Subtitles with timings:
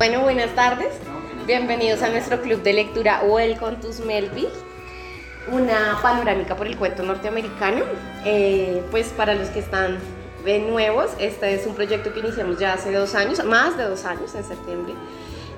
[0.00, 0.94] Bueno, buenas tardes.
[1.46, 4.48] Bienvenidos a nuestro club de lectura Welcome to Melville,
[5.52, 7.84] una panorámica por el cuento norteamericano.
[8.24, 9.98] Eh, pues para los que están
[10.42, 14.06] de nuevos, este es un proyecto que iniciamos ya hace dos años, más de dos
[14.06, 14.94] años, en septiembre.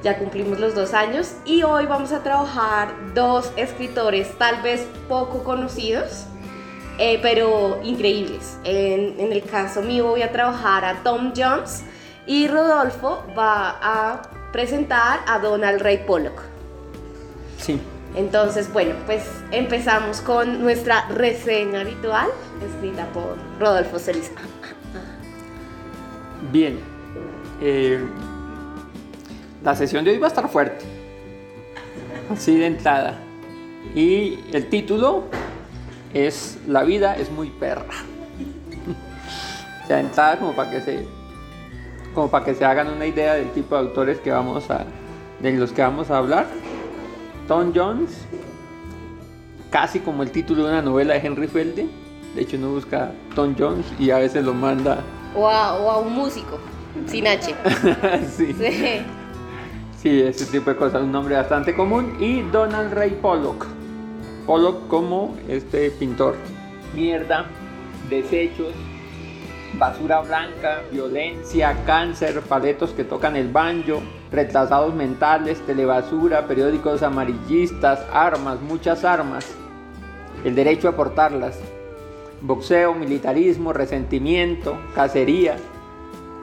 [0.02, 5.44] Ya cumplimos los dos años y hoy vamos a trabajar dos escritores tal vez poco
[5.44, 6.24] conocidos,
[6.98, 8.58] eh, pero increíbles.
[8.64, 11.84] En, en el caso mío voy a trabajar a Tom Jones
[12.26, 16.42] y Rodolfo va a presentar a Donald Ray Pollock.
[17.58, 17.80] Sí.
[18.14, 22.28] Entonces, bueno, pues empezamos con nuestra reseña habitual,
[22.64, 24.32] escrita por Rodolfo Celiza.
[26.52, 26.78] Bien.
[27.60, 28.04] Eh,
[29.64, 30.84] la sesión de hoy va a estar fuerte.
[32.30, 33.18] Así de entrada.
[33.94, 35.24] Y el título
[36.12, 37.86] es La vida es muy perra.
[39.88, 41.08] Ya de entrada como para que se
[42.14, 44.84] como para que se hagan una idea del tipo de autores que vamos a
[45.40, 46.46] de los que vamos a hablar.
[47.48, 48.26] Tom Jones,
[49.70, 51.88] casi como el título de una novela de Henry Felde.
[52.34, 55.00] De hecho, uno busca Tom Jones y a veces lo manda.
[55.34, 56.58] O a, o a un músico,
[57.06, 57.54] sin H.
[58.36, 58.52] sí.
[58.52, 59.02] Sí.
[60.02, 62.16] Sí, ese tipo de cosas, un nombre bastante común.
[62.18, 63.66] Y Donald Ray Pollock.
[64.46, 66.34] Pollock como este pintor.
[66.92, 67.46] Mierda,
[68.10, 68.74] desechos,
[69.74, 78.60] basura blanca, violencia, cáncer, paletos que tocan el banjo, retrasados mentales, telebasura, periódicos amarillistas, armas,
[78.60, 79.54] muchas armas,
[80.44, 81.58] el derecho a portarlas,
[82.40, 85.56] boxeo, militarismo, resentimiento, cacería,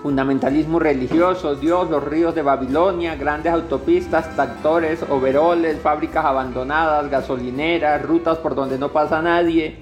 [0.01, 8.37] fundamentalismo religioso, Dios, los ríos de Babilonia, grandes autopistas, tractores, overoles, fábricas abandonadas, gasolineras, rutas
[8.37, 9.77] por donde no pasa nadie,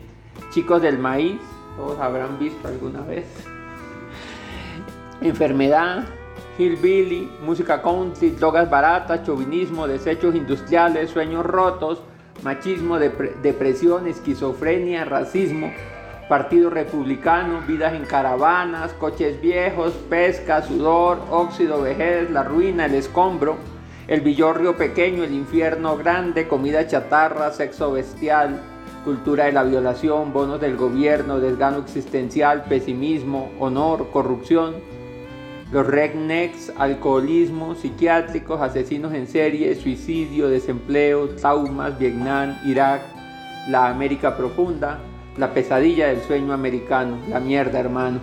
[0.50, 1.40] chicos del maíz,
[1.78, 3.26] todos habrán visto alguna vez.
[5.22, 6.06] Enfermedad,
[6.58, 12.02] hillbilly, música country, drogas baratas, chauvinismo, desechos industriales, sueños rotos,
[12.44, 15.72] machismo, depresión, esquizofrenia, racismo,
[16.28, 23.56] Partido Republicano, vidas en caravanas, coches viejos, pesca, sudor, óxido, vejez, la ruina, el escombro,
[24.10, 28.60] el villorrio pequeño, el infierno grande, comida chatarra, sexo bestial,
[29.08, 34.76] cultura de la violación, bonos del gobierno, desgano existencial, pesimismo, honor, corrupción,
[35.72, 43.02] los rednecks, alcoholismo, psiquiátricos, asesinos en serie, suicidio, desempleo, traumas, Vietnam, Irak,
[43.70, 45.00] la América profunda,
[45.38, 48.20] la pesadilla del sueño americano, la mierda hermano.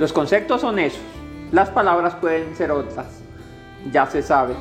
[0.00, 1.04] Los conceptos son esos,
[1.52, 3.22] las palabras pueden ser otras,
[3.92, 4.54] ya se sabe.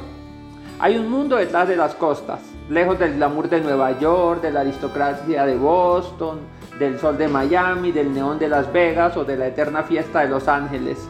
[0.78, 4.62] Hay un mundo detrás de las costas, lejos del glamour de Nueva York, de la
[4.62, 6.40] aristocracia de Boston,
[6.80, 10.30] del sol de Miami, del neón de Las Vegas o de la eterna fiesta de
[10.30, 11.08] Los Ángeles.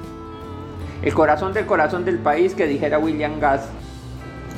[1.02, 3.70] El corazón del corazón del país que dijera William Gass.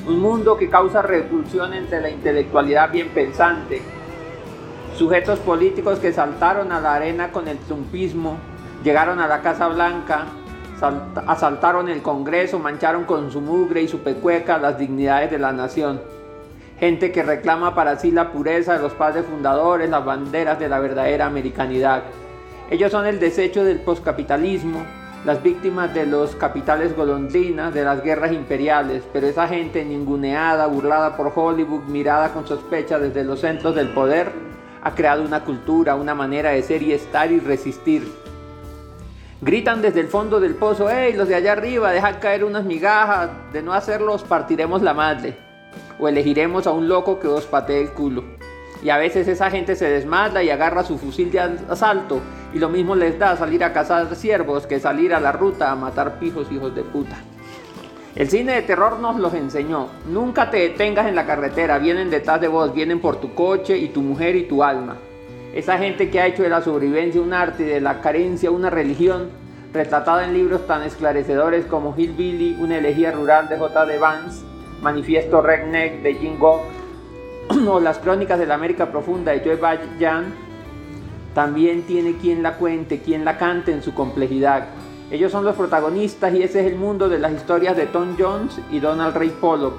[0.07, 3.81] Un mundo que causa repulsión entre la intelectualidad bien pensante,
[4.95, 8.37] sujetos políticos que saltaron a la arena con el trumpismo,
[8.83, 10.25] llegaron a la Casa Blanca,
[11.25, 15.99] asaltaron el Congreso, mancharon con su mugre y su pecueca las dignidades de la nación.
[16.79, 20.79] Gente que reclama para sí la pureza de los padres fundadores, las banderas de la
[20.79, 22.03] verdadera americanidad.
[22.69, 24.83] Ellos son el desecho del poscapitalismo,
[25.23, 31.15] las víctimas de los capitales golondrinas, de las guerras imperiales, pero esa gente ninguneada, burlada
[31.15, 34.31] por Hollywood, mirada con sospecha desde los centros del poder,
[34.83, 38.11] ha creado una cultura, una manera de ser y estar y resistir.
[39.41, 43.29] Gritan desde el fondo del pozo, ¡Ey, los de allá arriba, dejan caer unas migajas!
[43.53, 45.44] De no hacerlos partiremos la madre.
[45.99, 48.23] O elegiremos a un loco que os patee el culo.
[48.83, 52.19] Y a veces esa gente se desmadla y agarra su fusil de asalto.
[52.53, 55.75] Y lo mismo les da salir a cazar ciervos que salir a la ruta a
[55.75, 57.17] matar pijos hijos de puta.
[58.15, 59.89] El cine de terror nos los enseñó.
[60.07, 63.89] Nunca te detengas en la carretera, vienen detrás de vos, vienen por tu coche y
[63.89, 64.95] tu mujer y tu alma.
[65.53, 68.69] Esa gente que ha hecho de la sobrevivencia un arte y de la carencia una
[68.69, 69.29] religión,
[69.73, 73.85] retratada en libros tan esclarecedores como Hillbilly, una elegía rural de J.
[73.85, 74.45] de Vance,
[74.85, 76.61] Manifiesto Redneck de Jim Gogg,
[77.67, 79.57] o Las Crónicas de la América Profunda de Joe
[79.99, 80.25] Jan,
[81.33, 84.67] también tiene quien la cuente, quien la cante en su complejidad.
[85.09, 88.59] Ellos son los protagonistas y ese es el mundo de las historias de Tom Jones
[88.69, 89.73] y Donald Ray Pollock,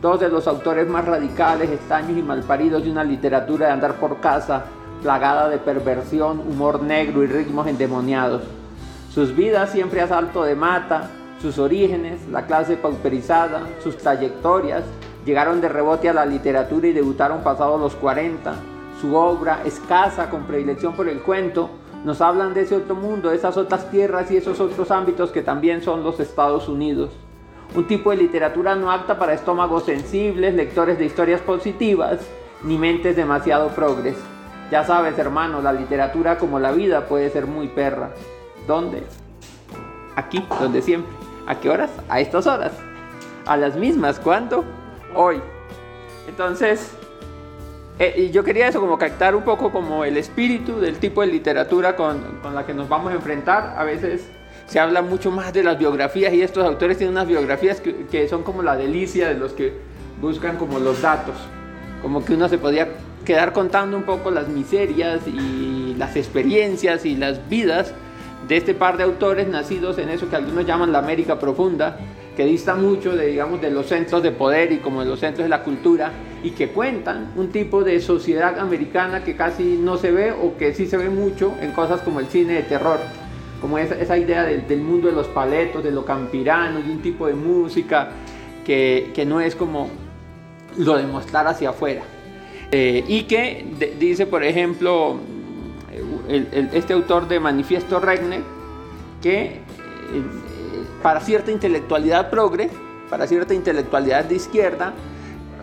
[0.00, 4.20] dos de los autores más radicales, extraños y malparidos de una literatura de andar por
[4.20, 4.66] casa,
[5.02, 8.42] plagada de perversión, humor negro y ritmos endemoniados.
[9.12, 11.10] Sus vidas siempre a salto de mata,
[11.42, 14.84] sus orígenes, la clase pauperizada, sus trayectorias,
[15.26, 18.54] llegaron de rebote a la literatura y debutaron pasados los 40.
[19.00, 21.68] Su obra, escasa con predilección por el cuento,
[22.04, 25.42] nos hablan de ese otro mundo, de esas otras tierras y esos otros ámbitos que
[25.42, 27.10] también son los Estados Unidos.
[27.74, 32.20] un tipo de literatura no apta para estómagos sensibles, lectores de historias positivas,
[32.62, 34.16] ni mentes demasiado progres.
[34.70, 38.10] Ya sabes, hermano, la literatura como la vida puede ser muy perra.
[38.66, 39.02] ¿Dónde?
[40.16, 41.21] Aquí, donde siempre.
[41.46, 41.90] ¿A qué horas?
[42.08, 42.72] A estas horas.
[43.46, 44.18] A las mismas.
[44.18, 44.64] ¿Cuándo?
[45.14, 45.40] Hoy.
[46.28, 46.92] Entonces,
[47.98, 51.96] eh, yo quería eso, como captar un poco como el espíritu del tipo de literatura
[51.96, 53.74] con, con la que nos vamos a enfrentar.
[53.76, 54.28] A veces
[54.66, 58.28] se habla mucho más de las biografías y estos autores tienen unas biografías que, que,
[58.28, 59.72] son como la delicia de los que
[60.20, 61.34] buscan como los datos.
[62.00, 62.88] Como que uno se podía
[63.24, 67.94] quedar contando un poco las miserias y las experiencias y las vidas
[68.48, 71.96] de este par de autores nacidos en eso que algunos llaman la América profunda,
[72.36, 75.44] que dista mucho de, digamos, de los centros de poder y como de los centros
[75.44, 76.12] de la cultura
[76.42, 80.74] y que cuentan un tipo de sociedad americana que casi no se ve o que
[80.74, 82.98] sí se ve mucho en cosas como el cine de terror,
[83.60, 87.34] como esa, idea del, mundo de los paletos, de lo campirano, de un tipo de
[87.34, 88.10] música
[88.64, 89.90] que, que no es como
[90.78, 92.02] lo de mostrar hacia afuera.
[92.74, 93.66] Eh, y que
[93.98, 95.18] dice, por ejemplo,
[96.32, 98.40] el, el, este autor de Manifiesto Regne,
[99.20, 99.60] que eh,
[101.02, 102.70] para cierta intelectualidad progre,
[103.10, 104.94] para cierta intelectualidad de izquierda,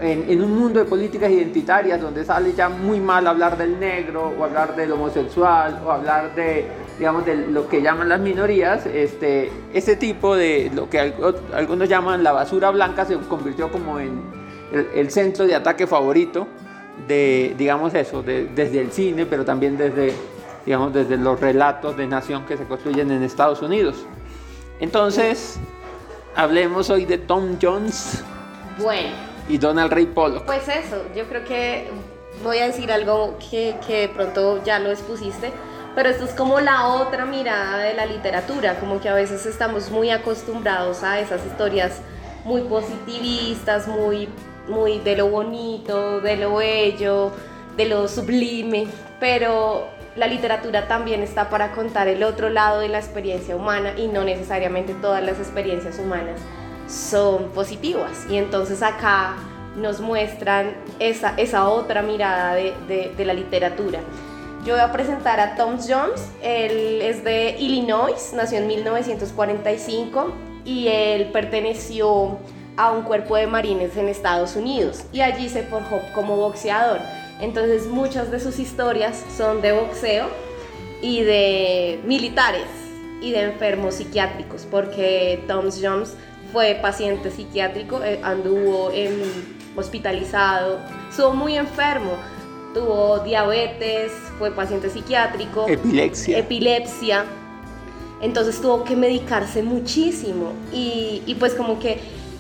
[0.02, 4.34] en, en, un mundo de políticas identitarias donde sale ya muy mal hablar del negro
[4.40, 6.68] o hablar del homosexual o hablar de,
[6.98, 11.14] digamos, de lo que llaman las minorías, este, ese tipo de lo que
[11.54, 14.22] algunos llaman la basura blanca se convirtió como en
[14.72, 16.48] el, el centro de ataque favorito
[17.08, 20.14] de, digamos eso, de, desde el cine, pero también desde,
[20.70, 24.06] digamos, desde los relatos de nación que se construyen en Estados Unidos.
[24.80, 25.58] Entonces,
[26.36, 28.24] hablemos hoy de Tom Jones.
[28.78, 29.10] Bueno.
[29.48, 30.46] Y Donald Ray Pollock.
[30.46, 31.90] Pues eso, yo creo que
[32.44, 35.52] voy a decir algo que, que de pronto ya lo expusiste,
[35.96, 39.90] pero esto es como la otra mirada de la literatura, como que a veces estamos
[39.90, 42.00] muy acostumbrados a esas historias
[42.46, 44.30] muy positivistas, muy,
[44.68, 47.32] muy de lo bonito, de lo bello,
[47.76, 48.86] de lo sublime,
[49.20, 54.08] pero la literatura también está para contar el otro lado de la experiencia humana y
[54.08, 56.42] no necesariamente todas las experiencias humanas
[56.90, 58.26] son positivas.
[58.30, 59.36] Y entonces acá
[59.78, 64.02] nos muestran esa, esa otra mirada de, de, de la literatura.
[64.66, 70.34] Yo voy a presentar a Tom Jones, él es de Illinois, nació en 1945
[70.66, 72.38] y él perteneció
[72.76, 77.00] a un cuerpo de marines en Estados Unidos y allí se forjó como boxeador.
[77.40, 80.28] Entonces muchas de sus historias son de boxeo
[81.02, 82.68] y de militares
[83.22, 86.16] y de enfermos psiquiátricos, porque Tom Jones
[86.52, 89.22] fue paciente psiquiátrico, eh, anduvo en,
[89.76, 92.12] hospitalizado, estuvo muy enfermo,
[92.74, 96.38] tuvo diabetes, fue paciente psiquiátrico, epilepsia.
[96.38, 97.26] epilepsia
[98.22, 102.00] entonces tuvo que medicarse muchísimo y, y pues como que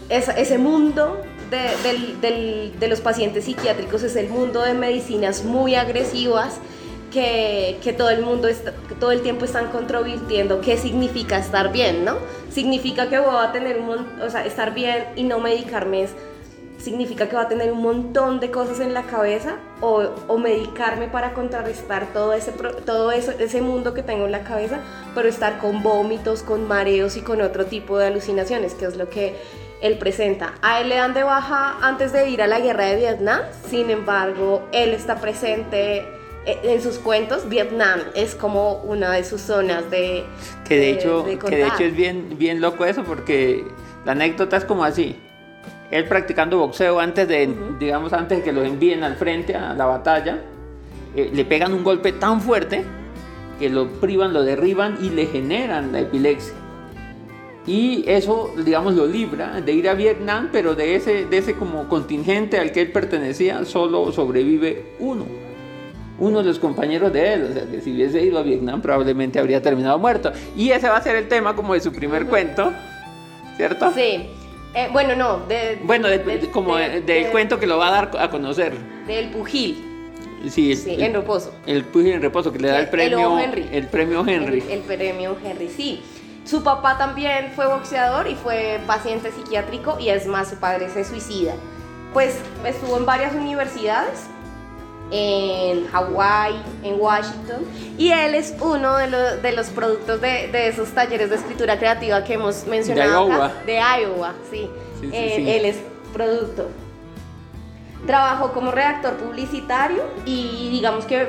[0.09, 6.59] esa, ese mundo de, los pacientes psiquiátricos es el mundo de medicinas muy agresivas
[7.11, 12.05] que, todo el mundo está, que todo el tiempo están controvirtiendo qué significa estar bien,
[12.05, 12.17] ¿no?
[12.51, 16.07] Significa que voy a tener un, o sea, estar bien y no medicarme
[16.79, 21.07] significa que va a tener un montón de cosas en la cabeza o, o medicarme
[21.07, 24.79] para contrarrestar todo, ese, todo eso, ese mundo que tengo en la cabeza,
[25.13, 29.09] pero estar con vómitos, con mareos y con otro tipo de alucinaciones, que es lo
[29.09, 29.35] que
[29.81, 30.53] él presenta.
[30.61, 33.89] A él le dan de baja antes de ir a la guerra de Vietnam, sin
[33.89, 36.05] embargo, él está presente
[36.45, 37.47] en sus cuentos.
[37.47, 40.25] Vietnam es como una de sus zonas de...
[40.67, 43.65] Que de, hecho, de que de hecho es bien, bien loco eso porque
[44.05, 45.15] la anécdota es como así
[45.91, 47.77] él practicando boxeo antes de, uh -huh.
[47.77, 50.39] digamos, antes de que lo envíen al frente a la batalla,
[51.15, 52.83] eh, le pegan un golpe tan fuerte
[53.59, 56.53] que lo privan, lo derriban y le generan la epilepsia.
[57.69, 61.87] Y eso, digamos, lo libra de ir a Vietnam, pero de ese, de ese como
[61.87, 65.27] contingente al que él pertenecía, solo sobrevive uno.
[66.17, 69.37] Uno de los compañeros de él, o sea, que si hubiese ido a Vietnam probablemente
[69.37, 70.31] habría terminado muerto.
[70.57, 72.73] Y ese va a ser el tema como de su primer cuento,
[73.55, 73.91] ¿cierto?
[73.93, 74.31] Sí.
[74.73, 77.91] Eh, bueno, no, de, bueno, de, de, como del de, cuento que lo va a
[77.91, 78.73] dar a conocer.
[79.05, 79.77] Del Pugil.
[80.49, 81.53] Sí, el, sí, en reposo.
[81.67, 83.69] El Pugil en reposo, que le da el premio Henry.
[83.71, 84.63] El premio Henry.
[84.67, 86.01] El, el, premio Henry, sí.
[86.49, 91.03] Su papá también fue boxeador y fue paciente psiquiátrico y es más, su padre se
[91.03, 91.53] suicida.
[92.11, 94.21] Pues estuvo en varias universidades,
[95.11, 97.63] en Hawái, en Washington,
[97.99, 101.77] y él es uno de, lo, de los productos de, de, esos talleres de escritura
[101.77, 104.69] creativa que hemos mencionado de Iowa, acá, de Iowa sí.
[105.01, 105.49] Sí, sí, eh, sí.
[105.51, 105.77] Él es
[106.13, 106.67] producto.
[108.07, 111.27] Trabajó como redactor publicitario y digamos que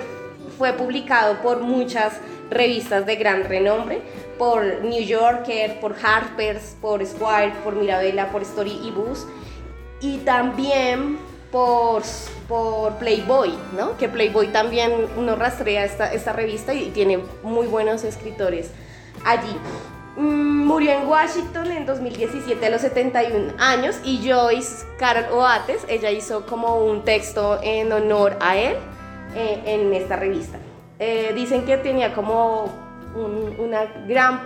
[0.57, 2.15] fue publicado por muchas
[2.49, 4.00] revistas de gran renombre,
[4.40, 9.26] por New Yorker, por Harper's, por Squire, por Mirabella, por Story y Books
[10.00, 11.18] y también
[11.52, 12.00] por,
[12.49, 13.99] por Playboy, ¿no?
[13.99, 18.70] Que Playboy también uno rastrea esta, esta revista y tiene muy buenos escritores
[19.26, 19.54] allí.
[20.16, 26.11] Mm, murió en Washington en 2017 a los 71 años y Joyce Carol Oates, ella
[26.11, 28.76] hizo como un texto en honor a él
[29.35, 30.59] eh, en esta revista.
[30.99, 34.40] Eh, dicen que tenía como una gran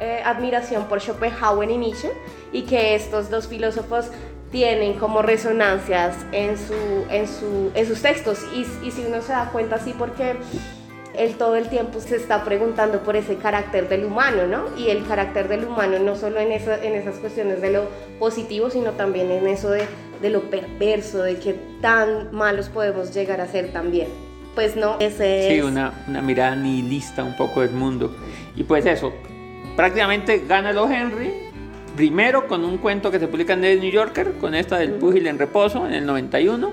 [0.00, 2.10] eh, admiración por Schopenhauer y Nietzsche
[2.52, 4.10] y que estos dos filósofos
[4.50, 6.74] tienen como resonancias en, su,
[7.10, 10.36] en, su, en sus textos y, y si uno se da cuenta así porque
[11.14, 14.64] él todo el tiempo se está preguntando por ese carácter del humano, ¿no?
[14.76, 18.92] Y el carácter del humano no solo en, en esas cuestiones de lo positivo, sino
[18.92, 19.86] también en eso de,
[20.22, 24.08] de, lo perverso, de que tan malos podemos llegar a ser también.
[24.54, 28.14] Pues no, ese Sí, una, una mirada nihilista un poco del mundo.
[28.56, 29.12] Y pues eso,
[29.76, 31.30] prácticamente gana lo Henry,
[31.96, 35.26] primero con un cuento que se publica en el New Yorker, con esta del Púgil
[35.26, 36.72] en Reposo en el 91.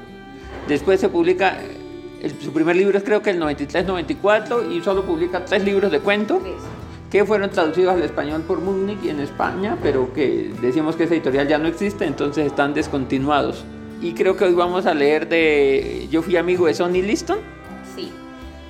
[0.68, 1.58] Después se publica
[2.44, 6.42] su primer libro es creo que el 93-94 y solo publica tres libros de cuento
[7.12, 11.48] que fueron traducidos al español por Munich en España, pero que decimos que esa editorial
[11.48, 13.64] ya no existe, entonces están descontinuados.
[14.02, 17.40] Y creo que hoy vamos a leer de Yo fui amigo de Sonny Liston.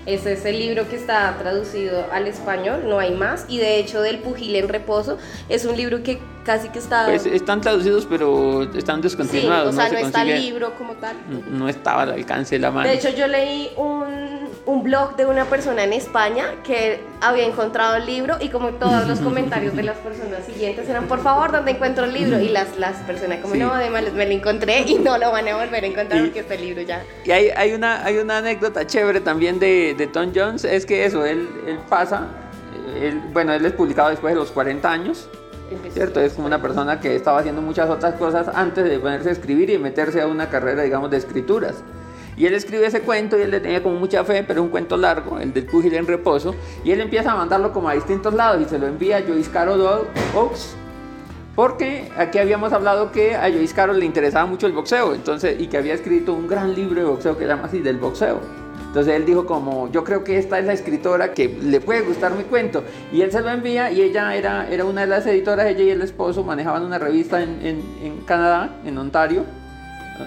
[0.07, 3.45] Ese es el libro que está traducido al español, no hay más.
[3.49, 5.17] Y de hecho, del Pugil en Reposo
[5.49, 7.07] es un libro que casi que está.
[7.07, 9.75] Pues están traducidos, pero están descontinuados.
[9.75, 11.17] Sí, o sea, no, está el libro como tal.
[11.51, 12.87] No, estaba al alcance de la mano.
[12.87, 14.06] De hecho, yo leí un,
[14.67, 19.07] un, blog de una persona en España que había encontrado el libro y como todos
[19.07, 22.39] los comentarios de las personas siguientes eran, por favor, ¿dónde encuentro el libro?
[22.39, 25.57] Y las, las personas como, no, además me lo encontré y no lo van a
[25.57, 27.03] volver a encontrar porque este libro ya...
[27.25, 31.05] Y hay, hay, una, hay una anécdota chévere también de, de Tom Jones, es que
[31.05, 32.27] eso, él, él pasa,
[33.01, 35.29] él, bueno, él es publicado después de los 40 años
[35.91, 36.21] ¿cierto?
[36.21, 39.69] Es como una persona que estaba haciendo muchas otras cosas antes de ponerse a escribir
[39.69, 41.83] y meterse a una carrera, digamos, de escrituras.
[42.38, 44.70] Y él escribe ese cuento y él le tenía como mucha fe, pero es un
[44.70, 46.53] cuento largo, el del Púgil en reposo,
[46.84, 49.50] y él empieza a mandarlo como a distintos lados y se lo envía a Joyce
[49.50, 49.82] Carol
[50.36, 50.75] Oaks,
[51.56, 55.65] porque aquí habíamos hablado que a Joyce Carol le interesaba mucho el boxeo, entonces, y
[55.65, 58.39] que había escrito un gran libro de boxeo que se llama así, del boxeo.
[58.86, 62.34] Entonces él dijo como, yo creo que esta es la escritora que le puede gustar
[62.34, 62.84] mi cuento.
[63.12, 65.89] Y él se lo envía y ella era, era una de las editoras, ella y
[65.89, 69.44] el esposo manejaban una revista en, en, en Canadá, en Ontario,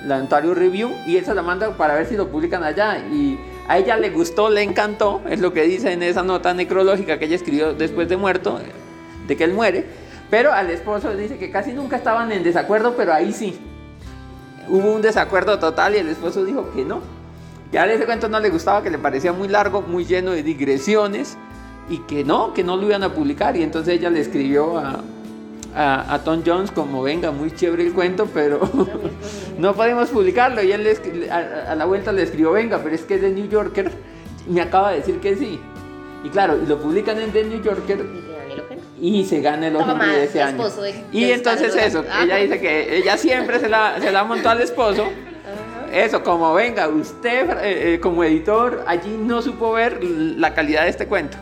[0.06, 2.98] la Ontario Review, y él se la manda para ver si lo publican allá.
[2.98, 7.18] Y a ella le gustó, le encantó, es lo que dice en esa nota necrológica
[7.18, 8.60] que ella escribió después de muerto,
[9.26, 9.86] de que él muere.
[10.30, 13.58] Pero al esposo dice que casi nunca estaban en desacuerdo, pero ahí sí.
[14.68, 17.00] Hubo un desacuerdo total y el esposo dijo que no,
[17.72, 21.36] ya ese cuento no le gustaba, que le parecía muy largo, muy lleno de digresiones
[21.88, 23.56] y que no, que no lo iban a publicar.
[23.56, 25.00] Y entonces ella le escribió a,
[25.74, 28.60] a, Tom Jones como, venga, muy chévere el cuento, pero
[29.58, 30.62] no podemos publicarlo.
[30.62, 30.86] Y él
[31.30, 33.90] a, la vuelta le escribió, venga, pero es que es de New Yorker,
[34.48, 35.60] me acaba de decir que sí.
[36.24, 38.04] Y claro, lo publican en The New Yorker
[39.00, 40.62] y se gana el ojo de ese año.
[41.10, 45.04] y entonces eso, ella dice que ella siempre se la, se la montó al esposo
[45.92, 50.90] eso, como venga, usted eh, eh, como editor allí no supo ver la calidad de
[50.90, 51.36] este cuento.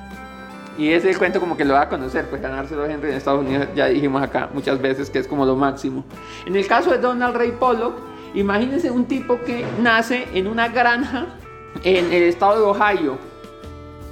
[0.79, 3.67] Y ese cuento como que lo va a conocer, pues ganárselo Henry en Estados Unidos,
[3.75, 6.05] ya dijimos acá muchas veces que es como lo máximo.
[6.47, 7.95] En el caso de Donald Ray Pollock,
[8.35, 11.27] imagínense un tipo que nace en una granja
[11.83, 13.19] en el estado de Ohio,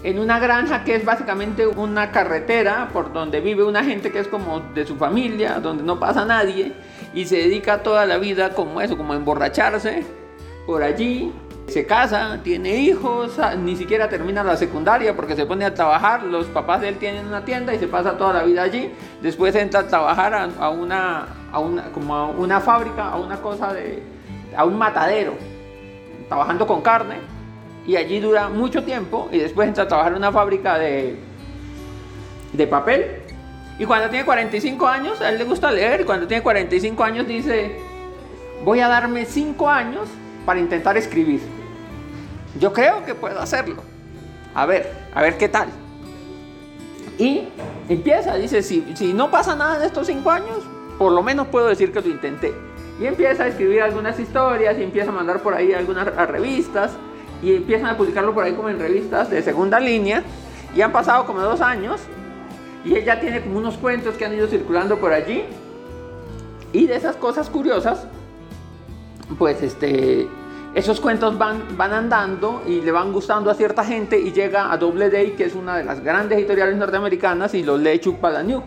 [0.02, 4.26] en una granja que es básicamente una carretera por donde vive una gente que es
[4.26, 6.72] como de su familia, donde no pasa nadie
[7.14, 10.04] y se dedica toda la vida como eso, como a emborracharse
[10.66, 11.32] por allí,
[11.68, 16.22] se casa, tiene hijos, ah, ni siquiera termina la secundaria porque se pone a trabajar,
[16.22, 19.54] los papás de él tienen una tienda y se pasa toda la vida allí, después
[19.56, 24.02] entra a trabajar a, una, a una, como a una fábrica, a una cosa de,
[24.56, 25.34] a un matadero,
[26.28, 27.16] trabajando con carne.
[27.86, 31.16] Y allí dura mucho tiempo y después entra a trabajar en una fábrica de,
[32.52, 33.22] de papel.
[33.78, 37.28] Y cuando tiene 45 años, a él le gusta leer, y cuando tiene 45 años
[37.28, 37.78] dice,
[38.64, 40.08] voy a darme 5 años
[40.46, 41.40] para intentar escribir.
[42.58, 43.82] Yo creo que puedo hacerlo.
[44.54, 45.68] A ver, a ver qué tal.
[47.18, 47.48] Y
[47.88, 50.58] empieza, dice, si, si no pasa nada en estos cinco años,
[50.96, 52.54] por lo menos puedo decir que lo intenté.
[53.00, 56.92] Y empieza a escribir algunas historias y empieza a mandar por ahí algunas revistas
[57.42, 60.22] y empiezan a publicarlo por ahí como en revistas de segunda línea.
[60.74, 62.00] Y han pasado como dos años
[62.84, 65.44] y ella tiene como unos cuentos que han ido circulando por allí.
[66.72, 68.06] Y de esas cosas curiosas,
[69.38, 70.28] pues este,
[70.74, 74.76] esos cuentos van, van andando y le van gustando a cierta gente y llega a
[74.76, 78.64] Doubleday, que es una de las grandes editoriales norteamericanas, y lo lee Chuck Palahniuk,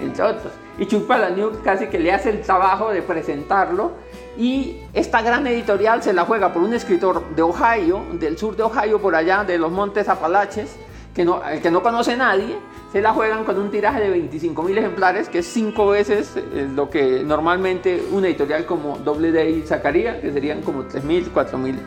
[0.00, 0.52] entre otros.
[0.78, 3.92] Y Chuck Palahniuk casi que le hace el trabajo de presentarlo
[4.38, 8.62] y esta gran editorial se la juega por un escritor de Ohio, del sur de
[8.62, 10.76] Ohio, por allá de los montes Apalaches,
[11.20, 12.56] que no, que no conoce nadie,
[12.90, 16.66] se la juegan con un tiraje de 25 mil ejemplares, que es cinco veces eh,
[16.74, 21.78] lo que normalmente una editorial como Doubleday sacaría, que serían como 3 mil, 4 mil.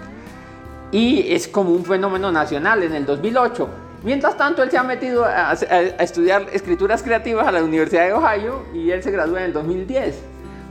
[0.91, 3.67] Y es como un fenómeno nacional en el 2008.
[4.03, 8.61] Mientras tanto, él se ha metido a estudiar escrituras creativas a la Universidad de Ohio
[8.71, 10.13] y él se gradúa en el 2010,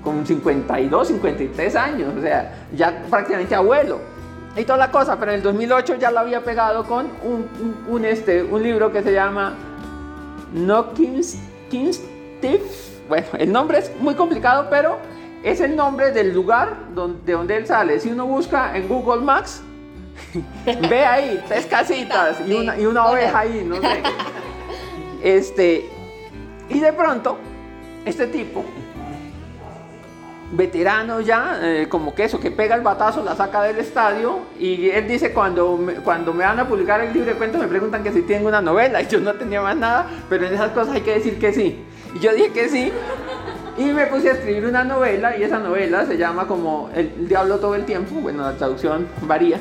[0.05, 4.12] con 52, 53 años, o sea, ya prácticamente abuelo
[4.57, 7.85] y toda la cosa, pero en el 2008 ya lo había pegado con un, un,
[7.89, 9.55] un este, un libro que se llama
[10.53, 11.39] no King's,
[13.09, 14.99] Bueno, el nombre es muy complicado, pero
[15.43, 17.99] es el nombre del lugar donde, de donde él sale.
[17.99, 19.63] Si uno busca en Google Maps,
[20.89, 24.03] ve ahí tres casitas y una, y una oveja ahí, no sé.
[25.25, 25.89] Este,
[26.69, 27.39] y de pronto,
[28.05, 28.65] este tipo
[30.53, 34.91] veterano ya, eh, como que eso, que pega el batazo, la saca del estadio y
[34.91, 38.03] él dice cuando me, cuando me van a publicar el libro de cuentos me preguntan
[38.03, 40.95] que si tengo una novela y yo no tenía más nada, pero en esas cosas
[40.95, 41.83] hay que decir que sí.
[42.15, 42.93] Y yo dije que sí
[43.79, 47.59] y me puse a escribir una novela y esa novela se llama como El diablo
[47.59, 49.59] todo el tiempo, bueno la traducción varía.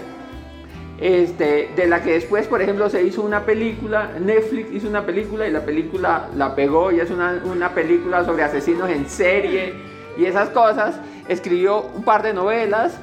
[1.00, 5.48] Este, de la que después, por ejemplo, se hizo una película, Netflix hizo una película
[5.48, 10.26] y la película la pegó y es una, una película sobre asesinos en serie y
[10.26, 10.96] esas cosas.
[11.28, 12.94] Escribió un par de novelas,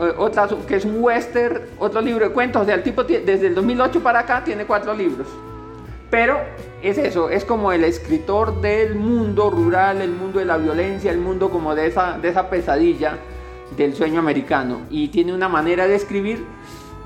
[0.00, 2.62] eh, otra que es un western, otro libro de cuentos.
[2.62, 5.26] O sea, tipo desde el 2008 para acá tiene cuatro libros.
[6.10, 6.38] Pero
[6.82, 11.18] es eso, es como el escritor del mundo rural, el mundo de la violencia, el
[11.18, 13.18] mundo como de esa, pesadilla
[13.76, 14.82] del sueño americano.
[14.88, 16.44] Y tiene una manera de escribir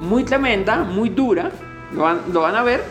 [0.01, 1.51] muy tremenda, muy dura,
[1.95, 2.83] lo van, lo van a ver.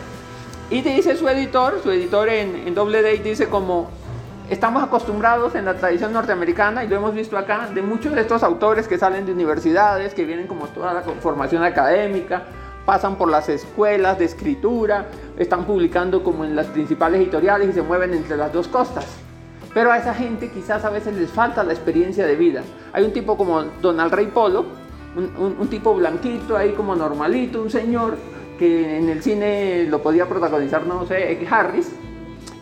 [0.68, 3.90] Y dice su editor, su editor en, en Double Day dice como
[4.50, 8.42] estamos acostumbrados en la tradición norteamericana y lo hemos visto acá de muchos de estos
[8.42, 12.42] autores que salen de universidades, que vienen como toda la formación académica,
[12.84, 15.06] pasan por las escuelas de escritura,
[15.38, 19.06] están publicando como en las principales editoriales y se mueven entre las dos costas.
[19.72, 22.62] Pero a esa gente quizás a veces les falta la experiencia de vida.
[22.92, 24.64] Hay un tipo como Donald Ray Polo,
[25.16, 28.16] un, un tipo blanquito ahí como normalito, un señor
[28.58, 31.92] que en el cine lo podía protagonizar, no sé, Harris,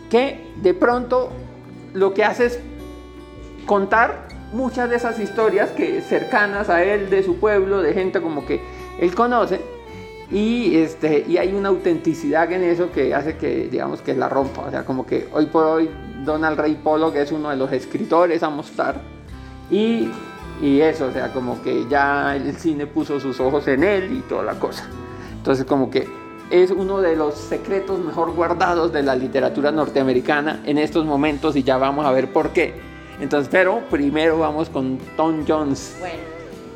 [0.09, 1.29] que de pronto
[1.93, 2.59] lo que hace es
[3.65, 8.45] contar muchas de esas historias que cercanas a él, de su pueblo, de gente como
[8.45, 8.61] que
[8.99, 9.61] él conoce.
[10.31, 14.61] Y, este, y hay una autenticidad en eso que hace que, digamos, que la rompa.
[14.61, 15.89] O sea, como que hoy por hoy
[16.23, 16.79] Donald Ray
[17.13, 19.01] que es uno de los escritores a mostrar,
[19.71, 20.09] y,
[20.61, 24.21] y eso, o sea, como que ya el cine puso sus ojos en él y
[24.21, 24.87] toda la cosa.
[25.37, 26.07] Entonces, como que
[26.49, 31.63] es uno de los secretos mejor guardados de la literatura norteamericana en estos momentos y
[31.63, 32.73] ya vamos a ver por qué.
[33.19, 35.95] Entonces, pero primero vamos con Tom Jones.
[35.99, 36.19] Bueno,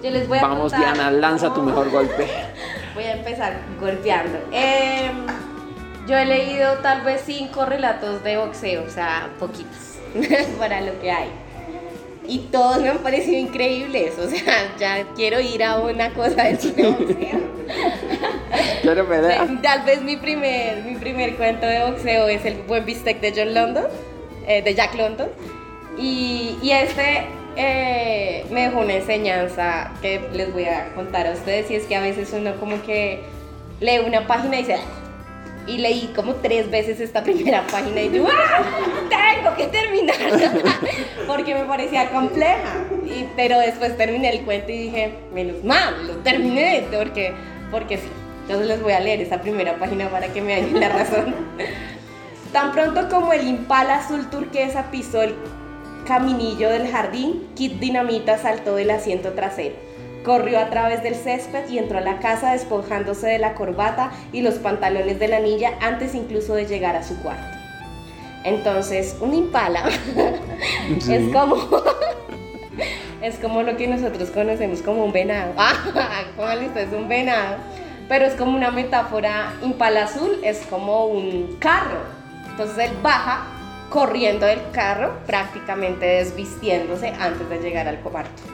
[0.03, 2.27] yo les voy a Vamos Diana, lanza tu mejor golpe.
[2.93, 4.37] Voy a empezar golpeando.
[4.51, 5.09] Eh,
[6.07, 9.97] yo he leído tal vez cinco relatos de boxeo, o sea, poquitos
[10.59, 11.42] para lo que hay
[12.27, 14.17] y todos me han parecido increíbles.
[14.17, 17.53] O sea, ya quiero ir a una cosa de cine boxeo.
[18.81, 19.07] Quiero
[19.61, 23.53] Tal vez mi primer, mi primer cuento de boxeo es el buen bistec de John
[23.53, 23.85] London,
[24.47, 25.29] eh, de Jack London.
[25.97, 31.69] Y, y este eh, me dejó una enseñanza que les voy a contar a ustedes.
[31.71, 33.21] Y es que a veces uno como que
[33.79, 34.77] lee una página y dice,
[35.67, 38.63] y leí como tres veces esta primera página y yo, ¡ah!
[39.09, 40.53] Tengo que terminarla
[41.27, 42.85] porque me parecía compleja.
[43.35, 47.33] Pero después terminé el cuento y dije, menos mal, lo terminé porque,
[47.71, 48.07] porque sí.
[48.43, 51.35] Entonces les voy a leer esta primera página para que me hayan la razón.
[52.51, 55.35] Tan pronto como el impala azul turquesa pisó el
[56.05, 59.92] caminillo del jardín, Kit Dinamita saltó del asiento trasero
[60.23, 64.41] Corrió a través del césped y entró a la casa despojándose de la corbata y
[64.41, 67.57] los pantalones de la niña antes incluso de llegar a su cuarto.
[68.43, 69.89] Entonces, un impala
[71.09, 71.55] es como
[73.21, 75.53] es como lo que nosotros conocemos como un venado.
[76.35, 77.57] Póngale es un venado.
[78.09, 81.99] Pero es como una metáfora, impala azul es como un carro.
[82.49, 83.47] Entonces él baja
[83.89, 88.52] corriendo del carro, prácticamente desvistiéndose antes de llegar al cuarto.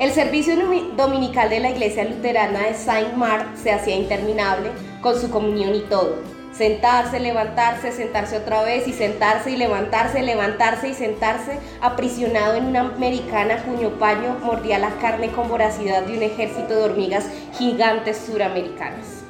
[0.00, 0.56] El servicio
[0.96, 5.82] dominical de la iglesia luterana de Saint Mark se hacía interminable con su comunión y
[5.82, 6.16] todo.
[6.52, 12.80] Sentarse, levantarse, sentarse otra vez y sentarse y levantarse, levantarse y sentarse, aprisionado en una
[12.80, 19.22] americana cuyo paño mordía la carne con voracidad de un ejército de hormigas gigantes suramericanas.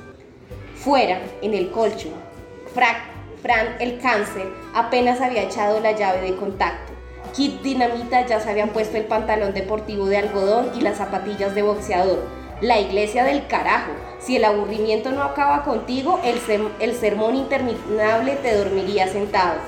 [0.76, 2.08] Fuera, en el colcho,
[2.72, 2.96] Frank,
[3.42, 6.93] Fran el cáncer apenas había echado la llave de contacto.
[7.32, 11.62] Kit Dinamita ya se habían puesto el pantalón deportivo de algodón y las zapatillas de
[11.62, 12.22] boxeador.
[12.60, 13.90] La iglesia del carajo.
[14.20, 16.38] Si el aburrimiento no acaba contigo, el,
[16.78, 19.58] el sermón interminable te dormiría sentado.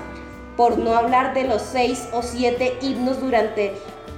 [0.56, 3.74] Por no hablar de los seis o siete himnos durante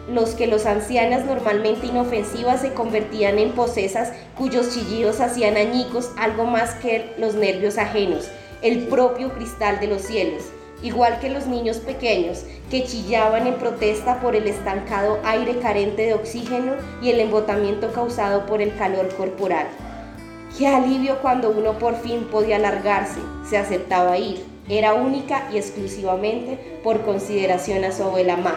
[0.08, 6.44] los que los ancianas normalmente inofensivas se convertían en posesas cuyos chillidos hacían añicos algo
[6.44, 8.28] más que los nervios ajenos,
[8.62, 10.44] el propio cristal de los cielos
[10.82, 16.14] igual que los niños pequeños que chillaban en protesta por el estancado aire carente de
[16.14, 19.66] oxígeno y el embotamiento causado por el calor corporal.
[20.56, 26.80] Qué alivio cuando uno por fin podía alargarse, se aceptaba ir, era única y exclusivamente
[26.82, 28.56] por consideración a su abuela Ma.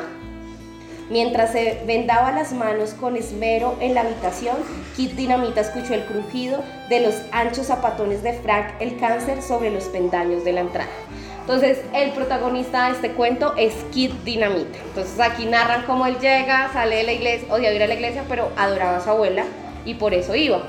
[1.10, 4.56] Mientras se vendaba las manos con esmero en la habitación,
[4.96, 9.86] Kit Dinamita escuchó el crujido de los anchos zapatones de Frank el cáncer sobre los
[9.86, 10.90] pendaños de la entrada.
[11.41, 14.80] Entonces, el protagonista de este cuento es Kid Dinamita.
[14.86, 18.23] Entonces, aquí narran cómo él llega, sale de la iglesia, odia ir a la iglesia,
[18.30, 19.43] pero adoraba a su abuela
[19.84, 20.62] y por eso iba.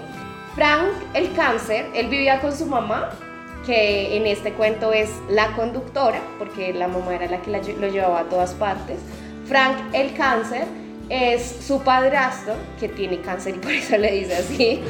[0.54, 3.10] Frank, el cáncer, él vivía con su mamá,
[3.66, 8.20] que en este cuento es la conductora, porque la mamá era la que lo llevaba
[8.20, 8.98] a todas partes.
[9.46, 10.66] Frank, el cáncer,
[11.08, 14.82] es su padrastro, que tiene cáncer y por eso le dice así.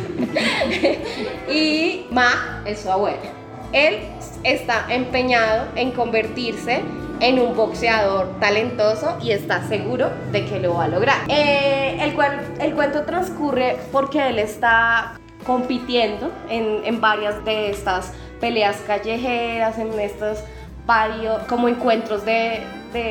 [1.52, 3.41] y Ma es su abuela.
[3.72, 4.00] Él
[4.44, 6.82] está empeñado en convertirse
[7.20, 11.18] en un boxeador talentoso y está seguro de que lo va a lograr.
[11.28, 15.14] Eh, el, cuento transcurre porque él está
[15.46, 20.38] compitiendo en, varias de estas peleas callejeras, en estos
[20.84, 22.60] varios como encuentros de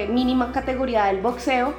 [0.09, 1.73] mínima categoría del boxeo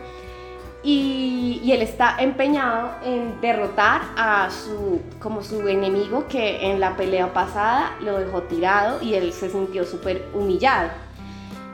[0.83, 7.33] y, él está empeñado en derrotar a su, como su enemigo que en la pelea
[7.33, 10.91] pasada lo dejó tirado y él se sintió súper humillado.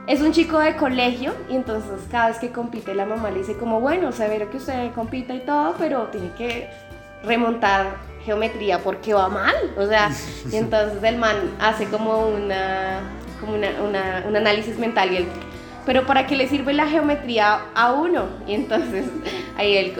[0.07, 3.57] Es un chico de colegio y entonces cada vez que compite la mamá le dice
[3.57, 6.71] como, bueno, severo que usted compita y todo, pero tiene que
[7.25, 9.55] remontar geometría porque va mal.
[9.77, 10.11] O sea,
[10.51, 13.01] y entonces el man hace como, una,
[13.40, 15.27] como una, un análisis mental y él
[15.88, 18.27] pero ¿para qué le sirve la geometría a uno?
[18.46, 19.07] Y entonces,
[19.57, 19.94] ahí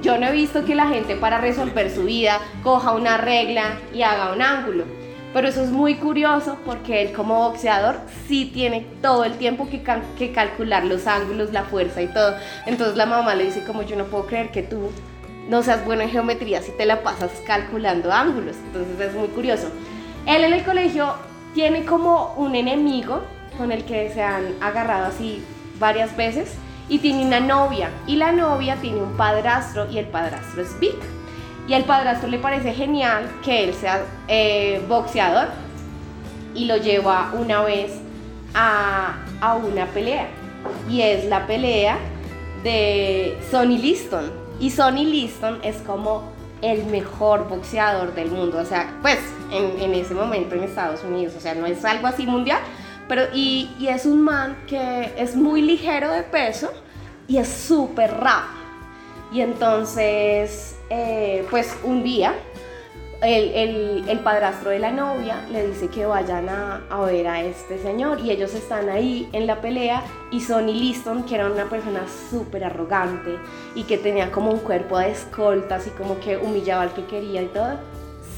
[0.00, 4.00] yo no he visto que la gente para resolver su vida coja una regla y
[4.00, 4.84] haga un ángulo.
[5.34, 7.96] Pero eso es muy curioso porque él como boxeador
[8.26, 9.82] sí tiene todo el tiempo que,
[10.16, 12.34] que calcular los ángulos, la fuerza y todo.
[12.64, 14.90] Entonces la mamá le dice como yo no puedo creer que tú
[15.50, 18.56] no seas bueno en geometría si te la pasas calculando ángulos.
[18.68, 19.68] Entonces es muy curioso.
[20.24, 21.12] Él en el colegio
[21.52, 25.42] tiene como un enemigo con el que se han agarrado así
[25.78, 26.54] varias veces
[26.88, 30.96] y tiene una novia y la novia tiene un padrastro y el padrastro es Vic.
[31.68, 35.48] Y al padrastro le parece genial que él sea eh, boxeador
[36.54, 37.92] y lo lleva una vez
[38.54, 40.28] a, a una pelea
[40.88, 41.98] y es la pelea
[42.62, 44.30] de Sonny Liston.
[44.60, 46.30] Y Sonny Liston es como
[46.62, 49.18] el mejor boxeador del mundo, o sea, pues
[49.52, 52.60] en, en ese momento en Estados Unidos, o sea, no es algo así mundial,
[53.08, 56.72] pero, y, y es un man que es muy ligero de peso
[57.28, 58.66] y es súper rápido.
[59.32, 62.34] Y entonces, eh, pues un día,
[63.22, 67.40] el, el, el, padrastro de la novia le dice que vayan a, a, ver a
[67.42, 71.64] este señor y ellos están ahí en la pelea y Sonny Liston, que era una
[71.64, 73.38] persona súper arrogante
[73.74, 77.42] y que tenía como un cuerpo de escolta, así como que humillaba al que quería
[77.42, 77.78] y todo,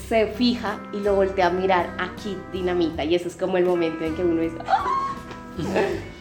[0.08, 3.66] se fija y lo voltea a mirar a Kid Dinamita y ese es como el
[3.66, 4.84] momento en que uno dice ¡Ah!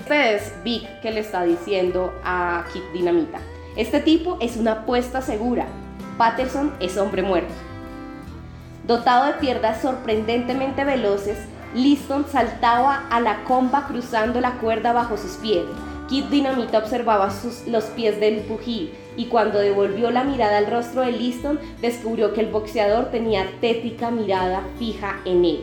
[0.00, 3.38] Este es Vic que le está diciendo a Kid Dinamita.
[3.76, 5.66] Este tipo es una apuesta segura.
[6.18, 7.52] Patterson es hombre muerto.
[8.86, 11.38] Dotado de piernas sorprendentemente veloces,
[11.74, 15.64] Liston saltaba a la comba cruzando la cuerda bajo sus pies.
[16.10, 21.02] Kid Dinamita observaba sus, los pies del pugil y cuando devolvió la mirada al rostro
[21.02, 25.60] de Liston, descubrió que el boxeador tenía tétrica mirada fija en él.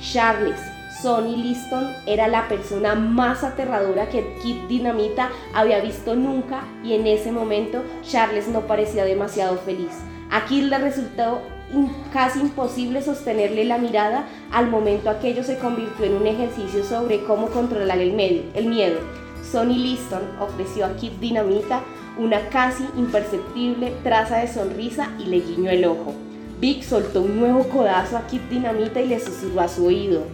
[0.00, 0.58] Charles,
[1.00, 7.06] Sonny Liston era la persona más aterradora que Kid Dinamita había visto nunca y en
[7.06, 9.92] ese momento Charles no parecía demasiado feliz.
[10.32, 11.42] A Kid le resultó
[12.12, 17.50] casi imposible sostenerle la mirada, al momento aquello se convirtió en un ejercicio sobre cómo
[17.50, 19.29] controlar el miedo.
[19.42, 21.82] Sonny Liston ofreció a Kid Dinamita
[22.18, 26.14] una casi imperceptible traza de sonrisa y le guiñó el ojo.
[26.60, 30.24] Vic soltó un nuevo codazo a Kid Dinamita y le susurró a su oído.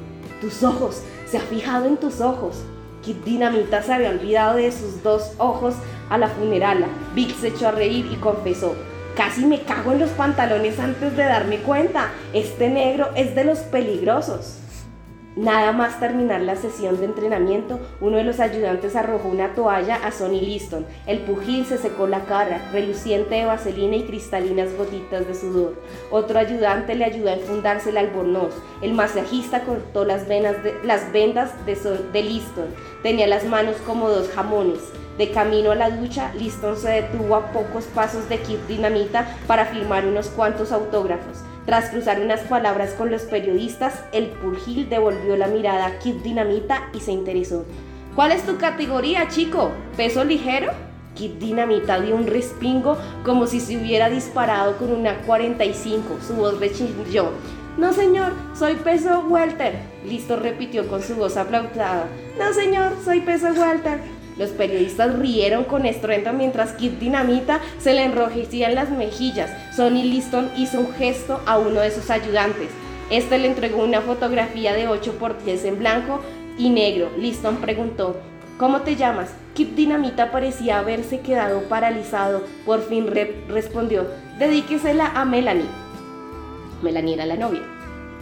[0.40, 2.56] Tus ojos, se ha fijado en tus ojos.
[3.04, 5.74] Kid Dinamita se había olvidado de sus dos ojos
[6.10, 6.88] a la funerala.
[7.14, 8.74] Vic se echó a reír y confesó,
[9.16, 12.10] casi me cago en los pantalones antes de darme cuenta.
[12.32, 14.58] Este negro es de los peligrosos.
[15.36, 20.10] Nada más terminar la sesión de entrenamiento, uno de los ayudantes arrojó una toalla a
[20.10, 20.86] Sonny Liston.
[21.06, 25.74] El pugil se secó la cara, reluciente de vaselina y cristalinas gotitas de sudor.
[26.10, 28.54] Otro ayudante le ayudó a enfundarse el albornoz.
[28.80, 32.68] El masajista cortó las, venas las vendas de, de Liston.
[33.02, 34.80] Tenía las manos como dos jamones.
[35.18, 39.66] De camino a la ducha, Liston se detuvo a pocos pasos de Kid Dinamita para
[39.66, 41.42] firmar unos cuantos autógrafos.
[41.66, 46.90] Tras cruzar unas palabras con los periodistas, el purgil devolvió la mirada a Kid Dinamita
[46.94, 47.64] y se interesó.
[48.14, 49.72] ¿Cuál es tu categoría, chico?
[49.96, 50.70] ¿Peso ligero?
[51.16, 56.18] Kid Dinamita dio un respingo como si se hubiera disparado con una 45.
[56.24, 57.32] Su voz rechilló.
[57.76, 59.74] No, señor, soy peso welter.
[60.04, 62.06] Listo repitió con su voz aplaudada.
[62.38, 64.00] No, señor, soy peso welter.
[64.36, 69.50] Los periodistas rieron con estruendo mientras Kid Dinamita se le enrojecían las mejillas.
[69.74, 72.68] Sonny Liston hizo un gesto a uno de sus ayudantes.
[73.08, 76.20] Este le entregó una fotografía de 8 por 10 en blanco
[76.58, 77.10] y negro.
[77.18, 78.16] Liston preguntó,
[78.58, 79.30] ¿cómo te llamas?
[79.54, 82.42] Kid Dinamita parecía haberse quedado paralizado.
[82.66, 83.06] Por fin
[83.48, 84.06] respondió,
[84.38, 85.68] dedíquesela a Melanie.
[86.82, 87.62] Melanie era la novia.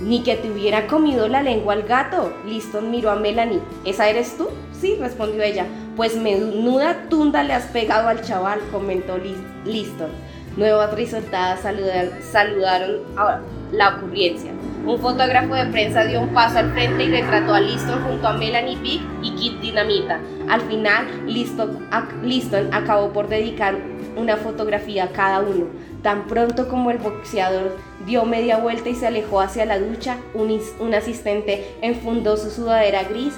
[0.01, 2.33] Ni que te hubiera comido la lengua al gato.
[2.47, 3.61] Liston miró a Melanie.
[3.85, 4.49] ¿Esa eres tú?
[4.79, 5.67] Sí, respondió ella.
[5.97, 9.17] Pues menuda tunda le has pegado al chaval, comentó
[9.65, 10.11] Liston.
[10.57, 13.41] Nuevas risotadas saludaron a
[13.73, 14.53] la ocurrencia.
[14.87, 18.35] Un fotógrafo de prensa dio un paso al frente y retrató a Liston junto a
[18.35, 20.21] Melanie Big y Kid Dinamita.
[20.49, 23.77] Al final, Liston, acabó por dedicar
[24.17, 25.67] una fotografía a cada uno.
[26.03, 30.95] Tan pronto como el boxeador dio media vuelta y se alejó hacia la ducha, un
[30.95, 33.35] asistente enfundó su sudadera gris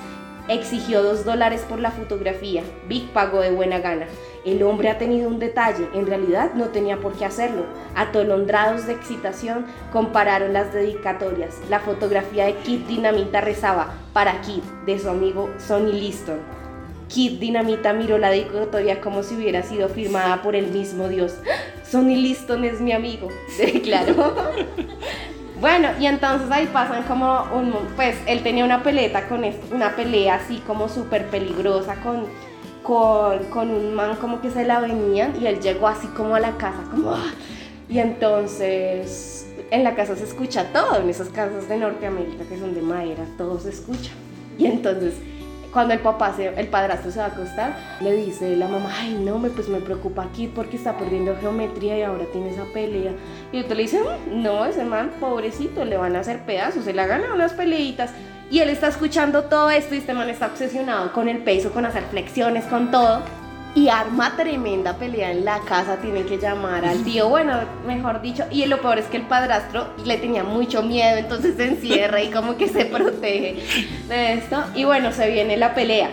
[0.48, 2.62] exigió dos dólares por la fotografía.
[2.88, 4.06] Vic pagó de buena gana.
[4.44, 7.64] El hombre ha tenido un detalle, en realidad no tenía por qué hacerlo.
[7.96, 11.56] Atolondrados de excitación, compararon las dedicatorias.
[11.68, 16.38] La fotografía de Kid Dinamita rezaba, para Kid, de su amigo Sonny Liston.
[17.08, 21.34] Kid Dinamita miró la dedicatoria como si hubiera sido firmada por el mismo Dios.
[21.84, 23.28] Sonny Liston es mi amigo,
[23.58, 24.34] declaró.
[25.60, 29.42] Bueno, y entonces ahí pasan como un, pues él tenía una peleta con
[29.72, 32.26] una pelea así como súper peligrosa con,
[32.82, 36.58] con, un man como que se la venían y él llegó así como a la
[36.58, 37.32] casa, como, ¡ah!
[37.88, 42.74] y entonces en la casa se escucha todo, en esas casas de Norteamérica que son
[42.74, 44.10] de madera, todo se escucha.
[44.58, 45.14] Y entonces
[45.76, 49.12] cuando el papá, se, el padrastro se va a acostar, le dice la mamá, ay
[49.22, 53.12] no, me, pues me preocupa aquí porque está perdiendo geometría y ahora tiene esa pelea.
[53.52, 56.94] Y usted le dice, mm, no, ese man, pobrecito, le van a hacer pedazos, se
[56.94, 58.12] le ha ganado unas peleitas.
[58.50, 61.84] Y él está escuchando todo esto y este man está obsesionado con el peso, con
[61.84, 63.20] hacer flexiones, con todo
[63.76, 68.44] y arma tremenda pelea en la casa, tienen que llamar al tío, bueno, mejor dicho,
[68.50, 72.30] y lo peor es que el padrastro le tenía mucho miedo, entonces se encierra y
[72.30, 73.62] como que se protege
[74.08, 76.08] de esto, y bueno, se viene la pelea.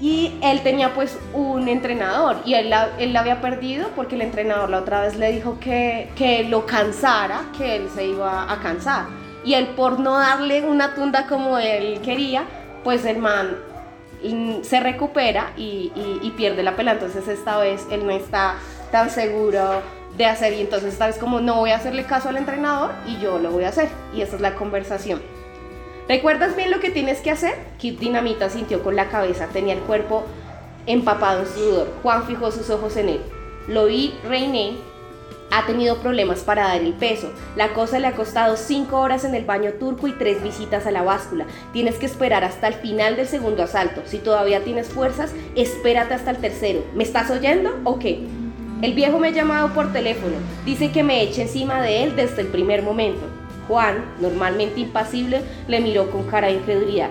[0.00, 4.70] Y él tenía pues un entrenador y él la, él había perdido porque el entrenador
[4.70, 9.06] la otra vez le dijo que, que lo cansara, que él se iba a cansar.
[9.44, 12.44] Y él por no darle una tunda como él quería,
[12.84, 13.56] pues el man
[14.62, 16.94] se recupera y, pierde la pelea.
[16.94, 18.56] Entonces esta vez él no está
[18.90, 19.82] tan seguro
[20.16, 23.18] de hacer y entonces esta vez como no voy a hacerle caso al entrenador y
[23.18, 23.88] yo lo voy a hacer.
[24.14, 25.20] Y esa es la conversación.
[26.08, 27.54] ¿Recuerdas bien lo que tienes que hacer?
[27.78, 30.24] Kid Dinamita sintió con la cabeza, tenía el cuerpo
[30.86, 31.88] empapado en sudor.
[32.02, 33.20] Juan fijó sus ojos en él.
[33.68, 34.74] Lo vi, reiné
[35.54, 37.30] ha tenido problemas para dar el peso.
[37.54, 40.90] La cosa le ha costado 5 horas en el baño turco y 3 visitas a
[40.90, 41.46] la báscula.
[41.72, 44.02] Tienes que esperar hasta el final del segundo asalto.
[44.04, 46.84] Si todavía tienes fuerzas, espérate hasta el tercero.
[46.94, 48.26] ¿Me estás oyendo o qué?
[48.82, 50.34] El viejo me ha llamado por teléfono.
[50.64, 53.22] Dice que me eche encima de él desde el primer momento.
[53.68, 57.10] Juan, normalmente impasible, le miró con cara de incredulidad.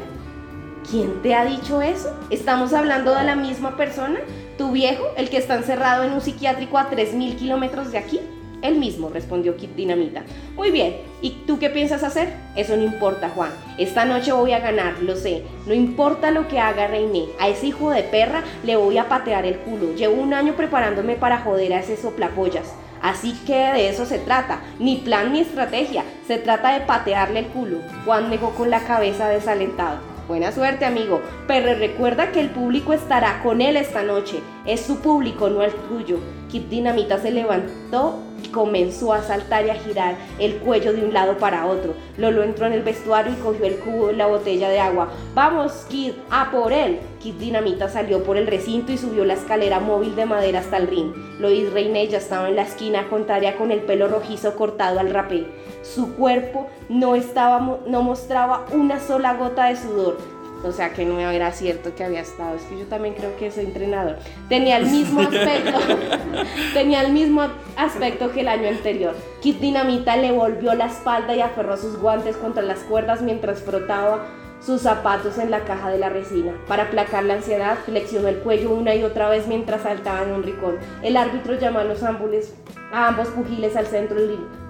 [0.92, 2.14] ¿Quién te ha dicho eso?
[2.30, 4.20] ¿Estamos hablando de la misma persona?
[4.58, 8.20] ¿Tu viejo, el que está encerrado en un psiquiátrico a 3.000 kilómetros de aquí?
[8.62, 10.24] Él mismo, respondió Kit Dinamita.
[10.56, 12.34] Muy bien, ¿y tú qué piensas hacer?
[12.56, 13.50] Eso no importa, Juan.
[13.80, 15.44] Esta noche voy a ganar, lo sé.
[15.66, 17.26] No importa lo que haga Reiné.
[17.40, 19.96] A ese hijo de perra le voy a patear el culo.
[19.96, 22.74] Llevo un año preparándome para joder a ese soplapollas.
[23.02, 24.62] Así que de eso se trata.
[24.80, 26.06] Ni plan ni estrategia.
[26.26, 27.80] Se trata de patearle el culo.
[28.06, 30.13] Juan negó con la cabeza desalentado.
[30.28, 34.40] Buena suerte, amigo, pero recuerda que el público estará con él esta noche.
[34.66, 36.18] Es su público, no el tuyo.
[36.50, 38.20] Kid Dinamita se levantó
[38.52, 41.94] comenzó a saltar y a girar el cuello de un lado para otro.
[42.18, 45.10] Lolo entró en el vestuario y cogió el cubo y la botella de agua.
[45.34, 46.14] ¡Vamos, Kid!
[46.30, 47.00] ¡A por él!
[47.20, 50.88] Kid Dinamita salió por el recinto y subió la escalera móvil de madera hasta el
[50.88, 51.14] ring.
[51.40, 55.48] Lois Reine ya estaba en la esquina contraria con el pelo rojizo cortado al rapé.
[55.84, 60.18] Su cuerpo no, estaba, no mostraba una sola gota de sudor.
[60.64, 62.56] O sea que no era cierto que había estado.
[62.56, 64.18] Es que yo también creo que soy entrenador.
[64.50, 65.80] Tenía el mismo aspecto.
[66.74, 67.42] tenía el mismo
[67.76, 69.16] aspecto que el año anterior.
[69.42, 74.26] Kid Dinamita le volvió la espalda y aferró sus guantes contra las cuerdas mientras frotaba
[74.66, 76.54] sus zapatos en la caja de la resina.
[76.68, 80.44] Para aplacar la ansiedad, flexionó el cuello una y otra vez mientras saltaba en un
[80.44, 80.78] rincón.
[81.02, 82.54] El árbitro llamó a los ámbules
[82.94, 84.20] a ambos pugiles al centro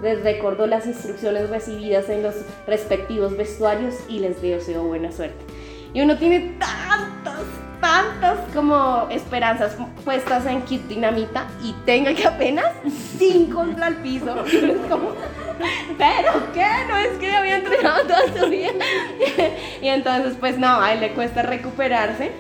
[0.02, 5.44] les recordó las instrucciones recibidas en los respectivos vestuarios y les deseó buena suerte.
[5.94, 7.44] Y uno tiene tantas,
[7.80, 12.72] tantas como esperanzas puestas en Kit Dinamita y tenga que apenas
[13.18, 14.36] sin contra el piso.
[15.98, 16.68] pero ¿qué?
[16.88, 18.72] No es que había entrenado toda su vida.
[19.82, 22.32] y entonces pues no, a él le cuesta recuperarse.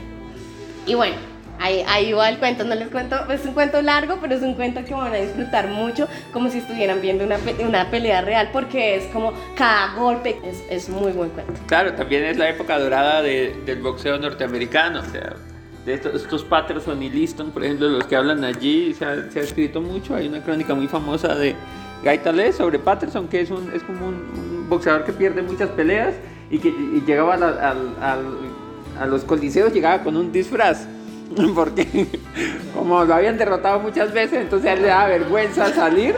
[0.88, 1.33] Y bueno,
[1.64, 4.54] Ahí, ahí va el cuento, no les cuento, es un cuento largo, pero es un
[4.54, 8.98] cuento que van a disfrutar mucho, como si estuvieran viendo una, una pelea real, porque
[8.98, 11.54] es como cada golpe, es, es, muy buen cuento.
[11.68, 15.38] Claro, también es la época dorada de, del boxeo norteamericano, o sea,
[15.86, 19.40] de estos, estos Patterson y Liston, por ejemplo, los que hablan allí, se ha, se
[19.40, 21.56] ha escrito mucho, hay una crónica muy famosa de
[22.04, 26.14] Gaitale sobre Patterson, que es, un, es como un, boxeador que pierde muchas peleas
[26.50, 30.88] y que y llegaba a los coliseos, llegaba con un disfraz
[31.56, 32.08] porque
[32.74, 36.16] como lo habían derrotado muchas veces, entonces a él le daba vergüenza salir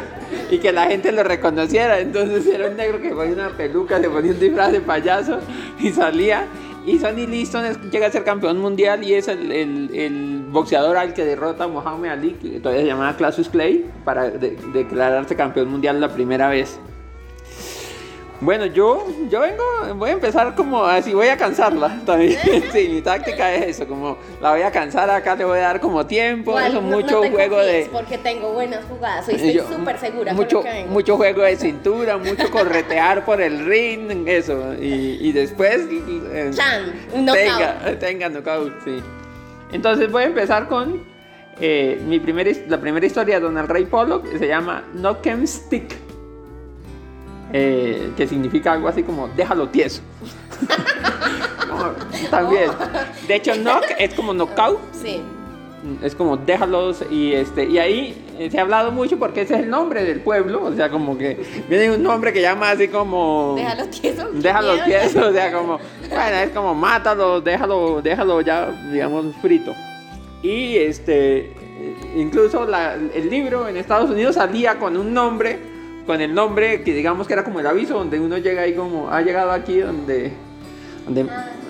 [0.50, 2.00] y que la gente lo reconociera.
[2.00, 5.40] Entonces era un negro que ponía una peluca, se ponía un disfraz de payaso
[5.80, 6.46] y salía.
[6.86, 11.64] Y Sonny Liston llega a ser campeón mundial y es el, boxeador al que derrota
[11.64, 16.48] a Muhammad Ali, que todavía se llamaba Classius Clay, para declararse campeón mundial la primera
[16.48, 16.80] vez.
[18.46, 19.64] Bueno, yo, yo vengo,
[19.96, 22.38] voy a empezar como así, voy a cansarla también.
[22.72, 25.80] sí, mi táctica es eso, como la voy a cansar acá, le voy a dar
[25.82, 27.90] como tiempo, eso, mucho juego de...
[27.92, 30.34] Porque tengo buenas jugadas, estoy súper segura.
[30.34, 35.80] Mucho, mucho juego de cintura, mucho corretear por el ring, eso, y, y después...
[35.90, 37.26] Eh, Chan, un.
[37.26, 39.02] Tenga, tenga knockout, sí.
[39.72, 41.04] Entonces voy a empezar con
[41.60, 46.05] eh, mi primera, la primera historia de Donald Ray Pollock, se llama Knock em Stick.
[47.54, 50.02] Eh, que significa algo así como déjalo tieso.
[52.30, 52.72] también.
[53.28, 54.80] De hecho, knock es como knockout.
[54.94, 55.22] Sí.
[56.02, 59.60] Es como déjalos y este y ahí eh, se ha hablado mucho porque ese es
[59.62, 63.54] el nombre del pueblo, o sea, como que viene un nombre que llama así como
[63.56, 64.28] déjalo tieso.
[64.34, 65.78] Déjalo tieso, o sea, como
[66.10, 69.76] bueno, es como mátalo, déjalo, déjalo ya digamos frito.
[70.42, 71.54] Y este
[72.16, 72.68] incluso
[73.14, 75.75] el libro en Estados Unidos salía con un nombre
[76.06, 79.12] con el nombre que digamos que era como el aviso donde uno llega ahí como
[79.12, 80.32] ha llegado aquí donde,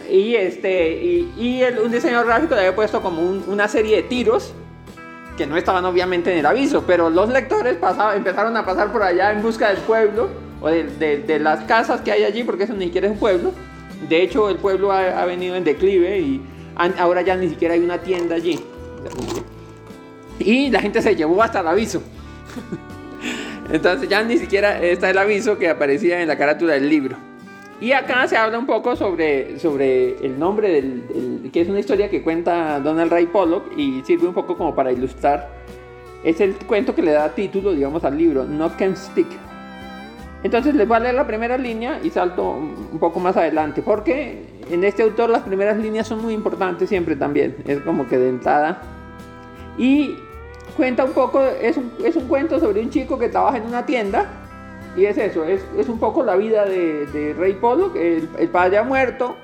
[0.09, 0.99] y este
[1.37, 4.53] y, el, un diseñador gráfico le había puesto como una serie de tiros
[5.37, 9.03] que no estaban obviamente en el aviso pero los lectores pasaba, empezaron a pasar por
[9.03, 10.29] allá en busca del pueblo
[10.61, 13.51] o de, las casas que hay allí porque eso ni siquiera es un pueblo.
[14.09, 16.41] De hecho el pueblo ha, ha venido en declive y
[16.97, 18.59] ahora ya ni siquiera hay una tienda allí.
[20.39, 22.01] Y la gente se llevó hasta el aviso
[23.71, 27.17] Entonces ya ni siquiera está el aviso que aparecía en la carátula del libro.
[27.81, 32.09] Y acá se habla un poco sobre, sobre el nombre del, que es una historia
[32.09, 35.49] que cuenta Donald Ray Pollock y sirve un poco como para ilustrar.
[36.23, 39.27] Es el cuento que le da título, digamos, al libro, Not Can Stick.
[40.43, 44.43] Entonces les voy a leer la primera línea y salto un poco más adelante, porque
[44.71, 47.57] en este autor las primeras líneas son muy importantes siempre también.
[47.67, 48.81] Es como que de entrada.
[49.77, 50.15] Y
[50.75, 53.85] cuenta un poco, es un, es un cuento sobre un chico que trabaja en una
[53.85, 54.27] tienda
[54.95, 58.49] y es eso, es, es un poco la vida de, de Ray Pollock, el, el,
[58.49, 59.35] padre ha muerto,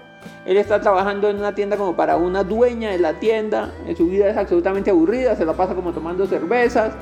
[0.45, 4.29] él está trabajando en una tienda como para una dueña de la tienda, su vida
[4.29, 6.93] es absolutamente aburrida, se la pasa como tomando cervezas,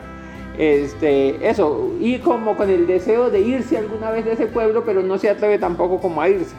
[0.58, 5.04] este, eso, y como con el deseo de irse alguna vez de ese pueblo, pero
[5.04, 6.56] no se atreve tampoco como a irse.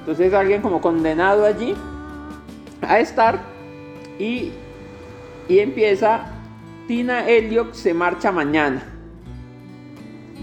[0.00, 1.74] Entonces es alguien como condenado allí
[2.82, 3.40] a estar
[4.18, 4.52] y,
[5.48, 6.33] y empieza
[6.86, 8.82] Tina Elliot se marcha mañana.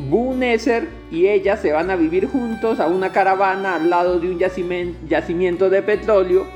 [0.10, 4.32] Boo Nesser y ella se van a vivir juntos a una caravana al lado de
[4.32, 6.48] un yacimiento de petróleo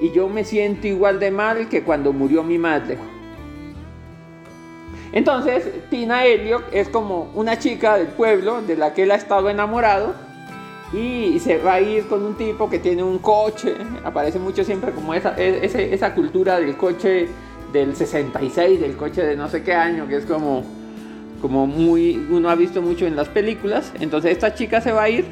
[0.00, 2.96] y yo me siento igual de mal que cuando murió mi madre.
[5.10, 9.50] Entonces, Tina Elliot es como una chica del pueblo de la que él ha estado
[9.50, 10.14] enamorado
[10.92, 13.74] y se va a ir con un tipo que tiene un coche.
[14.04, 17.28] Aparece mucho siempre como esa, esa cultura del coche
[17.74, 20.64] del 66, del coche de no sé qué año, que es como,
[21.42, 23.92] como muy uno ha visto mucho en las películas.
[24.00, 25.26] Entonces esta chica se va a ir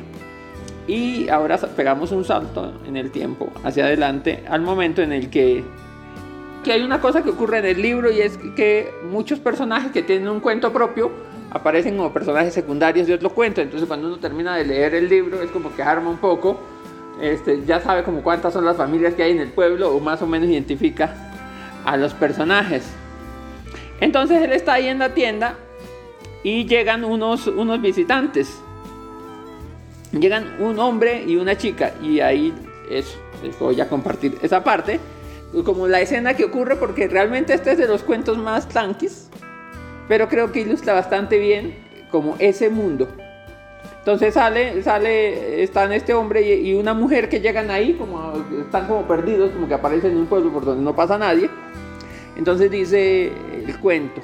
[0.87, 5.65] y ahora pegamos un salto en el tiempo hacia adelante al momento en el que
[6.65, 10.03] que hay una cosa que ocurre en el libro y es que muchos personajes que
[10.03, 11.11] tienen un cuento propio
[11.51, 13.61] aparecen como personajes secundarios de otro cuento.
[13.61, 16.61] Entonces cuando uno termina de leer el libro es como que arma un poco,
[17.21, 20.23] este, ya sabe como cuántas son las familias que hay en el pueblo o más
[20.23, 21.32] o menos identifica
[21.85, 22.85] a los personajes.
[24.01, 25.57] Entonces él está ahí en la tienda
[26.43, 28.61] y llegan unos, unos visitantes.
[30.13, 32.53] Llegan un hombre y una chica y ahí
[32.91, 35.01] eso, les voy a compartir esa parte
[35.65, 39.29] como la escena que ocurre, porque realmente este es de los cuentos más tanquis,
[40.09, 41.75] pero creo que ilustra bastante bien
[42.11, 43.09] como ese mundo.
[44.03, 49.07] Entonces sale, sale, están este hombre y una mujer que llegan ahí, como están como
[49.07, 51.49] perdidos, como que aparecen en un pueblo por donde no pasa nadie.
[52.37, 53.31] Entonces dice
[53.65, 54.21] el cuento.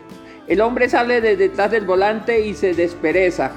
[0.49, 3.53] El hombre sale de detrás del volante y se despereza.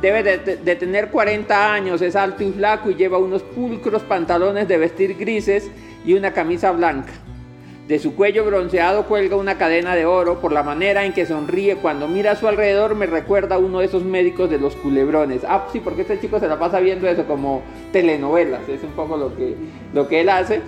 [0.00, 4.78] Debe de, tener 40 años, es alto y flaco y lleva unos pulcros pantalones de
[4.78, 5.68] vestir grises
[6.04, 7.12] y una camisa blanca.
[7.88, 10.40] De su cuello bronceado cuelga una cadena de oro.
[10.40, 13.78] Por la manera en que sonríe cuando mira a su alrededor me recuerda a uno
[13.78, 15.42] de esos médicos de los culebrones.
[15.46, 17.62] Ah, sí, porque este chico se la pasa viendo eso como
[17.92, 18.68] telenovelas.
[18.68, 19.54] Es un poco lo que,
[19.94, 20.62] lo que él hace.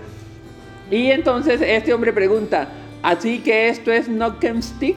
[0.93, 2.69] Y entonces este hombre pregunta,
[3.03, 4.97] ¿así que esto es knock and stick?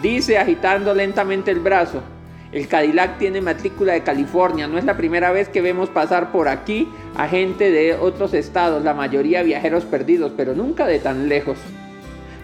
[0.00, 2.02] Dice agitando lentamente el brazo.
[2.52, 4.68] El Cadillac tiene matrícula de California.
[4.68, 6.86] No es la primera vez que vemos pasar por aquí
[7.16, 11.56] a gente de otros estados, la mayoría viajeros perdidos, pero nunca de tan lejos.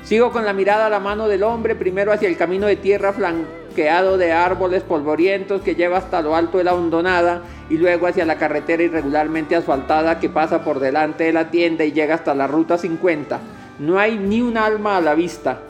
[0.03, 3.13] Sigo con la mirada a la mano del hombre, primero hacia el camino de tierra
[3.13, 8.25] flanqueado de árboles polvorientos que lleva hasta lo alto de la hondonada y luego hacia
[8.25, 12.47] la carretera irregularmente asfaltada que pasa por delante de la tienda y llega hasta la
[12.47, 13.39] ruta 50.
[13.81, 15.61] No hay ni un alma a la vista.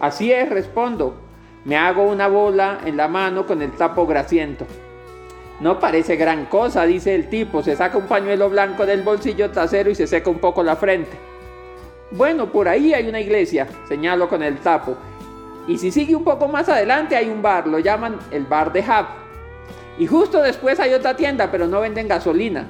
[0.00, 1.27] Así es, respondo.
[1.68, 4.64] Me hago una bola en la mano con el tapo grasiento.
[5.60, 7.62] No parece gran cosa, dice el tipo.
[7.62, 11.14] Se saca un pañuelo blanco del bolsillo trasero y se seca un poco la frente.
[12.10, 14.96] Bueno, por ahí hay una iglesia, señalo con el tapo.
[15.66, 18.80] Y si sigue un poco más adelante hay un bar, lo llaman el bar de
[18.80, 19.06] Hub.
[19.98, 22.64] Y justo después hay otra tienda, pero no venden gasolina.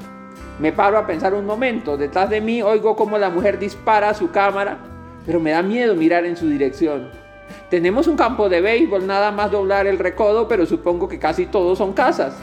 [0.59, 1.97] Me paro a pensar un momento.
[1.97, 4.79] Detrás de mí oigo como la mujer dispara a su cámara,
[5.25, 7.28] pero me da miedo mirar en su dirección.
[7.71, 11.79] Tenemos un campo de béisbol, nada más doblar el recodo, pero supongo que casi todos
[11.79, 12.35] son casas.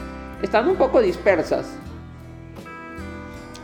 [0.42, 1.76] Están un poco dispersas.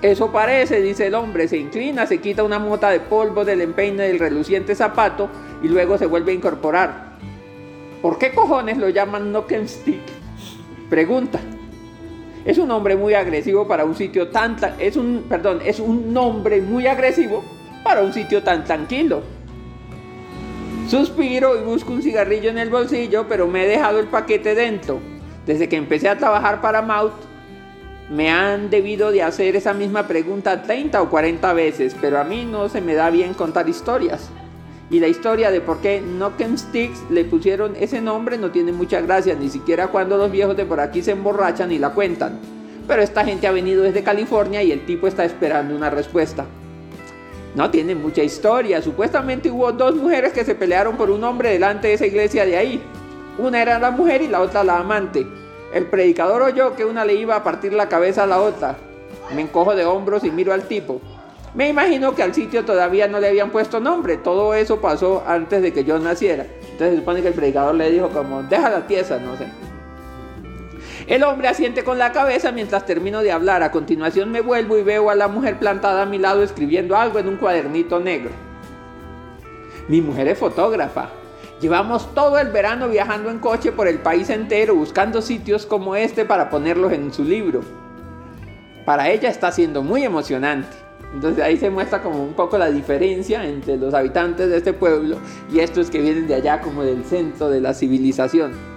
[0.02, 4.08] Eso parece, dice el hombre, se inclina, se quita una mota de polvo del empeine
[4.08, 5.28] del reluciente zapato
[5.62, 7.12] y luego se vuelve a incorporar.
[8.02, 10.02] ¿Por qué cojones lo llaman knock and stick?
[10.90, 11.38] Pregunta.
[12.44, 16.12] Es un hombre muy agresivo para un sitio tan, tan es un perdón, es un
[16.12, 17.44] nombre muy agresivo
[17.84, 19.22] para un sitio tan tranquilo.
[20.88, 25.00] Suspiro y busco un cigarrillo en el bolsillo, pero me he dejado el paquete dentro.
[25.46, 27.12] Desde que empecé a trabajar para Maut,
[28.10, 32.44] me han debido de hacer esa misma pregunta 30 o 40 veces, pero a mí
[32.44, 34.28] no se me da bien contar historias.
[34.90, 36.02] Y la historia de por qué
[36.56, 40.66] Sticks le pusieron ese nombre no tiene mucha gracia, ni siquiera cuando los viejos de
[40.66, 42.38] por aquí se emborrachan y la cuentan.
[42.86, 46.44] Pero esta gente ha venido desde California y el tipo está esperando una respuesta.
[47.54, 48.80] No tiene mucha historia.
[48.80, 52.56] Supuestamente hubo dos mujeres que se pelearon por un hombre delante de esa iglesia de
[52.56, 52.82] ahí.
[53.38, 55.26] Una era la mujer y la otra la amante.
[55.74, 58.76] El predicador oyó que una le iba a partir la cabeza a la otra.
[59.34, 61.00] Me encojo de hombros y miro al tipo.
[61.54, 64.16] Me imagino que al sitio todavía no le habían puesto nombre.
[64.16, 66.46] Todo eso pasó antes de que yo naciera.
[66.62, 69.46] Entonces se supone que el predicador le dijo como, déjala tiesa, no sé.
[71.12, 73.62] El hombre asiente con la cabeza mientras termino de hablar.
[73.62, 77.18] A continuación me vuelvo y veo a la mujer plantada a mi lado escribiendo algo
[77.18, 78.30] en un cuadernito negro.
[79.88, 81.10] Mi mujer es fotógrafa.
[81.60, 86.24] Llevamos todo el verano viajando en coche por el país entero buscando sitios como este
[86.24, 87.60] para ponerlos en su libro.
[88.86, 90.74] Para ella está siendo muy emocionante.
[91.12, 95.18] Entonces ahí se muestra como un poco la diferencia entre los habitantes de este pueblo
[95.52, 98.71] y estos que vienen de allá como del centro de la civilización.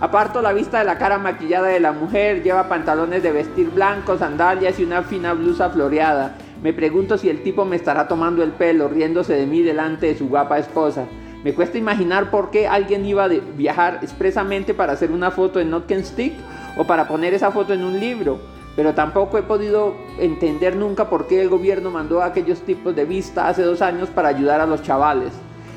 [0.00, 4.20] Aparto la vista de la cara maquillada de la mujer, lleva pantalones de vestir blancos,
[4.20, 6.38] sandalias y una fina blusa floreada.
[6.62, 10.16] Me pregunto si el tipo me estará tomando el pelo, riéndose de mí delante de
[10.16, 11.04] su guapa esposa.
[11.44, 15.68] Me cuesta imaginar por qué alguien iba a viajar expresamente para hacer una foto en
[15.68, 16.32] Notken Stick
[16.78, 18.40] o para poner esa foto en un libro,
[18.76, 23.48] pero tampoco he podido entender nunca por qué el gobierno mandó aquellos tipos de vista
[23.48, 25.32] hace dos años para ayudar a los chavales.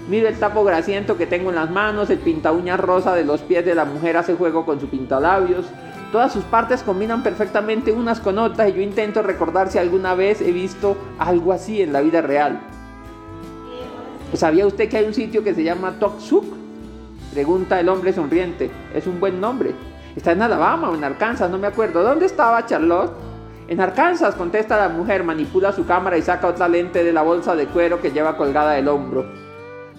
[0.07, 3.41] Mira el tapo grasiento que tengo en las manos, el pinta uñas rosa de los
[3.41, 5.65] pies de la mujer hace juego con su pintalabios.
[6.11, 10.41] Todas sus partes combinan perfectamente unas con otras y yo intento recordar si alguna vez
[10.41, 12.59] he visto algo así en la vida real.
[14.33, 16.43] ¿Sabía usted que hay un sitio que se llama Toksuk?
[17.33, 18.69] Pregunta el hombre sonriente.
[18.93, 19.73] Es un buen nombre.
[20.15, 22.03] Está en Alabama o en Arkansas, no me acuerdo.
[22.03, 23.13] ¿Dónde estaba Charlotte?
[23.69, 27.55] En Arkansas, contesta la mujer, manipula su cámara y saca otra lente de la bolsa
[27.55, 29.42] de cuero que lleva colgada del hombro.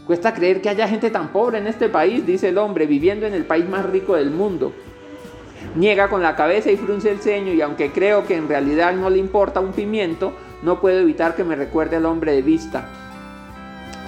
[0.06, 3.32] Cuesta creer que haya gente tan pobre en este país, dice el hombre, viviendo en
[3.32, 4.72] el país más rico del mundo.
[5.76, 9.08] Niega con la cabeza y frunce el ceño y aunque creo que en realidad no
[9.08, 12.86] le importa un pimiento, no puedo evitar que me recuerde al hombre de vista.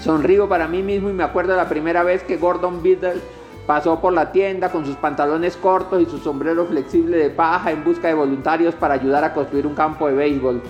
[0.02, 3.22] Sonrío para mí mismo y me acuerdo la primera vez que Gordon Biddle
[3.66, 7.82] pasó por la tienda con sus pantalones cortos y su sombrero flexible de paja en
[7.82, 10.60] busca de voluntarios para ayudar a construir un campo de béisbol.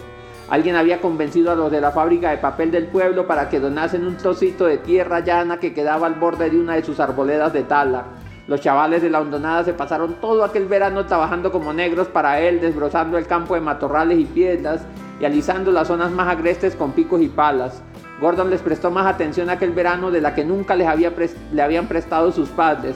[0.49, 4.07] Alguien había convencido a los de la fábrica de papel del pueblo para que donasen
[4.07, 7.65] un trocito de tierra llana que quedaba al borde de una de sus arboledas de
[7.65, 8.05] tala.
[8.47, 12.61] Los chavales de la hondonada se pasaron todo aquel verano trabajando como negros para él,
[12.61, 14.87] desbrozando el campo de matorrales y piedras
[15.19, 17.83] y alisando las zonas más agrestes con picos y palas.
[18.21, 21.13] Gordon les prestó más atención aquel verano de la que nunca les había
[21.53, 22.95] le habían prestado sus padres.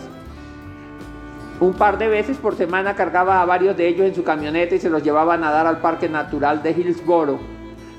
[1.60, 4.78] Un par de veces por semana cargaba a varios de ellos en su camioneta y
[4.78, 7.38] se los llevaba a nadar al Parque Natural de Hillsboro.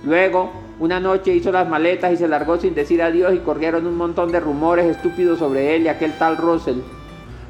[0.04, 3.98] Luego, una noche hizo las maletas y se largó sin decir adiós y corrieron un
[3.98, 6.80] montón de rumores estúpidos sobre él y aquel tal Russell.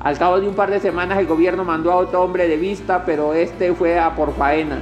[0.01, 3.05] Al cabo de un par de semanas el gobierno mandó a otro hombre de vista,
[3.05, 4.79] pero este fue a por faena.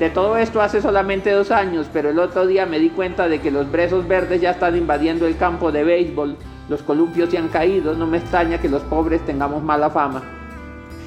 [0.00, 3.40] De todo esto hace solamente dos años, pero el otro día me di cuenta de
[3.40, 6.36] que los brezos verdes ya están invadiendo el campo de béisbol,
[6.68, 10.43] los columpios se han caído, no me extraña que los pobres tengamos mala fama.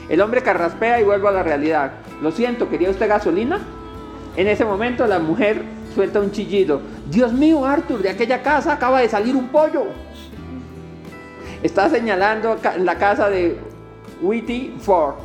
[0.09, 1.91] El hombre carraspea y vuelve a la realidad.
[2.21, 3.59] Lo siento, ¿quería usted gasolina?
[4.35, 6.79] En ese momento la mujer suelta un chillido.
[7.09, 9.85] Dios mío, Arthur, de aquella casa acaba de salir un pollo.
[11.63, 13.57] Está señalando la casa de
[14.21, 15.15] Whitty Ford,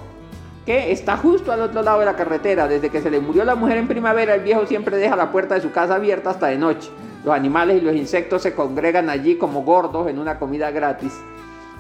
[0.65, 2.67] que está justo al otro lado de la carretera.
[2.67, 5.55] Desde que se le murió la mujer en primavera, el viejo siempre deja la puerta
[5.55, 6.91] de su casa abierta hasta de noche.
[7.25, 11.13] Los animales y los insectos se congregan allí como gordos en una comida gratis.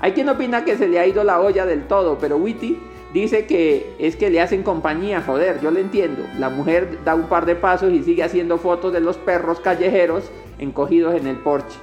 [0.00, 2.78] Hay quien opina que se le ha ido la olla del todo, pero Whitty
[3.12, 6.24] dice que es que le hacen compañía, joder, yo le entiendo.
[6.38, 10.30] La mujer da un par de pasos y sigue haciendo fotos de los perros callejeros
[10.58, 11.78] encogidos en el porche.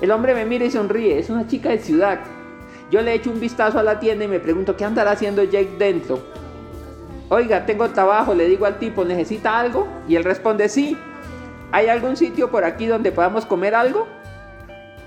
[0.00, 2.20] El hombre me mira y sonríe, es una chica de ciudad.
[2.90, 5.70] Yo le echo un vistazo a la tienda y me pregunto qué andará haciendo Jake
[5.78, 6.20] dentro.
[7.28, 9.88] Oiga, tengo trabajo, le digo al tipo, ¿necesita algo?
[10.06, 10.96] Y él responde, sí.
[11.72, 14.06] ¿Hay algún sitio por aquí donde podamos comer algo?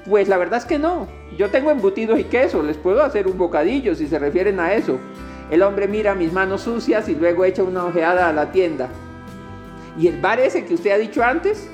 [0.09, 1.07] Pues la verdad es que no.
[1.37, 4.97] Yo tengo embutidos y queso, les puedo hacer un bocadillo si se refieren a eso.
[5.49, 8.89] El hombre mira mis manos sucias y luego echa una ojeada a la tienda.
[9.97, 11.67] ¿Y el bar ese que usted ha dicho antes?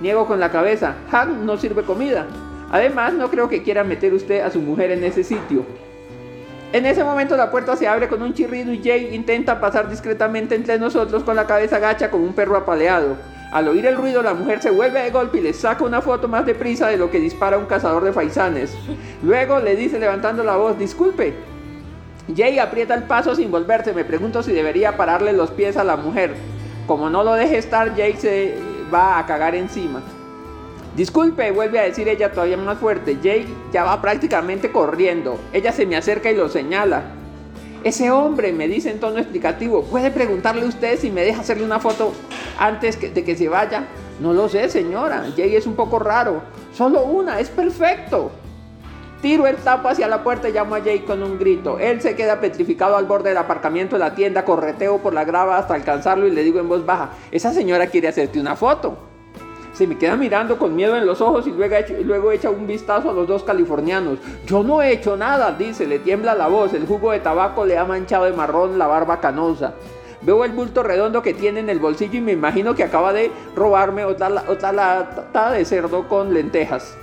[0.00, 0.94] Niego con la cabeza.
[1.12, 2.26] Han no sirve comida.
[2.70, 5.64] Además, no creo que quiera meter usted a su mujer en ese sitio.
[6.72, 10.54] En ese momento la puerta se abre con un chirrido y Jay intenta pasar discretamente
[10.54, 13.16] entre nosotros con la cabeza gacha como un perro apaleado.
[13.52, 16.28] Al oír el ruido, la mujer se vuelve de golpe y le saca una foto
[16.28, 18.76] más deprisa de lo que dispara un cazador de faisanes.
[19.22, 21.32] Luego le dice levantando la voz, disculpe.
[22.36, 23.92] Jay aprieta el paso sin volverse.
[23.92, 26.34] Me pregunto si debería pararle los pies a la mujer.
[26.86, 28.54] Como no lo deje estar, Jay se
[28.92, 30.02] va a cagar encima.
[30.96, 33.18] Disculpe, vuelve a decir ella todavía más fuerte.
[33.22, 35.38] Jake ya va prácticamente corriendo.
[35.52, 37.02] Ella se me acerca y lo señala.
[37.84, 41.78] Ese hombre, me dice en tono explicativo, ¿puede preguntarle usted si me deja hacerle una
[41.78, 42.12] foto
[42.58, 43.84] antes de que se vaya?
[44.20, 45.24] No lo sé, señora.
[45.36, 46.42] Jay es un poco raro.
[46.74, 48.32] Solo una, es perfecto.
[49.20, 51.80] Tiro el tapo hacia la puerta y llamo a Jake con un grito.
[51.80, 55.58] Él se queda petrificado al borde del aparcamiento de la tienda, correteo por la grava
[55.58, 58.96] hasta alcanzarlo y le digo en voz baja, esa señora quiere hacerte una foto.
[59.72, 62.68] Se me queda mirando con miedo en los ojos y luego, echa, luego echa un
[62.68, 64.18] vistazo a los dos californianos.
[64.46, 66.72] Yo no he hecho nada, dice, le tiembla la voz.
[66.74, 69.74] El jugo de tabaco le ha manchado de marrón la barba canosa.
[70.22, 73.32] Veo el bulto redondo que tiene en el bolsillo y me imagino que acaba de
[73.56, 76.96] robarme otra, otra lata de cerdo con lentejas.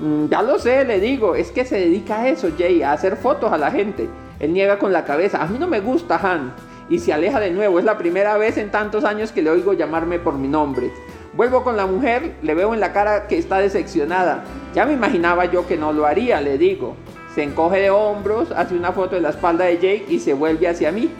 [0.00, 3.16] Mm, ya lo sé, le digo, es que se dedica a eso, Jay, a hacer
[3.16, 4.08] fotos a la gente.
[4.38, 6.54] Él niega con la cabeza, a mí no me gusta Han.
[6.88, 9.74] Y se aleja de nuevo, es la primera vez en tantos años que le oigo
[9.74, 10.90] llamarme por mi nombre.
[11.34, 14.42] Vuelvo con la mujer, le veo en la cara que está decepcionada.
[14.74, 16.96] Ya me imaginaba yo que no lo haría, le digo.
[17.34, 20.66] Se encoge de hombros, hace una foto de la espalda de Jake y se vuelve
[20.66, 21.10] hacia mí.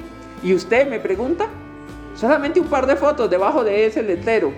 [0.42, 1.46] ¿Y usted me pregunta?
[2.14, 4.52] Solamente un par de fotos debajo de ese letrero.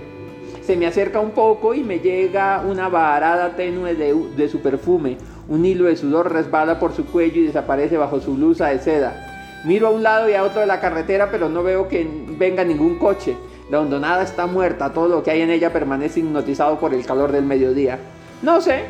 [0.62, 5.18] Se me acerca un poco y me llega una varada tenue de, de su perfume.
[5.48, 9.62] Un hilo de sudor resbala por su cuello y desaparece bajo su blusa de seda.
[9.64, 12.08] Miro a un lado y a otro de la carretera, pero no veo que
[12.38, 13.36] venga ningún coche.
[13.70, 17.32] La hondonada está muerta, todo lo que hay en ella permanece hipnotizado por el calor
[17.32, 17.98] del mediodía.
[18.42, 18.82] No sé,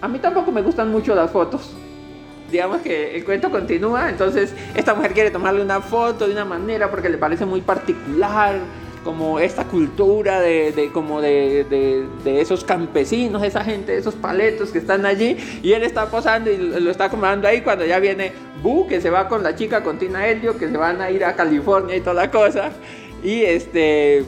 [0.00, 1.72] a mí tampoco me gustan mucho las fotos.
[2.50, 6.90] Digamos que el cuento continúa, entonces esta mujer quiere tomarle una foto de una manera
[6.90, 8.56] porque le parece muy particular,
[9.04, 15.36] como esta cultura de, como de, esos campesinos, esa gente, esos paletos que están allí,
[15.62, 18.32] y él está posando y lo está acomodando ahí cuando ya viene
[18.62, 21.24] Bu, que se va con la chica, con Tina Elio, que se van a ir
[21.24, 22.70] a California y toda la cosa,
[23.22, 24.24] y este...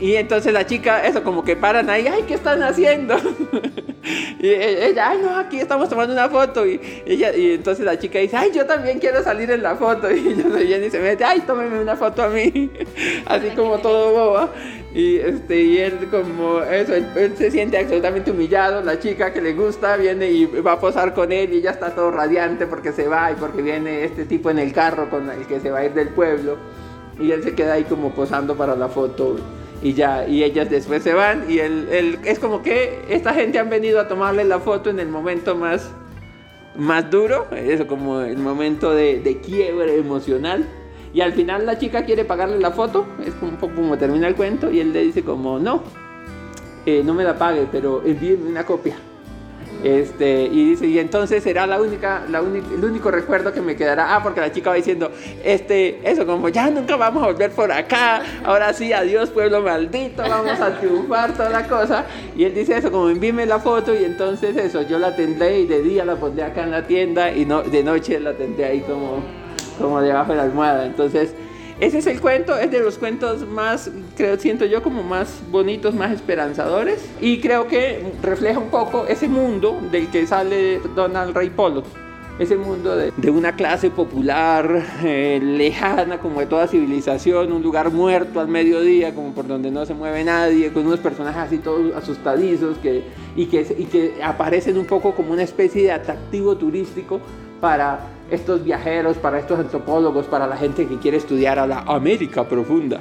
[0.00, 3.16] Y entonces la chica, eso como que paran ahí, ay, ¿qué están haciendo?
[4.40, 6.66] y ella, ay, no, aquí estamos tomando una foto.
[6.66, 10.10] Y, ella, y entonces la chica dice, ay, yo también quiero salir en la foto.
[10.20, 12.70] Y ella se viene y se mete, ay, tómeme una foto a mí.
[13.26, 14.48] Así como todo boba.
[14.94, 18.80] Y, este, y él como eso, él, se siente absolutamente humillado.
[18.80, 21.94] La chica que le gusta viene y va a posar con él y ella está
[21.94, 25.46] todo radiante porque se va y porque viene este tipo en el carro con el
[25.46, 26.56] que se va a ir del pueblo.
[27.18, 29.36] Y él se queda ahí como posando para la foto
[29.82, 33.70] y ya, y ellas después se van y él, es como que esta gente han
[33.70, 35.90] venido a tomarle la foto en el momento más,
[36.76, 40.66] más duro, eso como el momento de, de quiebre emocional.
[41.12, 44.36] Y al final la chica quiere pagarle la foto, es un poco como termina el
[44.36, 45.82] cuento, y él le dice como, no,
[46.86, 48.96] eh, no me la pague, pero envíenme una copia.
[49.82, 54.14] Este, y dice, y entonces será la única, la el único recuerdo que me quedará.
[54.14, 55.10] Ah, porque la chica va diciendo,
[55.42, 60.22] este, eso, como ya nunca vamos a volver por acá, ahora sí, adiós pueblo maldito,
[60.22, 62.04] vamos a triunfar, toda la cosa.
[62.36, 65.66] Y él dice eso, como envíeme la foto y entonces eso, yo la tendré y
[65.66, 68.80] de día la pondré acá en la tienda y no, de noche la tendré ahí
[68.80, 69.22] como,
[69.78, 70.84] como debajo de la almohada.
[70.84, 71.34] Entonces,
[71.80, 75.94] ese es el cuento, es de los cuentos más, creo, siento yo, como más bonitos,
[75.94, 77.02] más esperanzadores.
[77.22, 81.82] Y creo que refleja un poco ese mundo del que sale Donald Ray Polo.
[82.38, 88.40] Ese mundo de, una clase popular, eh, lejana como de toda civilización, un lugar muerto
[88.40, 92.78] al mediodía, como por donde no se mueve nadie, con unos personajes así todos asustadizos
[92.78, 93.04] que,
[93.36, 97.20] y, que, y que aparecen un poco como una especie de atractivo turístico
[97.60, 98.00] para
[98.30, 103.00] estos viajeros, para estos antropólogos, para la gente que quiere estudiar a la América profunda.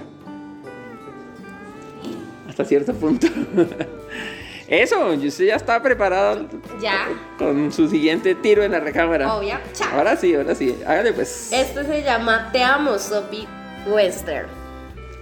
[2.47, 3.27] Hasta cierto punto.
[4.67, 6.45] Eso, usted ya está preparado.
[6.79, 7.07] Ya.
[7.39, 9.33] Con su siguiente tiro en la recámara.
[9.33, 9.55] Obvio.
[9.73, 9.97] Chao.
[9.97, 10.77] Ahora sí, ahora sí.
[10.85, 11.51] Hágale pues.
[11.51, 13.47] Esto se llama Te amo, Sophie
[13.87, 14.45] Wester.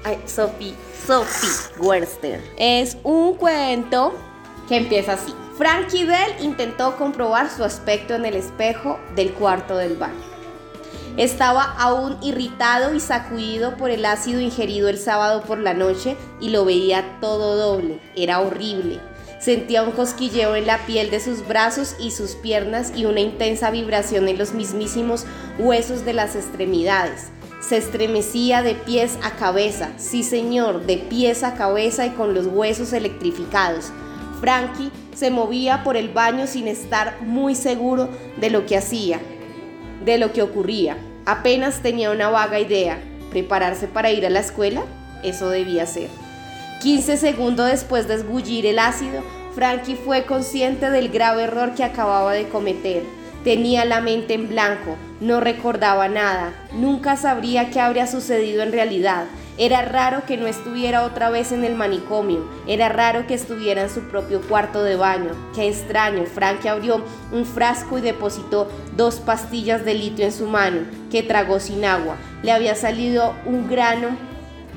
[0.04, 0.74] Ay, Sophie,
[1.06, 2.42] Sophie Wester.
[2.58, 4.14] Es un cuento
[4.68, 5.34] que empieza así.
[5.58, 10.38] Frankie Bell intentó comprobar su aspecto en el espejo del cuarto del baño.
[11.18, 16.50] Estaba aún irritado y sacudido por el ácido ingerido el sábado por la noche y
[16.50, 18.00] lo veía todo doble.
[18.16, 19.00] Era horrible.
[19.40, 23.72] Sentía un cosquilleo en la piel de sus brazos y sus piernas y una intensa
[23.72, 25.26] vibración en los mismísimos
[25.58, 27.30] huesos de las extremidades.
[27.62, 32.46] Se estremecía de pies a cabeza, sí señor, de pies a cabeza y con los
[32.46, 33.92] huesos electrificados.
[34.40, 39.20] Frankie se movía por el baño sin estar muy seguro de lo que hacía,
[40.06, 40.98] de lo que ocurría.
[41.26, 43.00] Apenas tenía una vaga idea.
[43.32, 44.84] ¿Prepararse para ir a la escuela?
[45.24, 46.10] Eso debía ser.
[46.82, 49.24] 15 segundos después de esbullir el ácido,
[49.56, 53.04] Frankie fue consciente del grave error que acababa de cometer.
[53.44, 59.26] Tenía la mente en blanco, no recordaba nada, nunca sabría qué habría sucedido en realidad.
[59.60, 63.90] Era raro que no estuviera otra vez en el manicomio, era raro que estuviera en
[63.90, 65.32] su propio cuarto de baño.
[65.56, 70.82] Qué extraño, Frank abrió un frasco y depositó dos pastillas de litio en su mano,
[71.10, 72.18] que tragó sin agua.
[72.44, 74.10] Le había salido un grano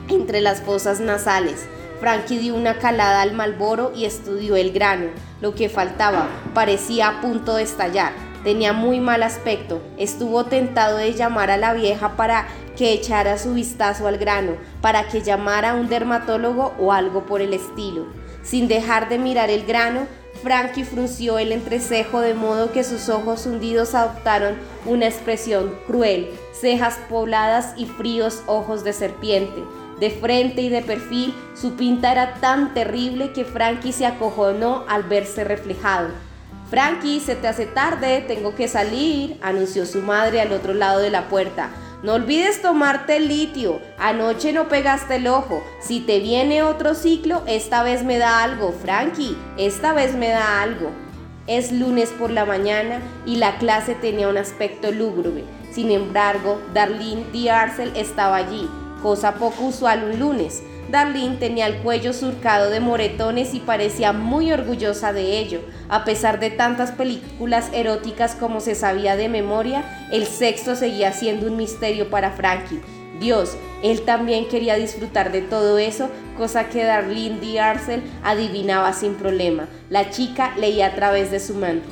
[0.08, 1.66] entre las fosas nasales.
[2.00, 5.08] Frankie dio una calada al malboro y estudió el grano.
[5.42, 8.29] Lo que faltaba parecía a punto de estallar.
[8.44, 9.82] Tenía muy mal aspecto.
[9.98, 15.08] Estuvo tentado de llamar a la vieja para que echara su vistazo al grano, para
[15.08, 18.06] que llamara a un dermatólogo o algo por el estilo.
[18.42, 20.06] Sin dejar de mirar el grano,
[20.42, 24.54] Frankie frunció el entrecejo de modo que sus ojos hundidos adoptaron
[24.86, 29.62] una expresión cruel, cejas pobladas y fríos ojos de serpiente.
[29.98, 35.02] De frente y de perfil, su pinta era tan terrible que Frankie se acojonó al
[35.02, 36.08] verse reflejado.
[36.70, 41.10] Frankie, se te hace tarde, tengo que salir, anunció su madre al otro lado de
[41.10, 41.70] la puerta.
[42.04, 43.80] No olvides tomarte el litio.
[43.98, 45.64] Anoche no pegaste el ojo.
[45.80, 49.36] Si te viene otro ciclo, esta vez me da algo, Frankie.
[49.58, 50.92] Esta vez me da algo.
[51.48, 55.42] Es lunes por la mañana y la clase tenía un aspecto lúgubre.
[55.72, 58.68] Sin embargo, Darlene Diarcel estaba allí,
[59.02, 60.62] cosa poco usual un lunes.
[60.90, 65.60] Darlene tenía el cuello surcado de moretones y parecía muy orgullosa de ello.
[65.88, 71.46] A pesar de tantas películas eróticas como se sabía de memoria, el sexo seguía siendo
[71.46, 72.80] un misterio para Frankie.
[73.20, 79.68] Dios, él también quería disfrutar de todo eso, cosa que Darlene D'Arcel adivinaba sin problema.
[79.90, 81.88] La chica leía a través de su manto.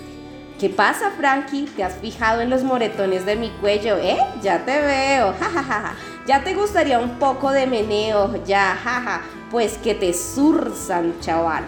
[0.59, 1.66] ¿Qué pasa, Frankie?
[1.76, 4.18] ¿Te has fijado en los moretones de mi cuello, eh?
[4.42, 5.34] Ya te veo.
[6.29, 11.64] Ya te gustaría un poco de meneo, ya, jaja, pues que te zurzan, chaval.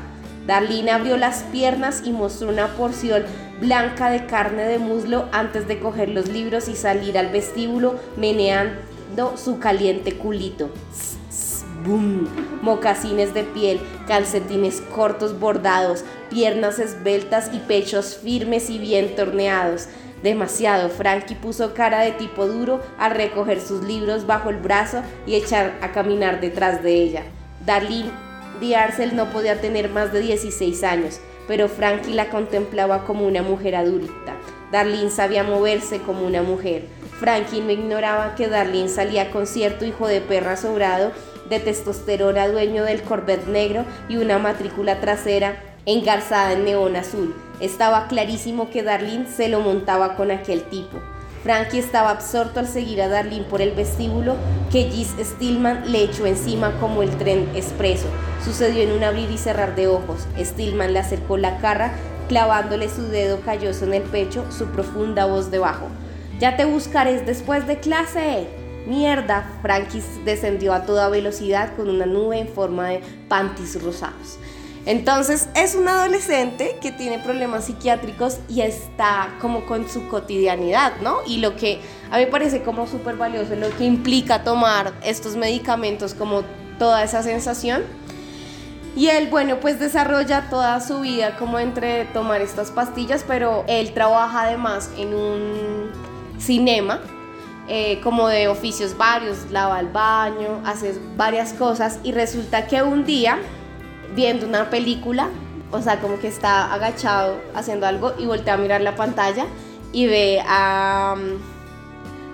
[0.46, 3.24] Darlene abrió las piernas y mostró una porción
[3.58, 9.38] blanca de carne de muslo antes de coger los libros y salir al vestíbulo meneando
[9.38, 10.68] su caliente culito.
[11.82, 12.26] ¡Bum!
[12.60, 19.88] Mocasines de piel, calcetines cortos bordados, piernas esbeltas y pechos firmes y bien torneados.
[20.22, 25.34] Demasiado, Frankie puso cara de tipo duro al recoger sus libros bajo el brazo y
[25.34, 27.22] echar a caminar detrás de ella.
[27.64, 28.10] Darlene
[28.60, 33.74] Diarcel no podía tener más de 16 años, pero Frankie la contemplaba como una mujer
[33.74, 34.34] adulta.
[34.70, 36.84] Darlene sabía moverse como una mujer.
[37.18, 41.12] Frankie no ignoraba que Darlene salía con cierto hijo de perra sobrado
[41.48, 45.56] de testosterona dueño del Corvette negro y una matrícula trasera
[45.86, 47.34] engarzada en neón azul.
[47.60, 50.98] Estaba clarísimo que Darlene se lo montaba con aquel tipo.
[51.42, 54.36] Frankie estaba absorto al seguir a Darlene por el vestíbulo
[54.70, 58.06] que Gis Stillman le echó encima como el tren expreso.
[58.44, 60.26] Sucedió en un abrir y cerrar de ojos.
[60.38, 61.92] Stillman le acercó la cara,
[62.28, 65.88] clavándole su dedo calloso en el pecho, su profunda voz debajo.
[66.38, 68.46] Ya te buscaré después de clase.
[68.86, 74.38] Mierda, Frankie descendió a toda velocidad con una nube en forma de panties rosados.
[74.86, 81.18] Entonces es un adolescente que tiene problemas psiquiátricos y está como con su cotidianidad, ¿no?
[81.26, 85.36] Y lo que a mí me parece como súper valioso, lo que implica tomar estos
[85.36, 86.42] medicamentos, como
[86.78, 87.82] toda esa sensación.
[88.96, 93.92] Y él, bueno, pues desarrolla toda su vida como entre tomar estas pastillas, pero él
[93.92, 95.90] trabaja además en un
[96.38, 97.00] cinema,
[97.68, 103.04] eh, como de oficios varios, lava el baño, hace varias cosas y resulta que un
[103.04, 103.38] día
[104.14, 105.28] viendo una película,
[105.70, 109.46] o sea, como que está agachado haciendo algo y voltea a mirar la pantalla
[109.92, 111.16] y ve a,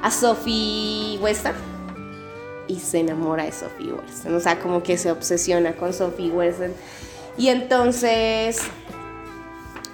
[0.02, 1.56] a Sophie Western
[2.68, 6.72] y se enamora de Sophie Western, o sea, como que se obsesiona con Sophie Western.
[7.38, 8.58] Y entonces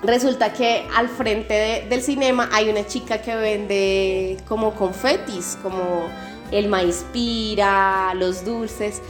[0.02, 6.08] resulta que al frente del cinema hay una chica que vende como confetis, como
[6.50, 9.00] el maíz pira, los dulces.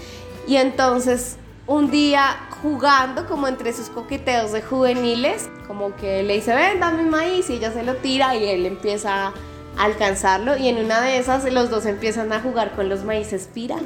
[0.46, 1.36] Y entonces
[1.66, 7.04] un día jugando como entre sus coqueteos de juveniles, como que le dice, ven, dame
[7.04, 9.34] maíz y ella se lo tira y él empieza a
[9.78, 13.76] alcanzarlo y en una de esas los dos empiezan a jugar con los maíces pira,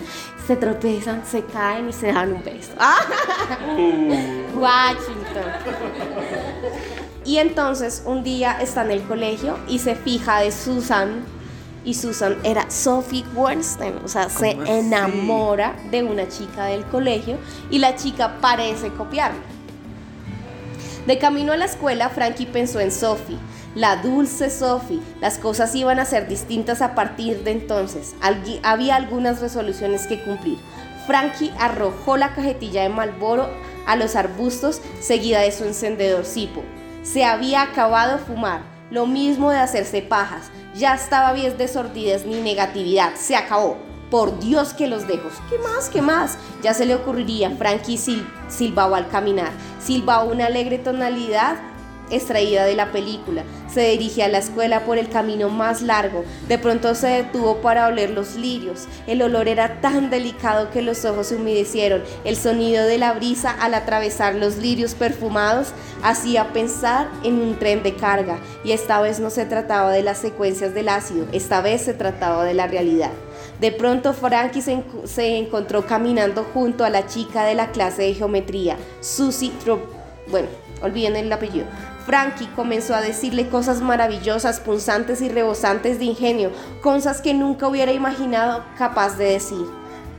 [0.46, 2.72] se tropezan, se caen y se dan un beso.
[4.56, 5.44] Washington.
[7.24, 11.24] Y entonces un día está en el colegio y se fija de Susan
[11.86, 17.38] y Susan era Sophie Weinstein, o sea, se enamora de una chica del colegio
[17.70, 19.40] y la chica parece copiarla.
[21.06, 23.38] De camino a la escuela, Frankie pensó en Sophie,
[23.76, 25.00] la dulce Sophie.
[25.20, 28.16] Las cosas iban a ser distintas a partir de entonces.
[28.64, 30.58] había algunas resoluciones que cumplir.
[31.06, 33.48] Frankie arrojó la cajetilla de Malboro
[33.86, 36.64] a los arbustos seguida de su encendedor cipo.
[37.04, 40.50] Se había acabado de fumar, lo mismo de hacerse pajas.
[40.74, 43.14] Ya estaba bien de sordidez ni negatividad.
[43.14, 43.78] Se acabó.
[44.10, 45.28] Por Dios que los dejo.
[45.50, 45.88] ¿Qué más?
[45.88, 46.38] ¿Qué más?
[46.62, 47.50] Ya se le ocurriría.
[47.50, 47.98] Frankie
[48.48, 49.50] silbaba al caminar.
[49.80, 51.56] Silbaba una alegre tonalidad
[52.10, 53.44] extraída de la película.
[53.72, 56.24] Se dirigía a la escuela por el camino más largo.
[56.48, 58.86] De pronto se detuvo para oler los lirios.
[59.06, 62.02] El olor era tan delicado que los ojos se humedecieron.
[62.24, 65.68] El sonido de la brisa al atravesar los lirios perfumados
[66.02, 68.38] hacía pensar en un tren de carga.
[68.64, 72.44] Y esta vez no se trataba de las secuencias del ácido, esta vez se trataba
[72.44, 73.10] de la realidad.
[73.60, 78.14] De pronto Frankie se, se encontró caminando junto a la chica de la clase de
[78.14, 79.96] geometría, Susie Trop
[80.28, 80.48] bueno,
[80.82, 81.66] olviden el apellido.
[82.06, 87.92] Frankie comenzó a decirle cosas maravillosas, punzantes y rebosantes de ingenio, cosas que nunca hubiera
[87.92, 89.66] imaginado capaz de decir.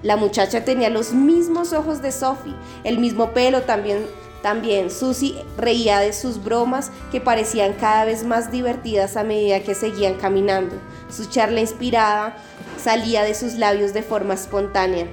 [0.04, 4.06] La muchacha tenía los mismos ojos de Sophie, el mismo pelo también.
[4.44, 9.74] También Susie reía de sus bromas que parecían cada vez más divertidas a medida que
[9.74, 10.76] seguían caminando.
[11.10, 12.38] Su charla inspirada
[12.78, 15.08] salía de sus labios de forma espontánea.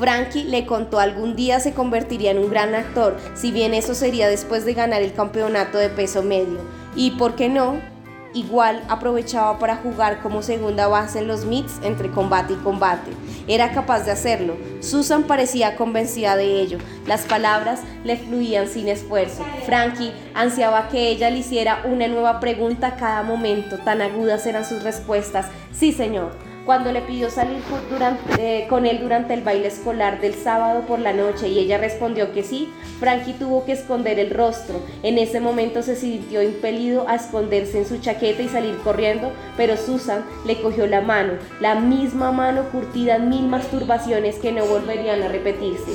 [0.00, 4.28] Frankie le contó algún día se convertiría en un gran actor, si bien eso sería
[4.28, 6.58] después de ganar el campeonato de peso medio.
[6.96, 7.78] Y por qué no,
[8.32, 13.10] igual aprovechaba para jugar como segunda base en los mix entre combate y combate.
[13.46, 14.56] Era capaz de hacerlo.
[14.80, 16.78] Susan parecía convencida de ello.
[17.06, 19.44] Las palabras le fluían sin esfuerzo.
[19.66, 23.76] Frankie ansiaba que ella le hiciera una nueva pregunta a cada momento.
[23.76, 25.44] Tan agudas eran sus respuestas.
[25.72, 26.49] Sí, señor.
[26.70, 27.58] Cuando le pidió salir
[28.38, 32.32] eh, con él durante el baile escolar del sábado por la noche y ella respondió
[32.32, 32.68] que sí,
[33.00, 34.80] Frankie tuvo que esconder el rostro.
[35.02, 39.76] En ese momento se sintió impelido a esconderse en su chaqueta y salir corriendo, pero
[39.76, 45.24] Susan le cogió la mano, la misma mano curtida en mil masturbaciones que no volverían
[45.24, 45.90] a repetirse.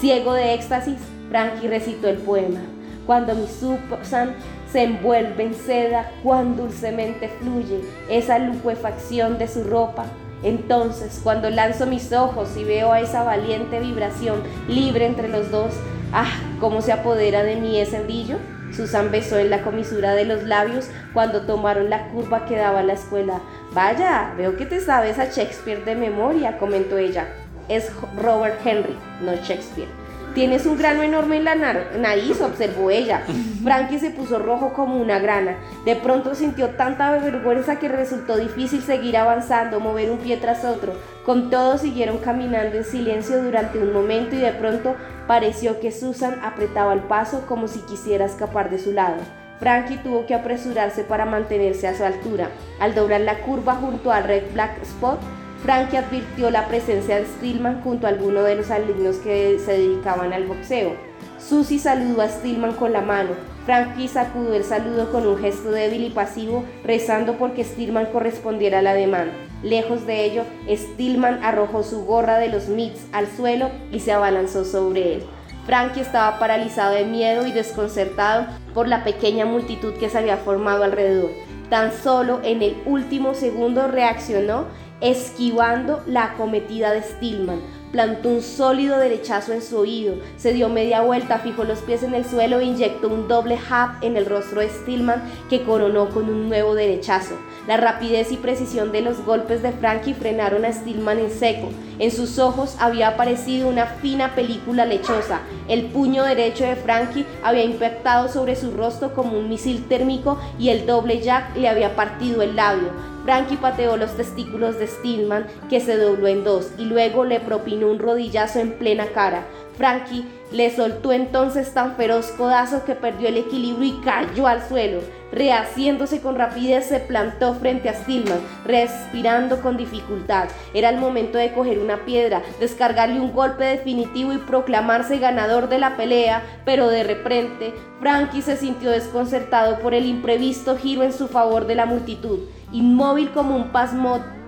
[0.00, 2.60] Ciego de éxtasis, Frankie recitó el poema.
[3.04, 4.36] Cuando mi Susan
[4.72, 10.06] se envuelve en seda, cuán dulcemente fluye esa luquefacción de su ropa.
[10.42, 15.74] Entonces, cuando lanzo mis ojos y veo a esa valiente vibración libre entre los dos,
[16.12, 16.30] ¡ah!
[16.60, 18.36] ¿Cómo se apodera de mí ese brillo?
[18.72, 22.84] Susan besó en la comisura de los labios cuando tomaron la curva que daba a
[22.84, 23.40] la escuela.
[23.72, 27.26] Vaya, veo que te sabes a Shakespeare de memoria, comentó ella.
[27.68, 29.99] Es Robert Henry, no Shakespeare.
[30.34, 33.22] Tienes un grano enorme en la nariz, observó ella.
[33.64, 35.56] Frankie se puso rojo como una grana.
[35.84, 40.94] De pronto sintió tanta vergüenza que resultó difícil seguir avanzando, mover un pie tras otro.
[41.26, 44.94] Con todo siguieron caminando en silencio durante un momento y de pronto
[45.26, 49.16] pareció que Susan apretaba el paso como si quisiera escapar de su lado.
[49.58, 52.50] Frankie tuvo que apresurarse para mantenerse a su altura.
[52.78, 55.20] Al doblar la curva junto al Red Black Spot,
[55.62, 60.32] Frankie advirtió la presencia de Stillman junto a alguno de los alumnos que se dedicaban
[60.32, 60.94] al boxeo.
[61.38, 63.30] Susie saludó a Stillman con la mano.
[63.66, 68.86] Frankie sacudió el saludo con un gesto débil y pasivo, rezando porque Stillman correspondiera al
[68.86, 69.32] ademán.
[69.62, 74.64] Lejos de ello, Stillman arrojó su gorra de los Mits al suelo y se abalanzó
[74.64, 75.22] sobre él.
[75.66, 80.84] Frankie estaba paralizado de miedo y desconcertado por la pequeña multitud que se había formado
[80.84, 81.30] alrededor.
[81.68, 84.64] Tan solo en el último segundo reaccionó
[85.00, 87.60] esquivando la acometida de Stillman.
[87.92, 92.14] Plantó un sólido derechazo en su oído, se dio media vuelta, fijó los pies en
[92.14, 96.28] el suelo e inyectó un doble jab en el rostro de Stillman que coronó con
[96.28, 97.34] un nuevo derechazo.
[97.66, 101.68] La rapidez y precisión de los golpes de Frankie frenaron a Stillman en seco.
[101.98, 105.40] En sus ojos había aparecido una fina película lechosa.
[105.66, 110.68] El puño derecho de Frankie había impactado sobre su rostro como un misil térmico y
[110.68, 113.09] el doble jack le había partido el labio.
[113.30, 117.86] Frankie pateó los testículos de Stillman, que se dobló en dos, y luego le propinó
[117.86, 119.44] un rodillazo en plena cara.
[119.76, 125.00] Frankie le soltó entonces tan feroz codazo que perdió el equilibrio y cayó al suelo.
[125.30, 130.48] Rehaciéndose con rapidez se plantó frente a Stillman, respirando con dificultad.
[130.74, 135.78] Era el momento de coger una piedra, descargarle un golpe definitivo y proclamarse ganador de
[135.78, 141.28] la pelea, pero de repente Frankie se sintió desconcertado por el imprevisto giro en su
[141.28, 142.40] favor de la multitud.
[142.72, 143.70] Inmóvil como un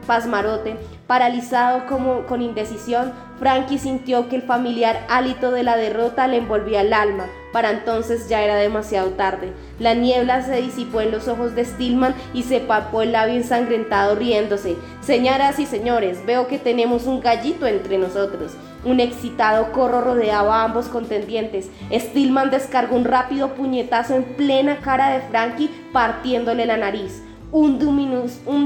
[0.07, 6.37] pasmarote, paralizado como con indecisión, Frankie sintió que el familiar hálito de la derrota le
[6.39, 7.27] envolvía el alma.
[7.53, 9.53] Para entonces ya era demasiado tarde.
[9.79, 14.15] La niebla se disipó en los ojos de Stillman y se papó el labio ensangrentado
[14.15, 14.77] riéndose.
[15.01, 18.53] Señoras y señores, veo que tenemos un gallito entre nosotros.
[18.85, 21.69] Un excitado corro rodeaba a ambos contendientes.
[21.93, 27.23] Stillman descargó un rápido puñetazo en plena cara de Frankie, partiéndole la nariz.
[27.53, 27.79] Un,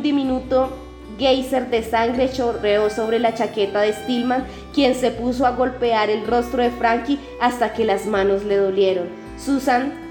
[0.00, 0.70] diminuto
[1.18, 6.24] geyser de sangre chorreó sobre la chaqueta de Stillman, quien se puso a golpear el
[6.24, 9.08] rostro de Frankie hasta que las manos le dolieron.
[9.38, 10.05] Susan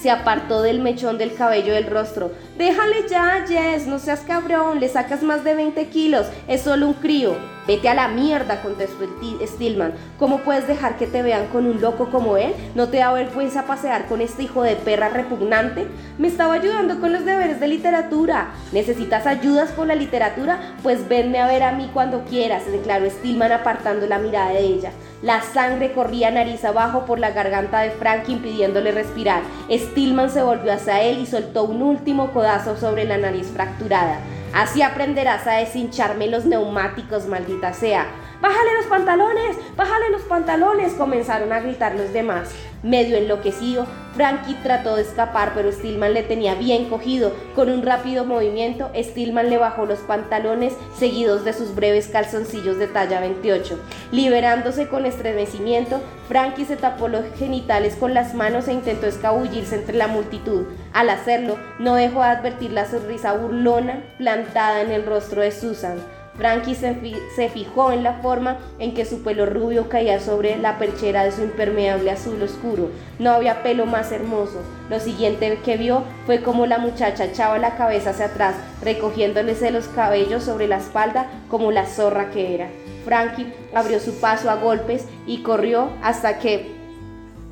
[0.00, 2.30] se apartó del mechón del cabello del rostro.
[2.56, 6.94] Déjale ya, Jess, no seas cabrón, le sacas más de 20 kilos, es solo un
[6.94, 7.36] crío.
[7.68, 9.04] Vete a la mierda, contestó
[9.46, 9.92] Stillman.
[10.18, 12.54] ¿Cómo puedes dejar que te vean con un loco como él?
[12.74, 15.86] ¿No te da vergüenza pasear con este hijo de perra repugnante?
[16.16, 18.54] Me estaba ayudando con los deberes de literatura.
[18.72, 20.76] ¿Necesitas ayudas con la literatura?
[20.82, 24.92] Pues venme a ver a mí cuando quieras, declaró Stillman apartando la mirada de ella.
[25.20, 29.42] La sangre corría nariz abajo por la garganta de Frank impidiéndole respirar.
[29.68, 34.20] Stillman se volvió hacia él y soltó un último codazo sobre la nariz fracturada.
[34.54, 38.06] Así aprenderás a deshincharme los neumáticos, maldita sea.
[38.40, 39.56] ¡Bájale los pantalones!
[39.76, 40.92] ¡Bájale los pantalones!
[40.92, 42.50] Comenzaron a gritar los demás.
[42.84, 47.32] Medio enloquecido, Frankie trató de escapar, pero Stillman le tenía bien cogido.
[47.56, 52.86] Con un rápido movimiento, Stillman le bajó los pantalones, seguidos de sus breves calzoncillos de
[52.86, 53.76] talla 28.
[54.12, 59.96] Liberándose con estremecimiento, Frankie se tapó los genitales con las manos e intentó escabullirse entre
[59.96, 60.66] la multitud.
[60.92, 65.98] Al hacerlo, no dejó de advertir la sonrisa burlona plantada en el rostro de Susan.
[66.38, 71.24] Frankie se, fijó en la forma en que su pelo rubio caía sobre la perchera
[71.24, 72.90] de su impermeable azul oscuro.
[73.18, 74.62] No había pelo más hermoso.
[74.88, 79.88] Lo siguiente que vio fue como la muchacha echaba la cabeza hacia atrás, recogiéndole los
[79.88, 82.68] cabellos sobre la espalda como la zorra que era.
[83.04, 86.78] Frankie abrió su paso a golpes y corrió hasta que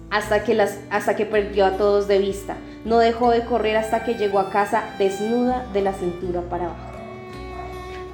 [0.08, 2.56] hasta que, las, hasta que perdió a todos de vista.
[2.84, 6.95] No dejó de correr hasta que llegó a casa desnuda de la cintura para abajo.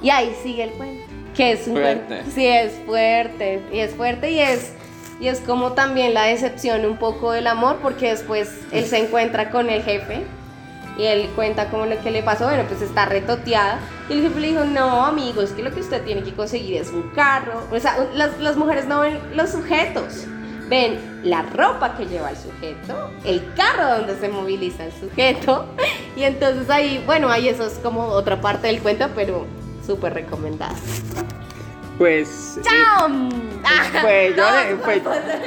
[0.03, 1.03] Y ahí sigue el cuento.
[1.35, 2.05] Que es un Fuerte.
[2.07, 2.31] cuento.
[2.35, 3.61] Sí, es fuerte.
[3.71, 4.73] Y es fuerte y es.
[5.19, 9.49] Y es como también la decepción un poco del amor, porque después él se encuentra
[9.49, 10.23] con el jefe
[10.97, 12.43] y él cuenta como lo que le pasó.
[12.45, 13.79] Bueno, pues está retoteada.
[14.09, 16.81] Y el jefe le dijo: No, amigo, es que lo que usted tiene que conseguir
[16.81, 17.63] es un carro.
[17.71, 20.25] O sea, las, las mujeres no ven los sujetos,
[20.67, 25.65] ven la ropa que lleva el sujeto, el carro donde se moviliza el sujeto.
[26.15, 29.47] Y entonces ahí, bueno, ahí eso es como otra parte del cuento, pero
[29.85, 30.75] súper recomendada.
[31.97, 32.57] Pues.
[32.57, 33.07] eh, ¡Chao!
[34.01, 35.01] Pues yo, No, le, pues,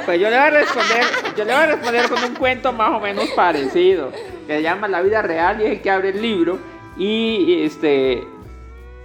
[0.05, 1.03] pues yo le voy a responder,
[1.35, 4.11] yo le voy a responder con un cuento más o menos parecido,
[4.47, 6.57] que se llama La vida real y es el que abre el libro
[6.97, 8.25] y este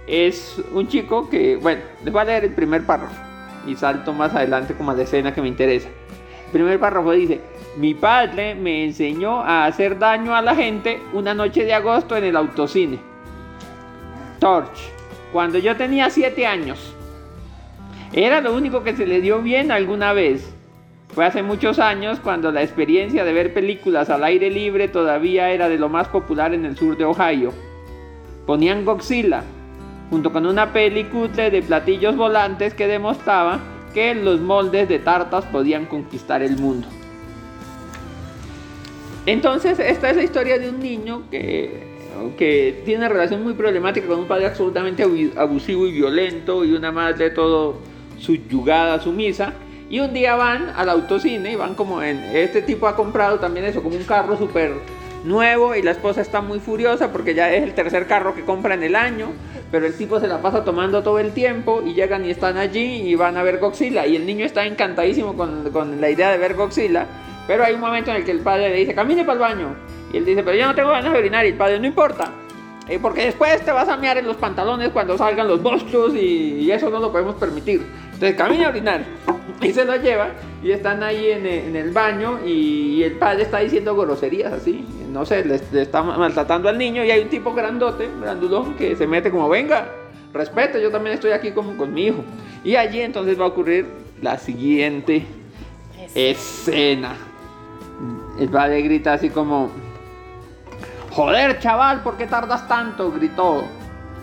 [0.07, 3.13] es un chico que, bueno, les voy a leer el primer párrafo
[3.67, 5.89] y salto más adelante como a la escena que me interesa.
[6.45, 7.41] El primer párrafo dice,
[7.77, 12.23] mi padre me enseñó a hacer daño a la gente una noche de agosto en
[12.25, 12.99] el autocine.
[14.39, 14.92] Torch,
[15.33, 16.95] cuando yo tenía 7 años.
[18.13, 20.53] Era lo único que se le dio bien alguna vez.
[21.09, 25.67] Fue hace muchos años cuando la experiencia de ver películas al aire libre todavía era
[25.67, 27.51] de lo más popular en el sur de Ohio.
[28.45, 29.43] Ponían Godzilla,
[30.09, 33.59] junto con una peli de platillos volantes que demostraba
[33.93, 36.87] que los moldes de tartas podían conquistar el mundo.
[39.25, 41.92] Entonces, esta es la historia de un niño que,
[42.37, 46.73] que tiene una relación muy problemática con un padre absolutamente abu- abusivo y violento y
[46.73, 47.79] una madre todo
[48.19, 49.53] subyugada, sumisa.
[49.89, 52.17] Y un día van al autocine y van como en...
[52.33, 54.73] Este tipo ha comprado también eso, como un carro súper
[55.23, 58.73] nuevo y la esposa está muy furiosa porque ya es el tercer carro que compra
[58.73, 59.27] en el año.
[59.71, 63.01] Pero el tipo se la pasa tomando todo el tiempo y llegan y están allí
[63.07, 64.05] y van a ver Godzilla.
[64.05, 67.07] Y el niño está encantadísimo con, con la idea de ver Godzilla.
[67.47, 69.75] Pero hay un momento en el que el padre le dice, camine para el baño.
[70.13, 71.43] Y él dice, pero yo no tengo ganas de orinar.
[71.45, 72.31] Y el padre, no importa.
[72.87, 76.59] eh, porque después te vas a mear en los pantalones cuando salgan los monstruos y,
[76.61, 77.81] y eso no lo podemos permitir.
[78.13, 79.03] Entonces camina a orinar.
[79.61, 80.29] Y se lo lleva
[80.61, 84.51] y están ahí en el, en el baño y, y el padre está diciendo groserías
[84.53, 84.85] así.
[85.11, 88.95] No sé, le, le está maltratando al niño y hay un tipo grandote, grandulón, que
[88.95, 89.87] se mete como, venga,
[90.33, 92.23] respete, yo también estoy aquí como con mi hijo.
[92.63, 93.85] Y allí entonces va a ocurrir
[94.21, 95.25] la siguiente
[96.15, 97.15] escena.
[98.39, 99.69] El padre grita así como,
[101.13, 103.11] joder chaval, ¿por qué tardas tanto?
[103.11, 103.63] Gritó.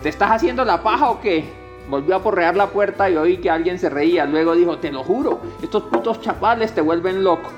[0.03, 1.45] ¿Te estás haciendo la paja o qué?
[1.89, 4.25] Volvió a porrear la puerta y oí que alguien se reía.
[4.25, 7.49] Luego dijo, te lo juro, estos putos chavales te vuelven loco.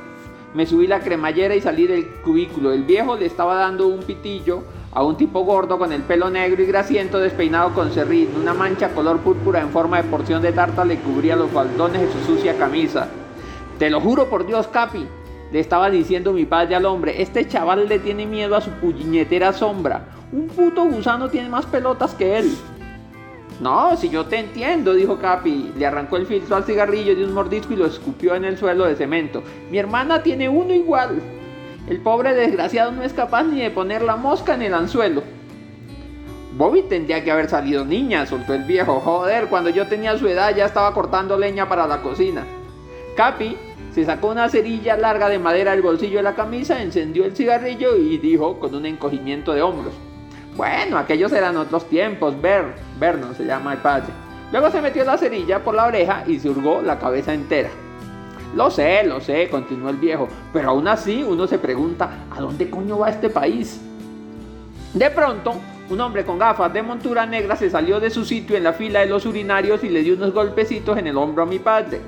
[0.54, 2.72] Me subí la cremallera y salí del cubículo.
[2.72, 6.62] El viejo le estaba dando un pitillo a un tipo gordo con el pelo negro
[6.62, 8.30] y grasiento despeinado con serrín.
[8.40, 12.12] Una mancha color púrpura en forma de porción de tarta le cubría los faldones de
[12.12, 13.08] su sucia camisa.
[13.80, 15.08] Te lo juro por Dios, Capi,
[15.54, 19.54] le estaba diciendo mi padre al hombre, este chaval le tiene miedo a su puñetera
[19.54, 20.08] sombra.
[20.32, 22.51] Un puto gusano tiene más pelotas que él.
[23.62, 25.74] No, si yo te entiendo, dijo Capi.
[25.78, 28.86] Le arrancó el filtro al cigarrillo de un mordisco y lo escupió en el suelo
[28.86, 29.43] de cemento.
[29.70, 31.22] Mi hermana tiene uno igual.
[31.88, 35.22] El pobre desgraciado no es capaz ni de poner la mosca en el anzuelo.
[36.58, 38.99] Bobby tendría que haber salido niña, soltó el viejo.
[38.99, 42.43] Joder, cuando yo tenía su edad ya estaba cortando leña para la cocina.
[43.16, 43.56] Capi
[43.94, 47.96] se sacó una cerilla larga de madera del bolsillo de la camisa, encendió el cigarrillo
[47.96, 49.94] y dijo con un encogimiento de hombros.
[50.58, 54.12] Bueno, aquellos eran otros tiempos, Ver, Vernon se llama el padre.
[54.52, 57.70] Luego se metió la cerilla por la oreja y se hurgó la cabeza entera.
[58.56, 62.70] Lo sé, lo sé, continuó el viejo, pero aún así uno se pregunta, ¿a dónde
[62.70, 63.80] coño va este país?
[64.94, 65.54] De pronto,
[65.89, 69.02] un hombre con gafas de montura negra se salió de su sitio en la fila
[69.02, 72.00] de los urinarios y le dio unos golpecitos en el hombro a mi padre.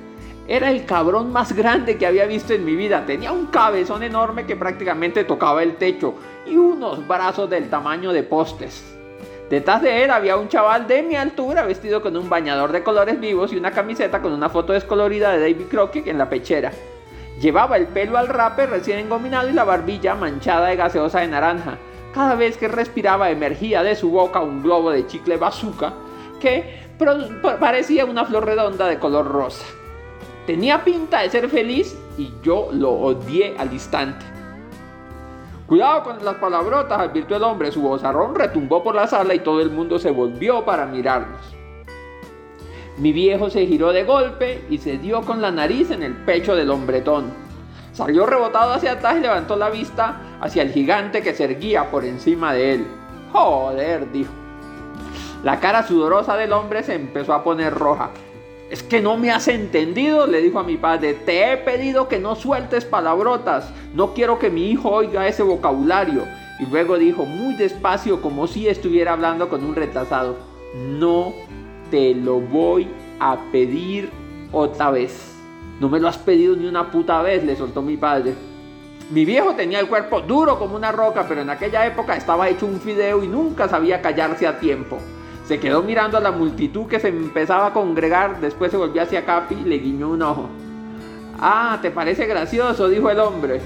[0.47, 3.03] Era el cabrón más grande que había visto en mi vida.
[3.07, 6.13] Tenía un cabezón enorme que prácticamente tocaba el techo
[6.45, 8.95] y unos brazos del tamaño de postes.
[9.49, 13.19] Detrás de él había un chaval de mi altura vestido con un bañador de colores
[13.19, 16.71] vivos y una camiseta con una foto descolorida de David Crockett en la pechera.
[17.41, 21.77] Llevaba el pelo al rape recién engominado y la barbilla manchada de gaseosa de naranja.
[22.13, 25.93] Cada vez que respiraba emergía de su boca un globo de chicle bazooka
[26.39, 26.85] que
[27.59, 29.65] parecía una flor redonda de color rosa.
[30.45, 34.25] Tenía pinta de ser feliz y yo lo odié al instante.
[35.65, 37.71] Cuidado con las palabrotas, advirtió el hombre.
[37.71, 41.41] Su vozarrón retumbó por la sala y todo el mundo se volvió para mirarnos.
[42.97, 46.55] Mi viejo se giró de golpe y se dio con la nariz en el pecho
[46.55, 47.25] del hombretón.
[47.91, 52.05] Salió rebotado hacia atrás y levantó la vista hacia el gigante que se erguía por
[52.05, 52.87] encima de él.
[53.31, 54.31] Joder, dijo.
[55.43, 58.11] La cara sudorosa del hombre se empezó a poner roja.
[58.69, 61.13] Es que no me has entendido, le dijo a mi padre.
[61.13, 63.71] Te he pedido que no sueltes palabrotas.
[63.93, 66.23] No quiero que mi hijo oiga ese vocabulario.
[66.59, 70.37] Y luego dijo muy despacio, como si estuviera hablando con un retrasado.
[70.73, 71.33] no
[71.91, 72.87] te lo voy
[73.19, 74.09] a pedir
[74.51, 75.35] otra vez.
[75.79, 78.33] No me lo has pedido ni una puta vez, le soltó mi padre.
[79.11, 82.65] Mi viejo tenía el cuerpo duro como una roca, pero en aquella época estaba hecho
[82.65, 84.97] un fideo y nunca sabía callarse a tiempo.
[85.47, 89.25] Se quedó mirando a la multitud que se empezaba a congregar, después se volvió hacia
[89.25, 90.49] Capi y le guiñó un ojo.
[91.39, 92.89] Ah, ¿te parece gracioso?
[92.89, 93.61] dijo el hombre.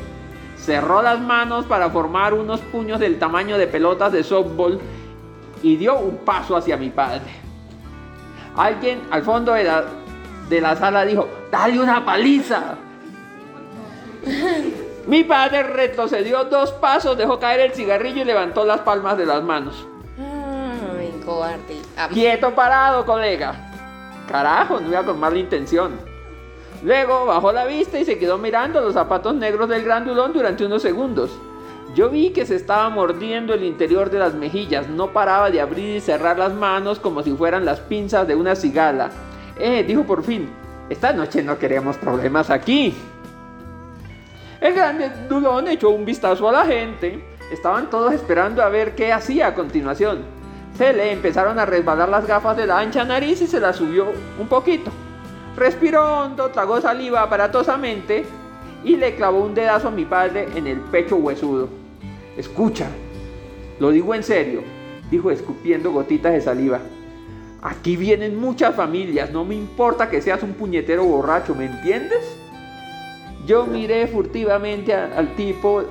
[0.58, 4.80] Cerró las manos para formar unos puños del tamaño de pelotas de softball
[5.64, 7.32] y dio un paso hacia mi padre.
[8.58, 9.86] Alguien al fondo de la,
[10.50, 12.76] de la sala dijo, dale una paliza.
[15.08, 19.42] Mi padre retrocedió dos pasos, dejó caer el cigarrillo y levantó las palmas de las
[19.42, 19.88] manos.
[21.98, 23.72] Ah, Quieto parado, colega.
[24.28, 25.94] Carajo, no iba con mala intención.
[26.84, 30.82] Luego bajó la vista y se quedó mirando los zapatos negros del grandulón durante unos
[30.82, 31.32] segundos.
[31.94, 35.98] Yo vi que se estaba mordiendo el interior de las mejillas, no paraba de abrir
[35.98, 39.10] y cerrar las manos como si fueran las pinzas de una cigala.
[39.58, 40.50] Eh, dijo por fin,
[40.90, 42.96] esta noche no queremos problemas aquí.
[44.62, 47.24] El grandulón echó un vistazo a la gente.
[47.52, 50.39] Estaban todos esperando a ver qué hacía a continuación.
[50.80, 54.14] Se le empezaron a resbalar las gafas de la ancha nariz y se la subió
[54.40, 54.90] un poquito.
[55.58, 58.24] Respiró hondo, tragó saliva aparatosamente
[58.86, 61.68] y le clavó un dedazo a mi padre en el pecho huesudo.
[62.38, 62.88] Escucha,
[63.78, 64.62] lo digo en serio,
[65.12, 66.80] dijo escupiendo gotitas de saliva.
[67.62, 72.38] Aquí vienen muchas familias, no me importa que seas un puñetero borracho, ¿me entiendes?
[73.46, 75.84] Yo miré furtivamente al tipo,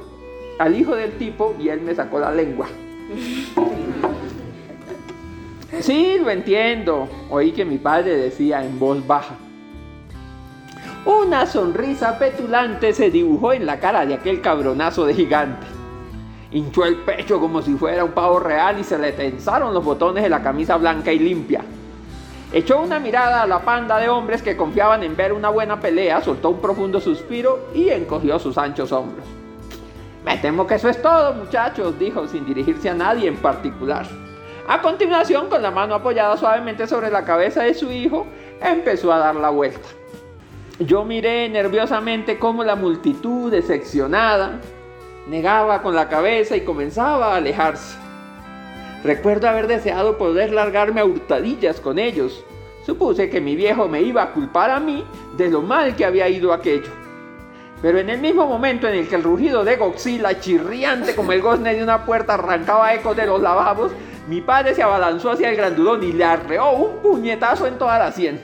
[0.58, 2.68] al hijo del tipo, y él me sacó la lengua.
[5.80, 7.08] Sí, lo entiendo.
[7.30, 9.36] Oí que mi padre decía en voz baja.
[11.06, 15.66] Una sonrisa petulante se dibujó en la cara de aquel cabronazo de gigante.
[16.50, 20.22] Hinchó el pecho como si fuera un pavo real y se le tensaron los botones
[20.22, 21.62] de la camisa blanca y limpia.
[22.52, 26.22] Echó una mirada a la panda de hombres que confiaban en ver una buena pelea,
[26.22, 29.26] soltó un profundo suspiro y encogió sus anchos hombros.
[30.24, 34.06] Me temo que eso es todo, muchachos, dijo sin dirigirse a nadie en particular.
[34.68, 38.26] A continuación, con la mano apoyada suavemente sobre la cabeza de su hijo,
[38.60, 39.88] empezó a dar la vuelta.
[40.78, 44.60] Yo miré nerviosamente cómo la multitud, decepcionada,
[45.26, 47.96] negaba con la cabeza y comenzaba a alejarse.
[49.02, 52.44] Recuerdo haber deseado poder largarme a hurtadillas con ellos.
[52.84, 55.02] Supuse que mi viejo me iba a culpar a mí
[55.38, 56.90] de lo mal que había ido aquello.
[57.80, 61.40] Pero en el mismo momento en el que el rugido de Godzilla, chirriante como el
[61.40, 63.92] gozne de una puerta, arrancaba ecos de los lavabos,
[64.28, 68.12] mi padre se abalanzó hacia el grandulón y le arreó un puñetazo en toda la
[68.12, 68.38] sien.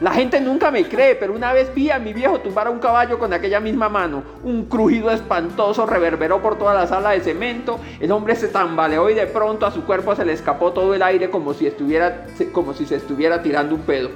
[0.00, 2.80] La gente nunca me cree, pero una vez vi a mi viejo tumbar a un
[2.80, 4.24] caballo con aquella misma mano.
[4.42, 7.78] Un crujido espantoso reverberó por toda la sala de cemento.
[8.00, 11.02] El hombre se tambaleó y de pronto a su cuerpo se le escapó todo el
[11.02, 14.10] aire como si, estuviera, como si se estuviera tirando un pedo.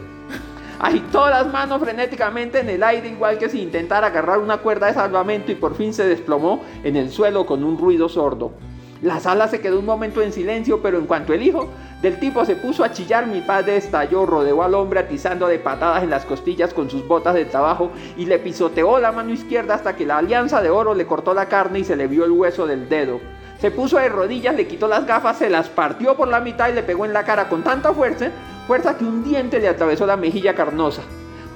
[0.81, 4.95] Agitó las manos frenéticamente en el aire igual que si intentara agarrar una cuerda de
[4.95, 8.53] salvamento y por fin se desplomó en el suelo con un ruido sordo.
[9.01, 11.69] La sala se quedó un momento en silencio, pero en cuanto el hijo
[12.03, 16.03] del tipo se puso a chillar, mi padre estalló, rodeó al hombre atizando de patadas
[16.03, 19.95] en las costillas con sus botas de trabajo y le pisoteó la mano izquierda hasta
[19.95, 22.67] que la alianza de oro le cortó la carne y se le vio el hueso
[22.67, 23.21] del dedo.
[23.61, 26.73] Se puso de rodillas, le quitó las gafas, se las partió por la mitad y
[26.73, 28.31] le pegó en la cara con tanta fuerza,
[28.67, 31.03] fuerza que un diente le atravesó la mejilla carnosa.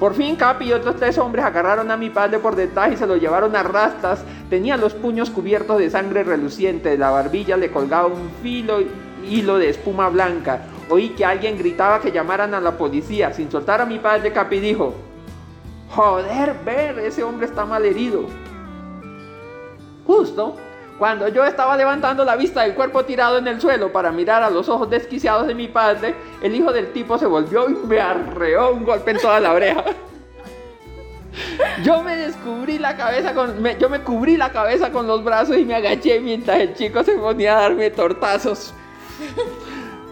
[0.02, 3.06] Por fin Capi y otros tres hombres agarraron a mi padre por detrás y se
[3.06, 4.24] lo llevaron a rastas.
[4.50, 8.80] Tenía los puños cubiertos de sangre reluciente, de la barbilla le colgaba un filo
[9.24, 10.62] hilo de espuma blanca.
[10.90, 13.32] Oí que alguien gritaba que llamaran a la policía.
[13.32, 14.92] Sin soltar a mi padre, Capi dijo,
[15.90, 18.24] joder, ver, ese hombre está mal herido.
[20.04, 20.56] Justo
[21.02, 24.50] cuando yo estaba levantando la vista del cuerpo tirado en el suelo para mirar a
[24.50, 28.72] los ojos desquiciados de mi padre, el hijo del tipo se volvió y me arreó
[28.72, 29.82] un golpe en toda la oreja.
[31.82, 33.64] Yo me descubrí la cabeza con.
[33.80, 37.14] yo me cubrí la cabeza con los brazos y me agaché mientras el chico se
[37.14, 38.72] ponía a darme tortazos.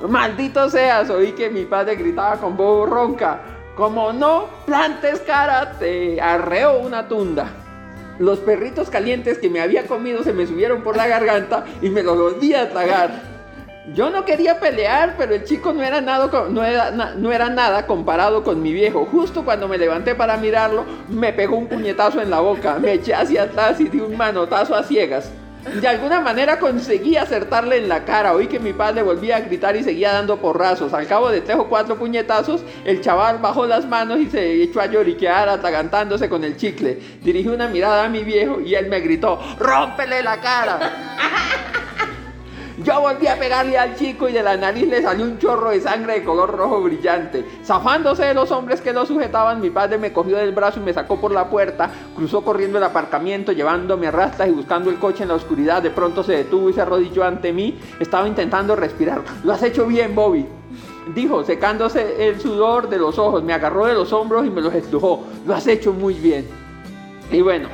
[0.09, 3.41] Maldito seas, oí que mi padre gritaba con voz ronca.
[3.77, 7.60] Como no plantes cara, te arreo una tunda.
[8.21, 12.03] Los perritos calientes que me había comido se me subieron por la garganta y me
[12.03, 13.11] los volví a tragar.
[13.95, 16.29] Yo no quería pelear, pero el chico no era, nada,
[17.17, 19.07] no era nada comparado con mi viejo.
[19.11, 22.79] Justo cuando me levanté para mirarlo, me pegó un puñetazo en la boca.
[22.79, 25.33] Me eché hacia atrás y di un manotazo a ciegas.
[25.81, 28.33] De alguna manera conseguí acertarle en la cara.
[28.33, 30.95] Oí que mi padre volvía a gritar y seguía dando porrazos.
[30.95, 34.81] Al cabo de tres o cuatro puñetazos, el chaval bajó las manos y se echó
[34.81, 36.99] a lloriquear atragantándose con el chicle.
[37.23, 41.89] Dirigí una mirada a mi viejo y él me gritó, ¡rómpele la cara!
[42.83, 45.81] Yo volví a pegarle al chico y de la nariz le salió un chorro de
[45.81, 47.45] sangre de color rojo brillante.
[47.63, 50.95] Zafándose de los hombres que lo sujetaban, mi padre me cogió del brazo y me
[50.95, 55.25] sacó por la puerta, cruzó corriendo el aparcamiento, llevándome a rastas y buscando el coche
[55.25, 55.83] en la oscuridad.
[55.83, 57.79] De pronto se detuvo y se arrodilló ante mí.
[57.99, 59.23] Estaba intentando respirar.
[59.45, 60.47] Lo has hecho bien, Bobby
[61.15, 64.73] dijo, secándose el sudor de los ojos, me agarró de los hombros y me los
[64.73, 65.25] estrujó.
[65.47, 66.47] Lo has hecho muy bien.
[67.31, 67.69] Y bueno,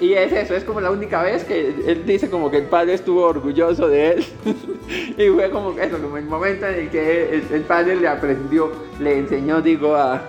[0.00, 2.94] y es eso, es como la única vez que él dice como que el padre
[2.94, 4.26] estuvo orgulloso de él.
[5.18, 8.70] y fue como eso, como el momento en el que el, padre le aprendió,
[9.00, 10.22] le enseñó, digo, a,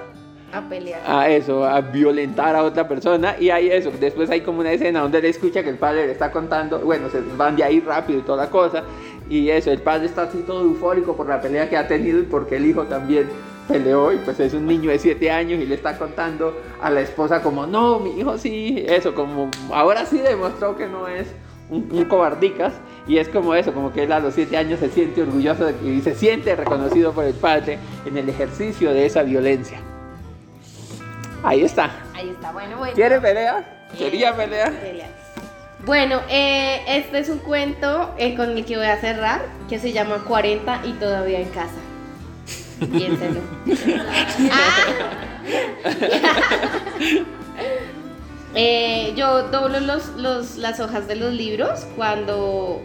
[0.52, 1.02] a pelear.
[1.06, 3.36] A eso, a violentar a otra persona.
[3.40, 6.14] Y hay eso, después hay como una escena donde él escucha que el padre le
[6.14, 8.84] está contando, bueno, se van de ahí rápido y toda la cosa.
[9.30, 12.24] Y eso, el padre está así todo eufórico por la pelea que ha tenido y
[12.24, 13.30] porque el hijo también
[13.70, 17.02] peleó y pues es un niño de 7 años y le está contando a la
[17.02, 21.28] esposa como, no, mi hijo sí, eso, como ahora sí demostró que no es
[21.70, 22.74] un, cobardicas
[23.08, 26.02] y es como eso, como que él a los 7 años se siente orgulloso y
[26.02, 29.80] se siente reconocido por el padre en el ejercicio de esa violencia.
[31.44, 31.92] Ahí está.
[32.14, 32.94] Ahí está, bueno, bueno.
[32.96, 33.88] ¿Quiere pelea?
[33.98, 34.74] ¿Quería pelea?
[35.86, 39.94] Bueno, eh, este es un cuento eh, con el que voy a cerrar, que se
[39.94, 41.89] llama 40 y todavía en casa.
[42.80, 43.42] Piénselo.
[48.56, 52.82] Eh, yo doblo los, las hojas de los libros cuando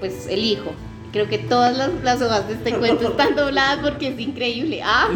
[0.00, 0.72] pues elijo.
[1.12, 4.82] Creo que todas las, hojas de este cuento están dobladas porque es increíble.
[4.84, 5.08] Ah.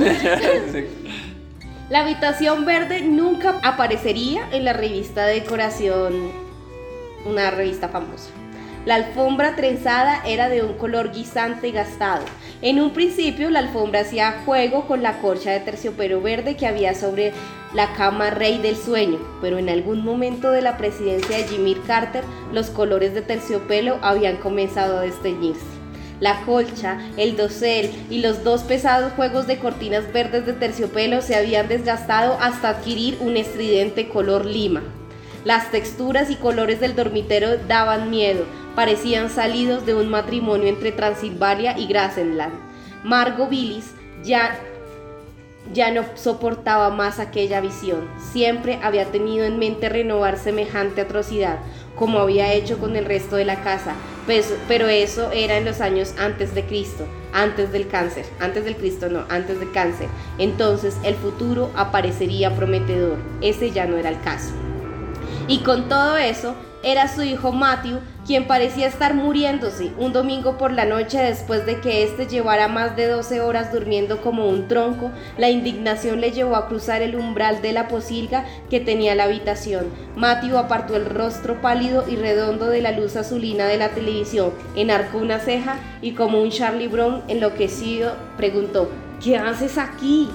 [1.91, 6.31] La habitación verde nunca aparecería en la revista de decoración
[7.27, 8.31] una revista famosa.
[8.86, 12.24] La alfombra trenzada era de un color guisante y gastado.
[12.62, 16.94] En un principio la alfombra hacía juego con la corcha de terciopelo verde que había
[16.94, 17.35] sobre
[17.74, 22.24] la cama rey del sueño, pero en algún momento de la presidencia de Jimmy Carter
[22.55, 25.61] los colores de terciopelo habían comenzado a desteñirse.
[26.19, 31.36] La colcha, el dosel y los dos pesados juegos de cortinas verdes de terciopelo se
[31.36, 34.82] habían desgastado hasta adquirir un estridente color lima.
[35.44, 38.44] Las texturas y colores del dormitero daban miedo,
[38.81, 42.55] parecían salidos de un matrimonio entre Transilvania y Grasenland.
[43.05, 43.93] Margot Billis
[44.24, 44.59] ya,
[45.74, 48.09] ya no soportaba más aquella visión.
[48.32, 51.59] Siempre había tenido en mente renovar semejante atrocidad,
[51.94, 53.93] como había hecho con el resto de la casa,
[54.24, 57.05] pues, pero eso era en los años antes de Cristo,
[57.35, 60.09] antes del cáncer, antes del Cristo no, antes del cáncer.
[60.39, 63.19] Entonces el futuro aparecería prometedor.
[63.43, 64.55] Ese ya no era el caso.
[65.48, 67.98] Y con todo eso, era su hijo Matthew
[68.31, 72.94] quien parecía estar muriéndose un domingo por la noche después de que éste llevara más
[72.94, 75.11] de 12 horas durmiendo como un tronco.
[75.36, 79.86] La indignación le llevó a cruzar el umbral de la posilga que tenía la habitación.
[80.15, 85.19] Matthew apartó el rostro pálido y redondo de la luz azulina de la televisión, enarcó
[85.19, 90.28] una ceja y como un Charlie Brown enloquecido preguntó, ¿qué haces aquí?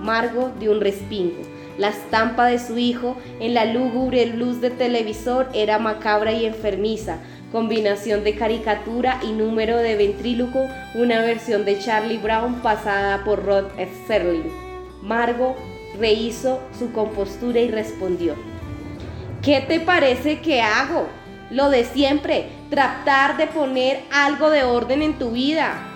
[0.00, 1.42] Margo dio un respingo.
[1.80, 7.20] La estampa de su hijo en la lúgubre luz de televisor era macabra y enfermiza,
[7.52, 13.66] combinación de caricatura y número de ventríloco, una versión de Charlie Brown pasada por Rod
[14.04, 14.48] Sterling.
[15.02, 15.56] Margo
[15.98, 18.34] rehizo su compostura y respondió,
[19.42, 21.06] ¿qué te parece que hago?
[21.50, 25.86] Lo de siempre, tratar de poner algo de orden en tu vida.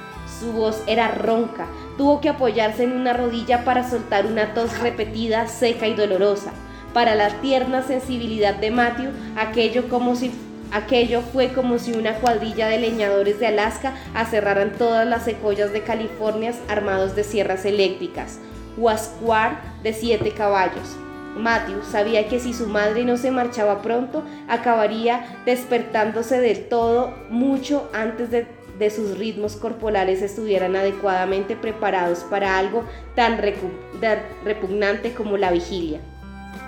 [0.41, 5.47] Su voz era ronca, Tuvo que apoyarse en una rodilla para soltar una tos repetida,
[5.47, 6.53] seca y dolorosa.
[6.93, 10.33] Para la tierna sensibilidad de Matthew, aquello, como si,
[10.75, 15.83] aquello fue como si una cuadrilla de leñadores de Alaska aserraran todas las secollas de
[15.83, 18.39] California armados de sierras eléctricas.
[18.77, 20.97] Huascuar de siete caballos.
[21.37, 27.89] Matthew sabía que si su madre no se marchaba pronto, acabaría despertándose del todo mucho
[27.93, 28.47] antes de
[28.79, 32.85] de sus ritmos corporales estuvieran adecuadamente preparados para algo
[33.15, 36.01] tan repugnante como la vigilia.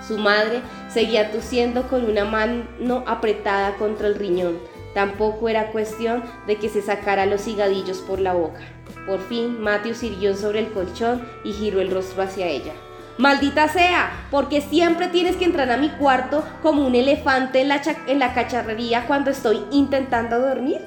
[0.07, 4.57] Su madre seguía tosiendo con una mano apretada contra el riñón.
[4.93, 8.61] Tampoco era cuestión de que se sacara los cigadillos por la boca.
[9.05, 12.73] Por fin, Matthew sirvió sobre el colchón y giró el rostro hacia ella.
[13.17, 17.81] Maldita sea, porque siempre tienes que entrar a mi cuarto como un elefante en la,
[18.05, 20.81] en la cacharrería cuando estoy intentando dormir.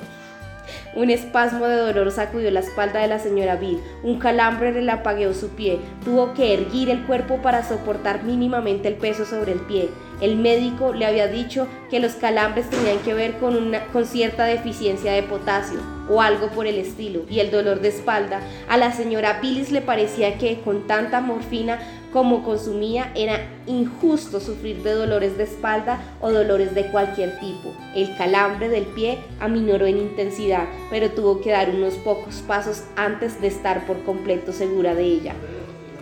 [0.95, 3.81] Un espasmo de dolor sacudió la espalda de la señora Bill.
[4.03, 5.79] Un calambre relampagueó su pie.
[6.05, 9.89] Tuvo que erguir el cuerpo para soportar mínimamente el peso sobre el pie.
[10.21, 14.45] El médico le había dicho que los calambres tenían que ver con, una, con cierta
[14.45, 15.81] deficiencia de potasio
[16.11, 17.23] o algo por el estilo.
[17.31, 18.41] Y el dolor de espalda.
[18.69, 21.79] A la señora Billis le parecía que con tanta morfina
[22.13, 27.73] como consumía, era injusto sufrir de dolores de espalda o dolores de cualquier tipo.
[27.95, 33.41] El calambre del pie aminoró en intensidad, pero tuvo que dar unos pocos pasos antes
[33.41, 35.35] de estar por completo segura de ella.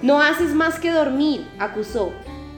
[0.00, 2.12] No haces más que dormir, acusó.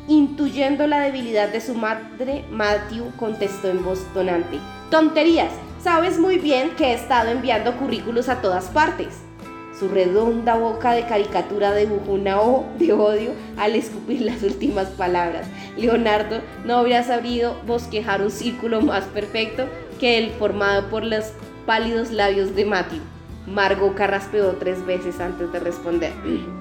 [0.07, 4.59] Intuyendo la debilidad de su madre, Matthew contestó en voz tonante.
[4.91, 5.53] Tonterías,
[5.83, 9.30] sabes muy bien que he estado enviando currículos a todas partes.
[9.81, 15.47] Su redonda boca de caricatura dibujó una O de odio al escupir las últimas palabras.
[15.79, 19.65] Leonardo no habría sabido bosquejar un círculo más perfecto
[19.99, 21.33] que el formado por los
[21.65, 23.01] pálidos labios de Matthew.
[23.47, 26.13] Margot carraspeó tres veces antes de responder.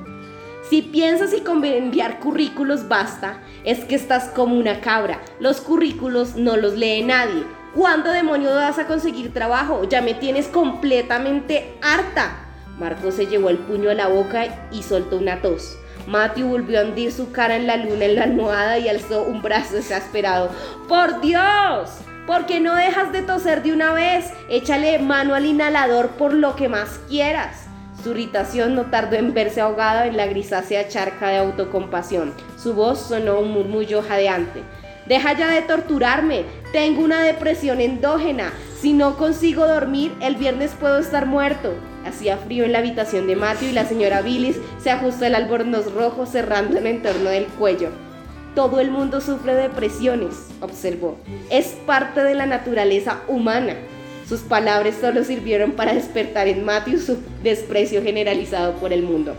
[0.70, 5.20] Si piensas y con enviar currículos basta, es que estás como una cabra.
[5.40, 7.44] Los currículos no los lee nadie.
[7.74, 9.84] ¿Cuándo demonios vas a conseguir trabajo?
[9.90, 12.49] Ya me tienes completamente harta.
[12.80, 15.78] Marco se llevó el puño a la boca y soltó una tos.
[16.08, 19.42] Matthew volvió a hundir su cara en la luna en la almohada y alzó un
[19.42, 20.50] brazo desesperado.
[20.88, 21.92] ¡Por Dios!
[22.26, 24.32] ¿Por qué no dejas de toser de una vez?
[24.50, 27.66] Échale mano al inhalador por lo que más quieras.
[28.04, 32.34] Su irritación no tardó en verse ahogada en la grisácea charca de autocompasión.
[32.58, 34.64] Su voz sonó un murmullo jadeante.
[35.06, 36.46] Deja ya de torturarme.
[36.72, 38.54] Tengo una depresión endógena.
[38.80, 41.74] Si no consigo dormir, el viernes puedo estar muerto.
[42.06, 45.94] Hacía frío en la habitación de Matthew y la señora Billis se ajustó el albornoz
[45.94, 47.90] rojo cerrando en torno del cuello.
[48.56, 51.18] Todo el mundo sufre depresiones, observó.
[51.50, 53.76] Es parte de la naturaleza humana.
[54.28, 59.36] Sus palabras solo sirvieron para despertar en Matthew su desprecio generalizado por el mundo.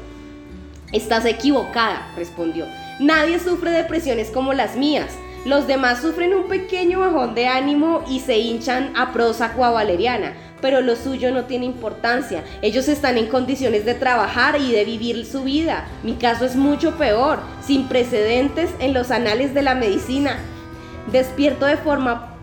[0.93, 2.67] Estás equivocada, respondió.
[2.99, 5.13] Nadie sufre depresiones como las mías.
[5.45, 10.81] Los demás sufren un pequeño bajón de ánimo y se hinchan a prosa valeriana, pero
[10.81, 12.45] lo suyo no tiene importancia.
[12.63, 15.87] Ellos están en condiciones de trabajar y de vivir su vida.
[16.03, 20.39] Mi caso es mucho peor, sin precedentes en los anales de la medicina.
[21.13, 22.37] Despierto de forma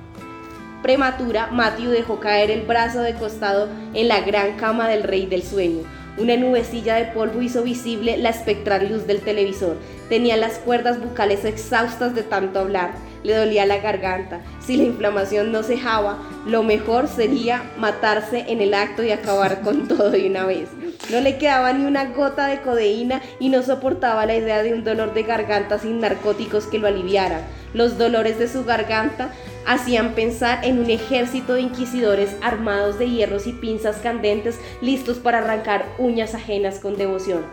[0.82, 5.44] prematura, Matthew dejó caer el brazo de costado en la gran cama del rey del
[5.44, 5.84] sueño.
[6.18, 9.78] Una nubecilla de polvo hizo visible la espectral luz del televisor.
[10.10, 12.96] Tenía las cuerdas bucales exhaustas de tanto hablar.
[13.28, 14.40] Le dolía la garganta.
[14.62, 19.86] Si la inflamación no cejaba, lo mejor sería matarse en el acto y acabar con
[19.90, 20.70] todo de una vez.
[21.12, 24.86] No le quedaba ni una gota de codeína y no soportaba la idea de un
[24.86, 27.42] dolor de garganta sin narcóticos que lo aliviaran.
[27.74, 29.34] Los dolores de su garganta
[29.66, 35.40] hacían pensar en un ejército de inquisidores armados de hierros y pinzas candentes listos para
[35.40, 37.44] arrancar uñas ajenas con devoción.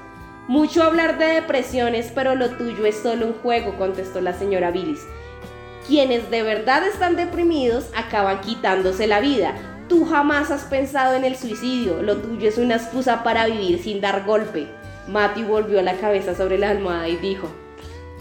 [0.47, 5.01] Mucho hablar de depresiones, pero lo tuyo es solo un juego, contestó la señora Billis.
[5.87, 9.55] Quienes de verdad están deprimidos acaban quitándose la vida.
[9.89, 14.01] Tú jamás has pensado en el suicidio, lo tuyo es una excusa para vivir sin
[14.01, 14.67] dar golpe.
[15.09, 17.49] Matthew volvió la cabeza sobre la almohada y dijo,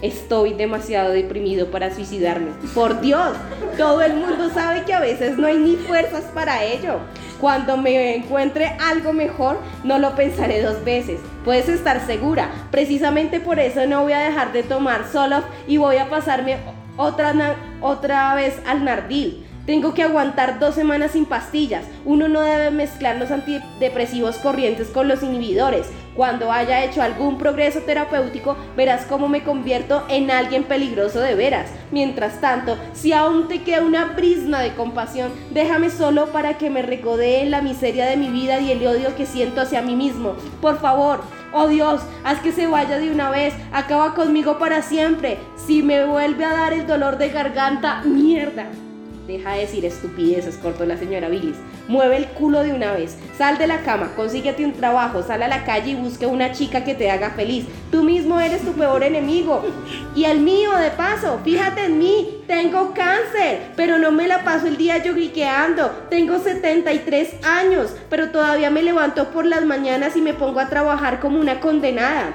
[0.02, 2.50] Estoy demasiado deprimido para suicidarme.
[2.74, 3.34] Por Dios,
[3.78, 6.98] todo el mundo sabe que a veces no hay ni fuerzas para ello.
[7.40, 11.20] Cuando me encuentre algo mejor, no lo pensaré dos veces.
[11.46, 12.50] Puedes estar segura.
[12.70, 16.58] Precisamente por eso no voy a dejar de tomar Solof y voy a pasarme
[16.96, 19.43] otra, otra vez al Nardil.
[19.66, 21.86] Tengo que aguantar dos semanas sin pastillas.
[22.04, 25.86] Uno no debe mezclar los antidepresivos corrientes con los inhibidores.
[26.14, 31.70] Cuando haya hecho algún progreso terapéutico, verás cómo me convierto en alguien peligroso de veras.
[31.90, 36.82] Mientras tanto, si aún te queda una brisna de compasión, déjame solo para que me
[36.82, 40.34] recodee en la miseria de mi vida y el odio que siento hacia mí mismo.
[40.60, 41.22] Por favor,
[41.54, 45.38] oh Dios, haz que se vaya de una vez, acaba conmigo para siempre.
[45.56, 48.66] Si me vuelve a dar el dolor de garganta, mierda.
[49.26, 51.56] Deja de decir estupideces, cortó la señora Billis.
[51.88, 53.16] Mueve el culo de una vez.
[53.38, 56.84] Sal de la cama, consíguete un trabajo, sal a la calle y busca una chica
[56.84, 57.64] que te haga feliz.
[57.90, 59.64] Tú mismo eres tu peor enemigo.
[60.14, 62.42] Y el mío, de paso, fíjate en mí.
[62.46, 65.90] Tengo cáncer, pero no me la paso el día lloriqueando.
[66.10, 71.20] Tengo 73 años, pero todavía me levanto por las mañanas y me pongo a trabajar
[71.20, 72.34] como una condenada.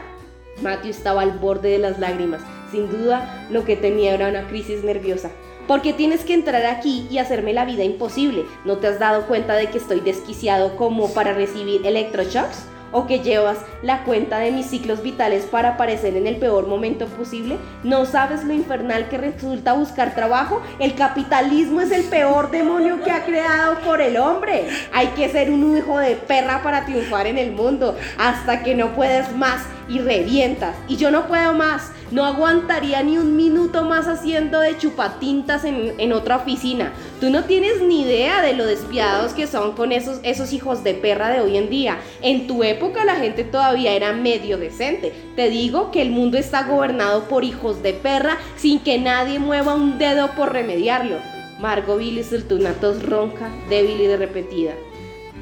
[0.64, 2.42] Matthew estaba al borde de las lágrimas.
[2.72, 5.30] Sin duda, lo que tenía era una crisis nerviosa.
[5.70, 8.44] Porque tienes que entrar aquí y hacerme la vida imposible?
[8.66, 12.66] ¿No te has dado cuenta de que estoy desquiciado como para recibir electroshocks?
[12.92, 17.06] ¿O que llevas la cuenta de mis ciclos vitales para aparecer en el peor momento
[17.06, 17.58] posible?
[17.84, 20.60] ¿No sabes lo infernal que resulta buscar trabajo?
[20.80, 24.70] El capitalismo es el peor demonio que ha creado por el hombre.
[24.92, 28.96] Hay que ser un hijo de perra para triunfar en el mundo hasta que no
[28.96, 30.76] puedes más y revientas.
[30.88, 31.92] Y yo no puedo más.
[32.12, 36.94] No aguantaría ni un minuto más haciendo de chupatintas en, en otra oficina.
[37.20, 40.94] Tú no tienes ni idea de lo despiadados que son con esos, esos hijos de
[40.94, 41.98] perra de hoy en día.
[42.22, 45.14] En tu época la gente todavía era medio decente.
[45.36, 49.76] Te digo que el mundo está gobernado por hijos de perra sin que nadie mueva
[49.76, 51.18] un dedo por remediarlo.
[51.60, 54.72] Margot Billy soltó una tos ronca, débil y de repetida.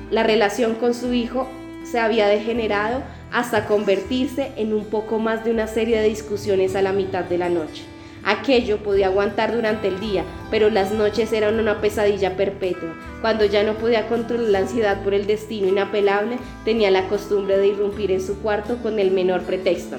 [0.10, 1.48] La relación con su hijo
[1.84, 6.82] se había degenerado hasta convertirse en un poco más de una serie de discusiones a
[6.82, 7.84] la mitad de la noche.
[8.24, 12.94] Aquello podía aguantar durante el día, pero las noches eran una pesadilla perpetua.
[13.22, 17.68] Cuando ya no podía controlar la ansiedad por el destino inapelable, tenía la costumbre de
[17.68, 19.98] irrumpir en su cuarto con el menor pretexto.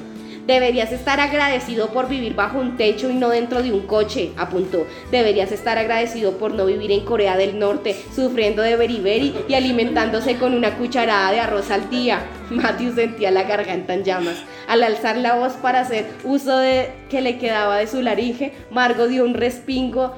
[0.48, 4.86] Deberías estar agradecido por vivir bajo un techo y no dentro de un coche, apuntó.
[5.10, 10.38] Deberías estar agradecido por no vivir en Corea del Norte, sufriendo de beriberi y alimentándose
[10.38, 12.24] con una cucharada de arroz al día.
[12.50, 14.42] Matthew sentía la garganta en llamas.
[14.66, 19.10] Al alzar la voz para hacer uso de que le quedaba de su laringe, Margot
[19.10, 20.14] dio un respingo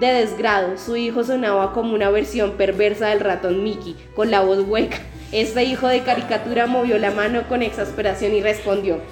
[0.00, 0.78] de desgrado.
[0.78, 4.96] Su hijo sonaba como una versión perversa del ratón Mickey, con la voz hueca.
[5.32, 9.02] Este hijo de caricatura movió la mano con exasperación y respondió.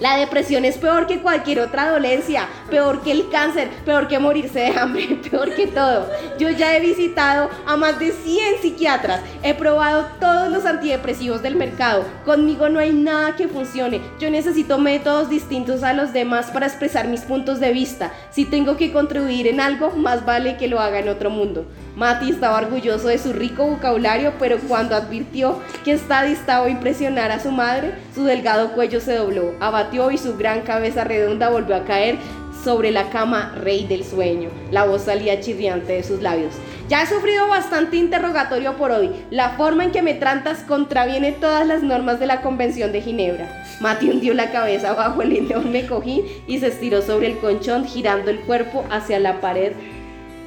[0.00, 4.58] La depresión es peor que cualquier otra dolencia, peor que el cáncer, peor que morirse
[4.58, 6.08] de hambre, peor que todo.
[6.36, 11.54] Yo ya he visitado a más de 100 psiquiatras, he probado todos los antidepresivos del
[11.54, 12.04] mercado.
[12.24, 14.00] Conmigo no hay nada que funcione.
[14.18, 18.12] Yo necesito métodos distintos a los demás para expresar mis puntos de vista.
[18.30, 21.66] Si tengo que contribuir en algo, más vale que lo haga en otro mundo.
[21.96, 27.38] Mati estaba orgulloso de su rico vocabulario, pero cuando advirtió que esta distaba impresionar a
[27.38, 31.84] su madre, su delgado cuello se dobló, abatió y su gran cabeza redonda volvió a
[31.84, 32.18] caer
[32.64, 34.48] sobre la cama rey del sueño.
[34.72, 36.54] La voz salía chirriante de sus labios.
[36.88, 39.10] Ya he sufrido bastante interrogatorio por hoy.
[39.30, 43.64] La forma en que me tratas contraviene todas las normas de la Convención de Ginebra.
[43.80, 48.30] Mati hundió la cabeza bajo el enorme cojín y se estiró sobre el conchón girando
[48.30, 49.72] el cuerpo hacia la pared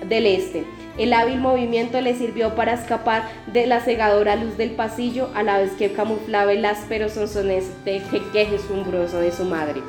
[0.09, 0.76] del este.
[0.97, 5.59] El hábil movimiento le sirvió para escapar de la cegadora luz del pasillo a la
[5.59, 8.01] vez que camuflaba el áspero sonsonete
[8.33, 9.81] quejumbroso de su madre.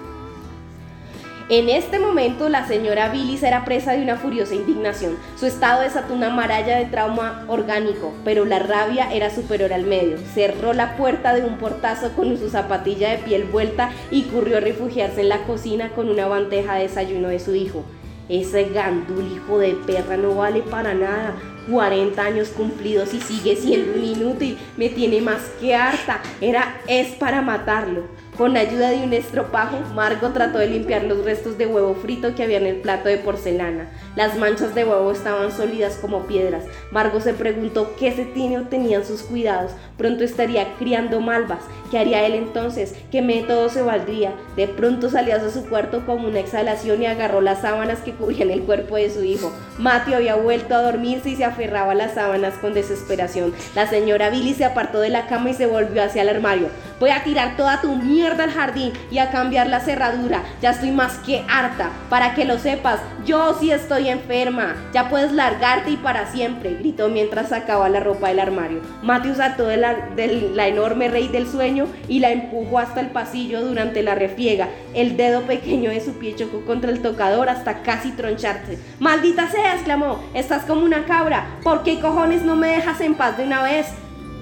[1.50, 5.16] En este momento la señora Billis era presa de una furiosa indignación.
[5.40, 10.18] Su estado desató una maralla de trauma orgánico, pero la rabia era superior al medio.
[10.34, 14.60] Cerró la puerta de un portazo con su zapatilla de piel vuelta y corrió a
[14.60, 17.82] refugiarse en la cocina con una bandeja de desayuno de su hijo.
[18.28, 21.34] Ese gandul hijo de perra no vale para nada.
[21.70, 24.58] 40 años cumplidos y sigue siendo un inútil.
[24.76, 26.20] Me tiene más que harta.
[26.40, 28.04] Era, es para matarlo.
[28.38, 32.44] Con ayuda de un estropajo, Margot trató de limpiar los restos de huevo frito que
[32.44, 33.88] había en el plato de porcelana.
[34.14, 36.62] Las manchas de huevo estaban sólidas como piedras.
[36.92, 39.72] Margot se preguntó qué se tiene o tenían sus cuidados.
[39.96, 41.64] Pronto estaría criando malvas.
[41.90, 42.94] ¿Qué haría él entonces?
[43.10, 44.34] ¿Qué método se valdría?
[44.54, 48.50] De pronto salió de su cuarto como una exhalación y agarró las sábanas que cubrían
[48.50, 49.50] el cuerpo de su hijo.
[49.78, 53.52] Matthew había vuelto a dormirse y se aferraba a las sábanas con desesperación.
[53.74, 56.68] La señora Billy se apartó de la cama y se volvió hacia el armario.
[57.00, 60.42] Voy a tirar toda tu mierda al jardín y a cambiar la cerradura.
[60.60, 61.90] Ya estoy más que harta.
[62.10, 64.74] Para que lo sepas, yo sí estoy enferma.
[64.92, 68.80] Ya puedes largarte y para siempre, gritó mientras sacaba la ropa del armario.
[69.02, 73.08] Matthew saltó de la, de la enorme rey del sueño y la empujó hasta el
[73.08, 74.68] pasillo durante la refiega.
[74.94, 78.78] El dedo pequeño de su pie chocó contra el tocador hasta casi troncharse.
[78.98, 79.74] ¡Maldita sea!
[79.74, 80.20] exclamó.
[80.34, 81.46] Estás como una cabra.
[81.62, 83.86] ¿Por qué cojones no me dejas en paz de una vez?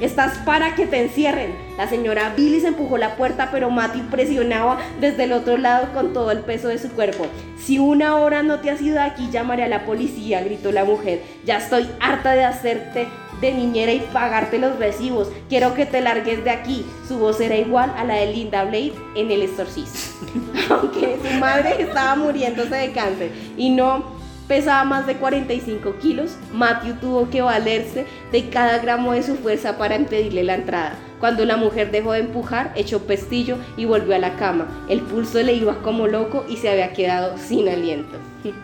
[0.00, 1.54] Estás para que te encierren.
[1.78, 6.12] La señora Billy se empujó la puerta, pero Matthew presionaba desde el otro lado con
[6.12, 7.26] todo el peso de su cuerpo.
[7.58, 10.84] Si una hora no te has ido de aquí, llamaré a la policía, gritó la
[10.84, 11.22] mujer.
[11.44, 13.08] Ya estoy harta de hacerte
[13.40, 15.28] de niñera y pagarte los recibos.
[15.48, 16.84] Quiero que te largues de aquí.
[17.08, 19.98] Su voz era igual a la de Linda Blade en El Exorcista.
[20.70, 24.15] Aunque su madre estaba muriéndose de cáncer y no
[24.48, 29.76] pesaba más de 45 kilos, Matthew tuvo que valerse de cada gramo de su fuerza
[29.78, 30.96] para impedirle la entrada.
[31.20, 34.68] Cuando la mujer dejó de empujar, echó pestillo y volvió a la cama.
[34.88, 38.18] El pulso le iba como loco y se había quedado sin aliento.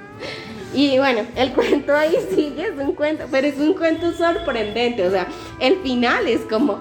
[0.75, 5.07] Y bueno, el cuento ahí sigue, es un cuento, pero es un cuento sorprendente.
[5.07, 5.27] O sea,
[5.61, 6.79] el final es como.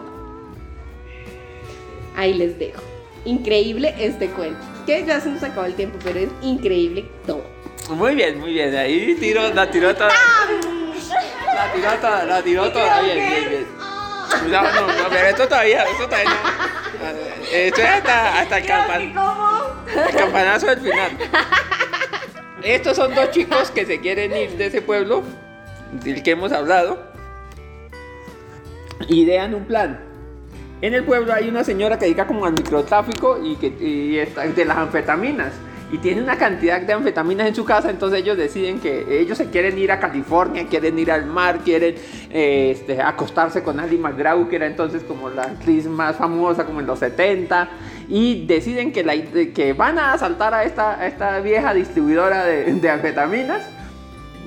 [2.15, 2.81] Ahí les dejo.
[3.25, 4.61] Increíble este cuento.
[4.85, 7.43] Que ya se nos acabó el tiempo, pero es increíble todo.
[7.91, 8.76] Muy bien, muy bien.
[8.76, 10.09] Ahí tiro, la tiró toda.
[11.53, 13.01] La tiró toda, la tiró toda.
[13.01, 13.65] Bien, bien, bien.
[14.51, 17.51] No, no, no, pero esto todavía, esto todavía no.
[17.51, 21.11] Esto es hasta, hasta el, campan, el campanazo del final.
[22.63, 25.23] Estos son dos chicos que se quieren ir de ese pueblo
[25.91, 27.11] del que hemos hablado.
[29.09, 29.99] Idean un plan.
[30.81, 34.47] En el pueblo hay una señora que dedica como al microtráfico y que y está-
[34.47, 35.51] de las anfetaminas.
[35.91, 39.49] Y tiene una cantidad de anfetaminas en su casa, entonces ellos deciden que ellos se
[39.49, 41.95] quieren ir a California, quieren ir al mar, quieren
[42.30, 46.80] eh, este, acostarse con Ali McGraw, que era entonces como la actriz más famosa, como
[46.80, 47.68] en los 70,
[48.07, 49.22] y deciden que, la-
[49.53, 53.61] que van a asaltar a esta, a esta vieja distribuidora de, de anfetaminas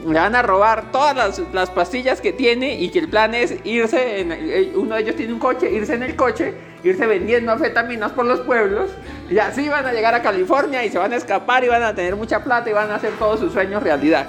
[0.06, 3.54] le van a robar todas las, las pastillas que tiene y que el plan es
[3.64, 6.52] irse, en, eh, uno de ellos tiene un coche, irse en el coche,
[6.84, 8.90] irse vendiendo anfetaminas por los pueblos
[9.30, 11.94] y así van a llegar a California y se van a escapar y van a
[11.94, 14.28] tener mucha plata y van a hacer todos sus sueños realidad.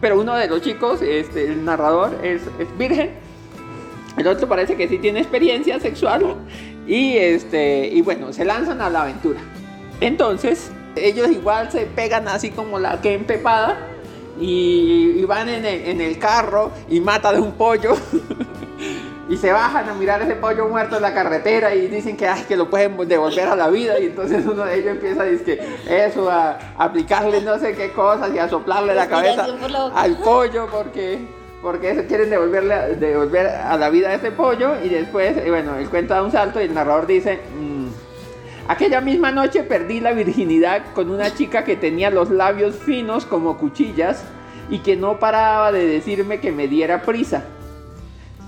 [0.00, 2.42] Pero uno de los chicos, este, el narrador, es,
[2.78, 3.10] virgen,
[4.16, 6.36] el otro parece que sí tiene experiencia sexual
[6.86, 9.40] y, este, y bueno, se lanzan a la aventura.
[10.00, 13.78] Entonces, ellos igual se pegan así como la que empepada
[14.40, 17.94] y, van en el, carro y matan un pollo
[19.28, 22.44] y se bajan a mirar ese pollo muerto en la carretera y dicen que, ay,
[22.48, 25.44] que lo pueden devolver a la vida y entonces uno de ellos empieza a decir
[25.44, 29.46] que eso, a, aplicarle no sé qué cosas y a soplarle la cabeza
[29.94, 31.18] al pollo porque
[31.60, 34.76] porque eso quieren devolverle devolver a la vida a ese pollo.
[34.82, 37.88] Y después eh, bueno el cuento da un salto y el narrador dice "Mm,
[38.68, 43.58] aquella misma noche perdí la virginidad con una chica que tenía los labios finos como
[43.58, 44.24] cuchillas
[44.70, 47.44] y que no paraba de decirme que me diera prisa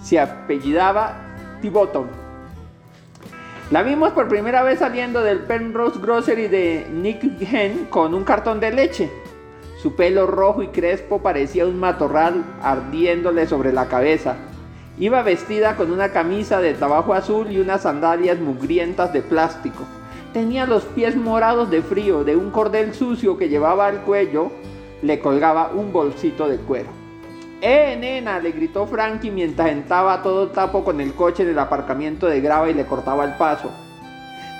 [0.02, 1.16] se apellidaba
[1.62, 2.06] T-Bottom
[3.70, 8.58] la vimos por primera vez saliendo del Penrose Grocery de Nick Hen con un cartón
[8.58, 9.08] de leche.
[9.80, 14.34] Su pelo rojo y crespo parecía un matorral ardiéndole sobre la cabeza.
[14.98, 19.84] Iba vestida con una camisa de trabajo azul y unas sandalias mugrientas de plástico.
[20.32, 24.50] Tenía los pies morados de frío, de un cordel sucio que llevaba al cuello
[25.00, 26.99] le colgaba un bolsito de cuero.
[27.62, 28.38] ¡Eh, nena!
[28.38, 32.40] le gritó Frankie mientras entraba a todo tapo con el coche en el aparcamiento de
[32.40, 33.70] grava y le cortaba el paso.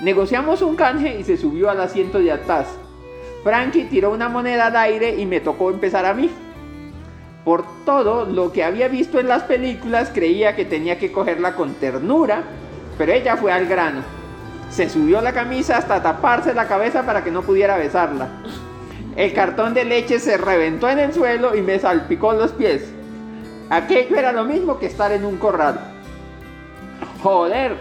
[0.01, 2.67] Negociamos un canje y se subió al asiento de atrás.
[3.43, 6.29] Frankie tiró una moneda al aire y me tocó empezar a mí.
[7.43, 11.73] Por todo lo que había visto en las películas creía que tenía que cogerla con
[11.73, 12.43] ternura,
[12.99, 14.01] pero ella fue al grano.
[14.69, 18.29] Se subió la camisa hasta taparse la cabeza para que no pudiera besarla.
[19.15, 22.91] El cartón de leche se reventó en el suelo y me salpicó los pies.
[23.69, 25.79] Aquello era lo mismo que estar en un corral.
[27.21, 27.75] Joder,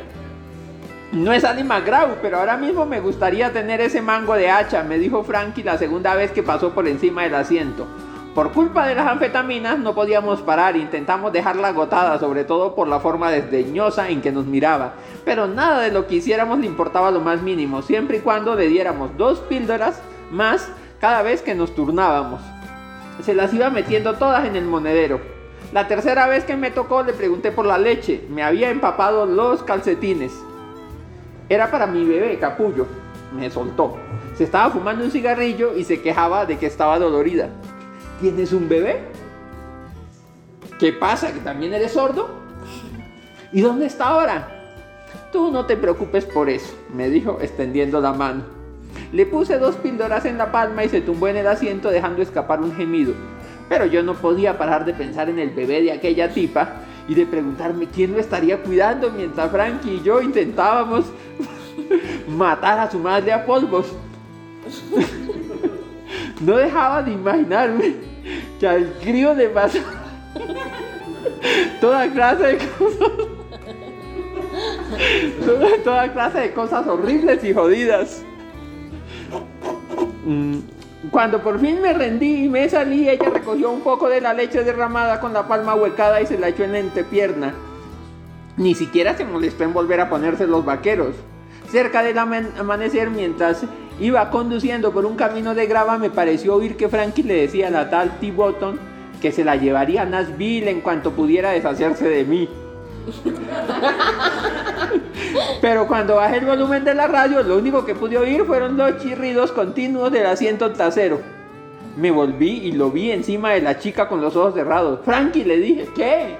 [1.13, 4.99] no es Ali McGraw, pero ahora mismo me gustaría tener ese mango de hacha, me
[4.99, 7.87] dijo Frankie la segunda vez que pasó por encima del asiento.
[8.35, 13.01] Por culpa de las anfetaminas no podíamos parar, intentamos dejarla agotada, sobre todo por la
[13.01, 14.95] forma desdeñosa en que nos miraba.
[15.25, 18.69] Pero nada de lo que hiciéramos le importaba lo más mínimo, siempre y cuando le
[18.69, 20.01] diéramos dos píldoras
[20.31, 20.71] más
[21.01, 22.41] cada vez que nos turnábamos.
[23.23, 25.21] Se las iba metiendo todas en el monedero.
[25.73, 29.63] La tercera vez que me tocó le pregunté por la leche, me había empapado los
[29.63, 30.33] calcetines.
[31.49, 32.87] Era para mi bebé, capullo.
[33.35, 33.97] Me soltó.
[34.37, 37.49] Se estaba fumando un cigarrillo y se quejaba de que estaba dolorida.
[38.21, 39.01] ¿Tienes un bebé?
[40.79, 41.33] ¿Qué pasa?
[41.33, 42.29] ¿Que también eres sordo?
[43.53, 44.49] ¿Y dónde está ahora?
[45.33, 48.60] Tú no te preocupes por eso, me dijo extendiendo la mano.
[49.13, 52.61] Le puse dos píldoras en la palma y se tumbó en el asiento dejando escapar
[52.61, 53.15] un gemido.
[53.69, 56.77] Pero yo no podía parar de pensar en el bebé de aquella tipa
[57.09, 61.07] y de preguntarme quién lo estaría cuidando mientras Frankie y yo intentábamos
[62.29, 63.87] matar a su madre a polvos.
[66.41, 67.97] No dejaba de imaginarme
[68.59, 69.79] que al crío le pasó
[71.81, 73.09] toda clase de cosas.
[75.85, 78.25] Toda clase de cosas horribles y jodidas.
[80.25, 80.59] Mm,
[81.11, 84.63] Cuando por fin me rendí y me salí, ella recogió un poco de la leche
[84.63, 87.55] derramada con la palma huecada y se la echó en la entrepierna.
[88.59, 91.15] Ni siquiera se molestó en volver a ponerse los vaqueros.
[91.71, 93.63] Cerca del aman- amanecer, mientras
[93.99, 97.71] iba conduciendo por un camino de grava, me pareció oír que Frankie le decía a
[97.71, 98.31] la tal T.
[98.33, 98.79] Botton
[99.23, 102.49] que se la llevaría a Nashville en cuanto pudiera deshacerse de mí.
[105.61, 108.99] Pero cuando bajé el volumen de la radio, lo único que pude oír fueron los
[108.99, 111.21] chirridos continuos del asiento trasero.
[111.97, 115.01] Me volví y lo vi encima de la chica con los ojos cerrados.
[115.05, 116.37] Frankie, le dije, ¿qué?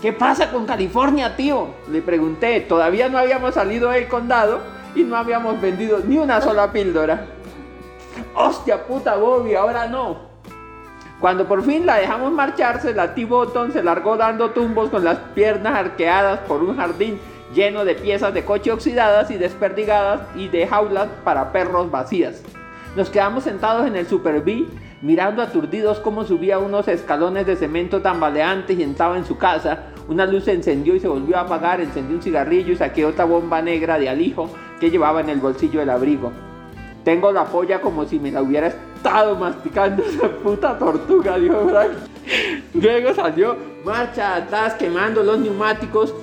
[0.00, 1.68] ¿Qué pasa con California, tío?
[1.90, 2.60] Le pregunté.
[2.60, 4.60] Todavía no habíamos salido del condado
[4.94, 7.26] y no habíamos vendido ni una sola píldora.
[8.34, 9.54] ¡Hostia puta, Bobby!
[9.54, 10.33] Ahora no.
[11.20, 15.74] Cuando por fin la dejamos marcharse, la T-Bottom se largó dando tumbos con las piernas
[15.74, 17.18] arqueadas por un jardín
[17.54, 22.42] lleno de piezas de coche oxidadas y desperdigadas y de jaulas para perros vacías.
[22.96, 24.66] Nos quedamos sentados en el Super B,
[25.02, 30.26] mirando aturdidos cómo subía unos escalones de cemento tambaleantes y entraba en su casa, Una
[30.26, 33.62] luz se encendió y se volvió a apagar, encendí un cigarrillo y saqué otra bomba
[33.62, 36.30] negra de alijo que llevaba en el bolsillo del abrigo.
[37.04, 41.92] Tengo la polla como si me la hubiera estado masticando esa puta tortuga, dijo Frank.
[42.74, 46.14] Luego salió marcha atrás quemando los neumáticos,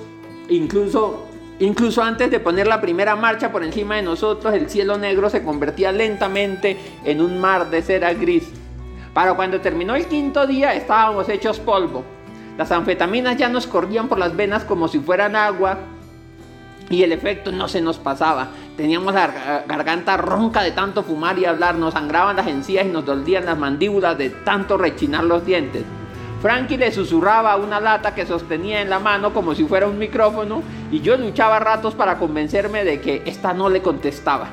[0.48, 1.28] incluso
[1.58, 5.44] Incluso antes de poner la primera marcha por encima de nosotros, el cielo negro se
[5.44, 8.50] convertía lentamente en un mar de cera gris.
[9.14, 12.02] Para cuando terminó el quinto día estábamos hechos polvo.
[12.58, 15.78] Las anfetaminas ya nos corrían por las venas como si fueran agua
[16.90, 18.48] y el efecto no se nos pasaba.
[18.76, 23.04] Teníamos la garganta ronca de tanto fumar y hablar, nos sangraban las encías y nos
[23.04, 25.84] dolían las mandíbulas de tanto rechinar los dientes.
[26.42, 30.62] Frankie le susurraba una lata que sostenía en la mano como si fuera un micrófono
[30.90, 34.48] y yo luchaba ratos para convencerme de que esta no le contestaba.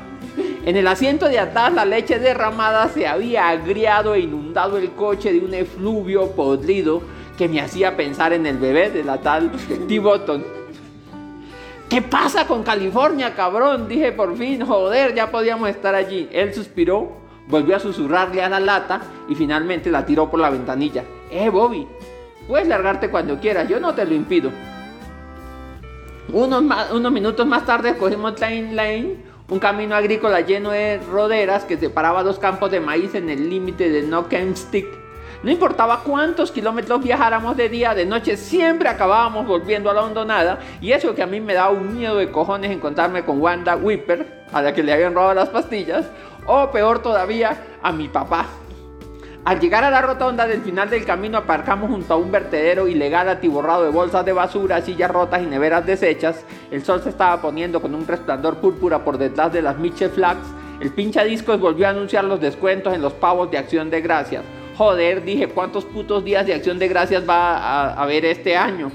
[0.66, 5.34] En el asiento de atrás la leche derramada se había agriado e inundado el coche
[5.34, 7.02] de un efluvio podrido
[7.40, 9.52] que me hacía pensar en el bebé de la tal
[9.88, 10.59] T.
[11.90, 13.88] ¿Qué pasa con California, cabrón?
[13.88, 16.30] Dije por fin, joder, ya podíamos estar allí.
[16.32, 17.18] Él suspiró,
[17.48, 21.04] volvió a susurrarle a la lata y finalmente la tiró por la ventanilla.
[21.32, 21.88] Eh, Bobby,
[22.48, 24.52] puedes largarte cuando quieras, yo no te lo impido.
[26.32, 26.64] Unos,
[26.94, 29.16] unos minutos más tarde cogimos Train Lane,
[29.50, 33.90] un camino agrícola lleno de roderas que separaba dos campos de maíz en el límite
[33.90, 34.99] de Stick.
[35.42, 40.60] No importaba cuántos kilómetros viajáramos de día, de noche, siempre acabábamos volviendo a la hondonada.
[40.82, 44.44] Y eso que a mí me daba un miedo de cojones encontrarme con Wanda Whipper,
[44.52, 46.10] a la que le habían robado las pastillas,
[46.46, 48.48] o peor todavía, a mi papá,
[49.46, 53.30] al llegar a la rotonda del final del camino aparcamos junto a un vertedero ilegal
[53.30, 56.46] atiborrado de bolsas de basura, sillas rotas y neveras deshechas.
[56.70, 60.46] El sol se estaba poniendo con un resplandor púrpura por detrás de las Mitchell Flags.
[60.82, 64.44] El pincha discos volvió a anunciar los descuentos en los pavos de acción de gracias.
[64.80, 68.90] Joder, dije, ¿cuántos putos días de acción de gracias va a haber este año?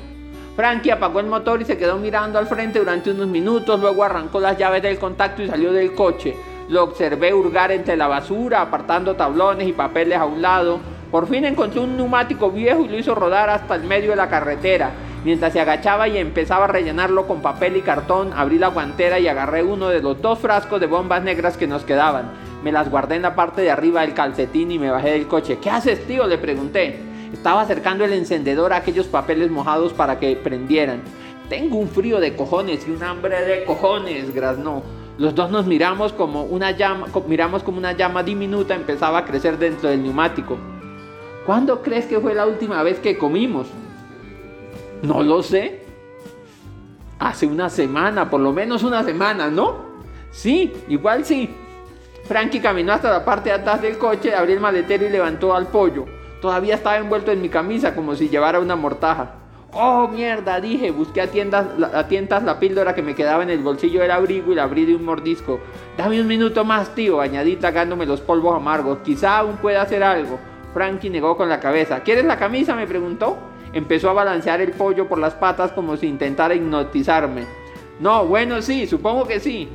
[0.57, 4.41] Frankie apagó el motor y se quedó mirando al frente durante unos minutos, luego arrancó
[4.41, 6.35] las llaves del contacto y salió del coche.
[6.71, 10.81] Lo observé hurgar entre la basura, apartando tablones y papeles a un lado.
[11.11, 14.31] Por fin encontré un neumático viejo y lo hizo rodar hasta el medio de la
[14.31, 14.91] carretera.
[15.23, 19.29] Mientras se agachaba y empezaba a rellenarlo con papel y cartón, abrí la guantera y
[19.29, 22.54] agarré uno de los dos frascos de bombas negras que nos quedaban.
[22.65, 25.59] Me las guardé en la parte de arriba del calcetín y me bajé del coche.
[25.61, 26.27] ¿Qué haces, tío?
[26.27, 26.99] le pregunté.
[27.31, 31.03] Estaba acercando el encendedor a aquellos papeles mojados para que prendieran.
[31.51, 34.83] Tengo un frío de cojones y un hambre de cojones, graznó.
[35.19, 39.59] Los dos nos miramos como una llama, miramos como una llama diminuta empezaba a crecer
[39.59, 40.57] dentro del neumático.
[41.45, 43.67] ¿Cuándo crees que fue la última vez que comimos?
[45.03, 45.83] No lo sé.
[47.19, 49.85] Hace una semana, por lo menos una semana, ¿no?
[50.31, 51.51] Sí, igual sí.
[52.25, 55.67] Frankie caminó hasta la parte de atrás del coche, abrió el maletero y levantó al
[55.67, 56.07] pollo.
[56.41, 59.35] Todavía estaba envuelto en mi camisa como si llevara una mortaja.
[59.73, 63.59] Oh, mierda, dije, busqué a, tiendas, a tientas la píldora que me quedaba en el
[63.59, 65.61] bolsillo del abrigo y la abrí de un mordisco.
[65.99, 68.99] Dame un minuto más, tío, añadí tragándome los polvos amargos.
[69.05, 70.39] Quizá aún pueda hacer algo.
[70.73, 72.01] Frankie negó con la cabeza.
[72.01, 72.75] ¿Quieres la camisa?
[72.75, 73.37] me preguntó.
[73.73, 77.45] Empezó a balancear el pollo por las patas como si intentara hipnotizarme.
[77.99, 79.69] No, bueno, sí, supongo que sí.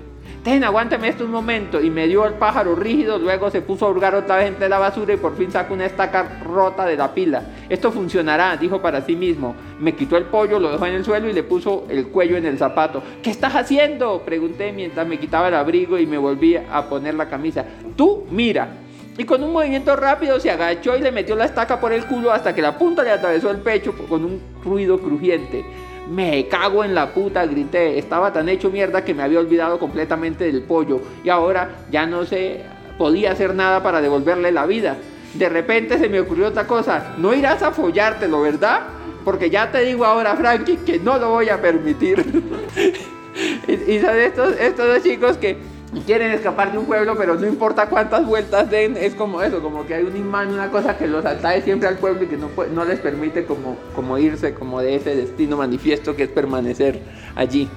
[0.44, 1.82] Ten, aguántame esto un momento.
[1.82, 4.80] Y me dio el pájaro rígido, luego se puso a hurgar otra vez entre la
[4.80, 7.44] basura y por fin sacó una estaca rota de la pila.
[7.68, 9.56] Esto funcionará, dijo para sí mismo.
[9.80, 12.46] Me quitó el pollo, lo dejó en el suelo y le puso el cuello en
[12.46, 13.04] el zapato.
[13.22, 14.22] ¿Qué estás haciendo?
[14.26, 17.66] Pregunté mientras me quitaba el abrigo y me volví a poner la camisa.
[17.98, 18.70] Tú, mira.
[19.18, 22.32] Y con un movimiento rápido se agachó y le metió la estaca por el culo
[22.32, 25.66] hasta que la punta le atravesó el pecho con un ruido crujiente.
[26.10, 28.00] Me cago en la puta, grité.
[28.00, 32.26] Estaba tan hecho mierda que me había olvidado completamente del pollo y ahora ya no
[32.26, 32.64] se
[32.98, 34.98] podía hacer nada para devolverle la vida.
[35.36, 37.14] De repente se me ocurrió otra cosa.
[37.18, 38.82] No irás a follártelo, ¿verdad?
[39.24, 42.26] Porque ya te digo ahora, Frankie, que no lo voy a permitir.
[43.68, 45.58] y, son estos, estos dos chicos que
[46.06, 49.86] quieren escapar de un pueblo, pero no importa cuántas vueltas den, es como eso, como
[49.86, 52.50] que hay un imán, una cosa que los atrae siempre al pueblo y que no,
[52.74, 57.02] no les permite como, como irse como de ese destino manifiesto que es permanecer
[57.36, 57.70] allí.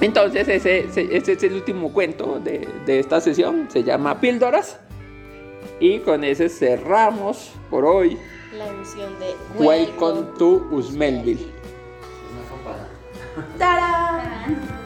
[0.00, 4.80] Entonces ese, ese, es el último cuento de, de, esta sesión, se llama Píldoras
[5.78, 8.18] y con ese cerramos por hoy
[8.56, 9.34] la emisión de
[9.64, 11.52] Welcome, to Usmelville.
[13.58, 14.83] ¡Tarán!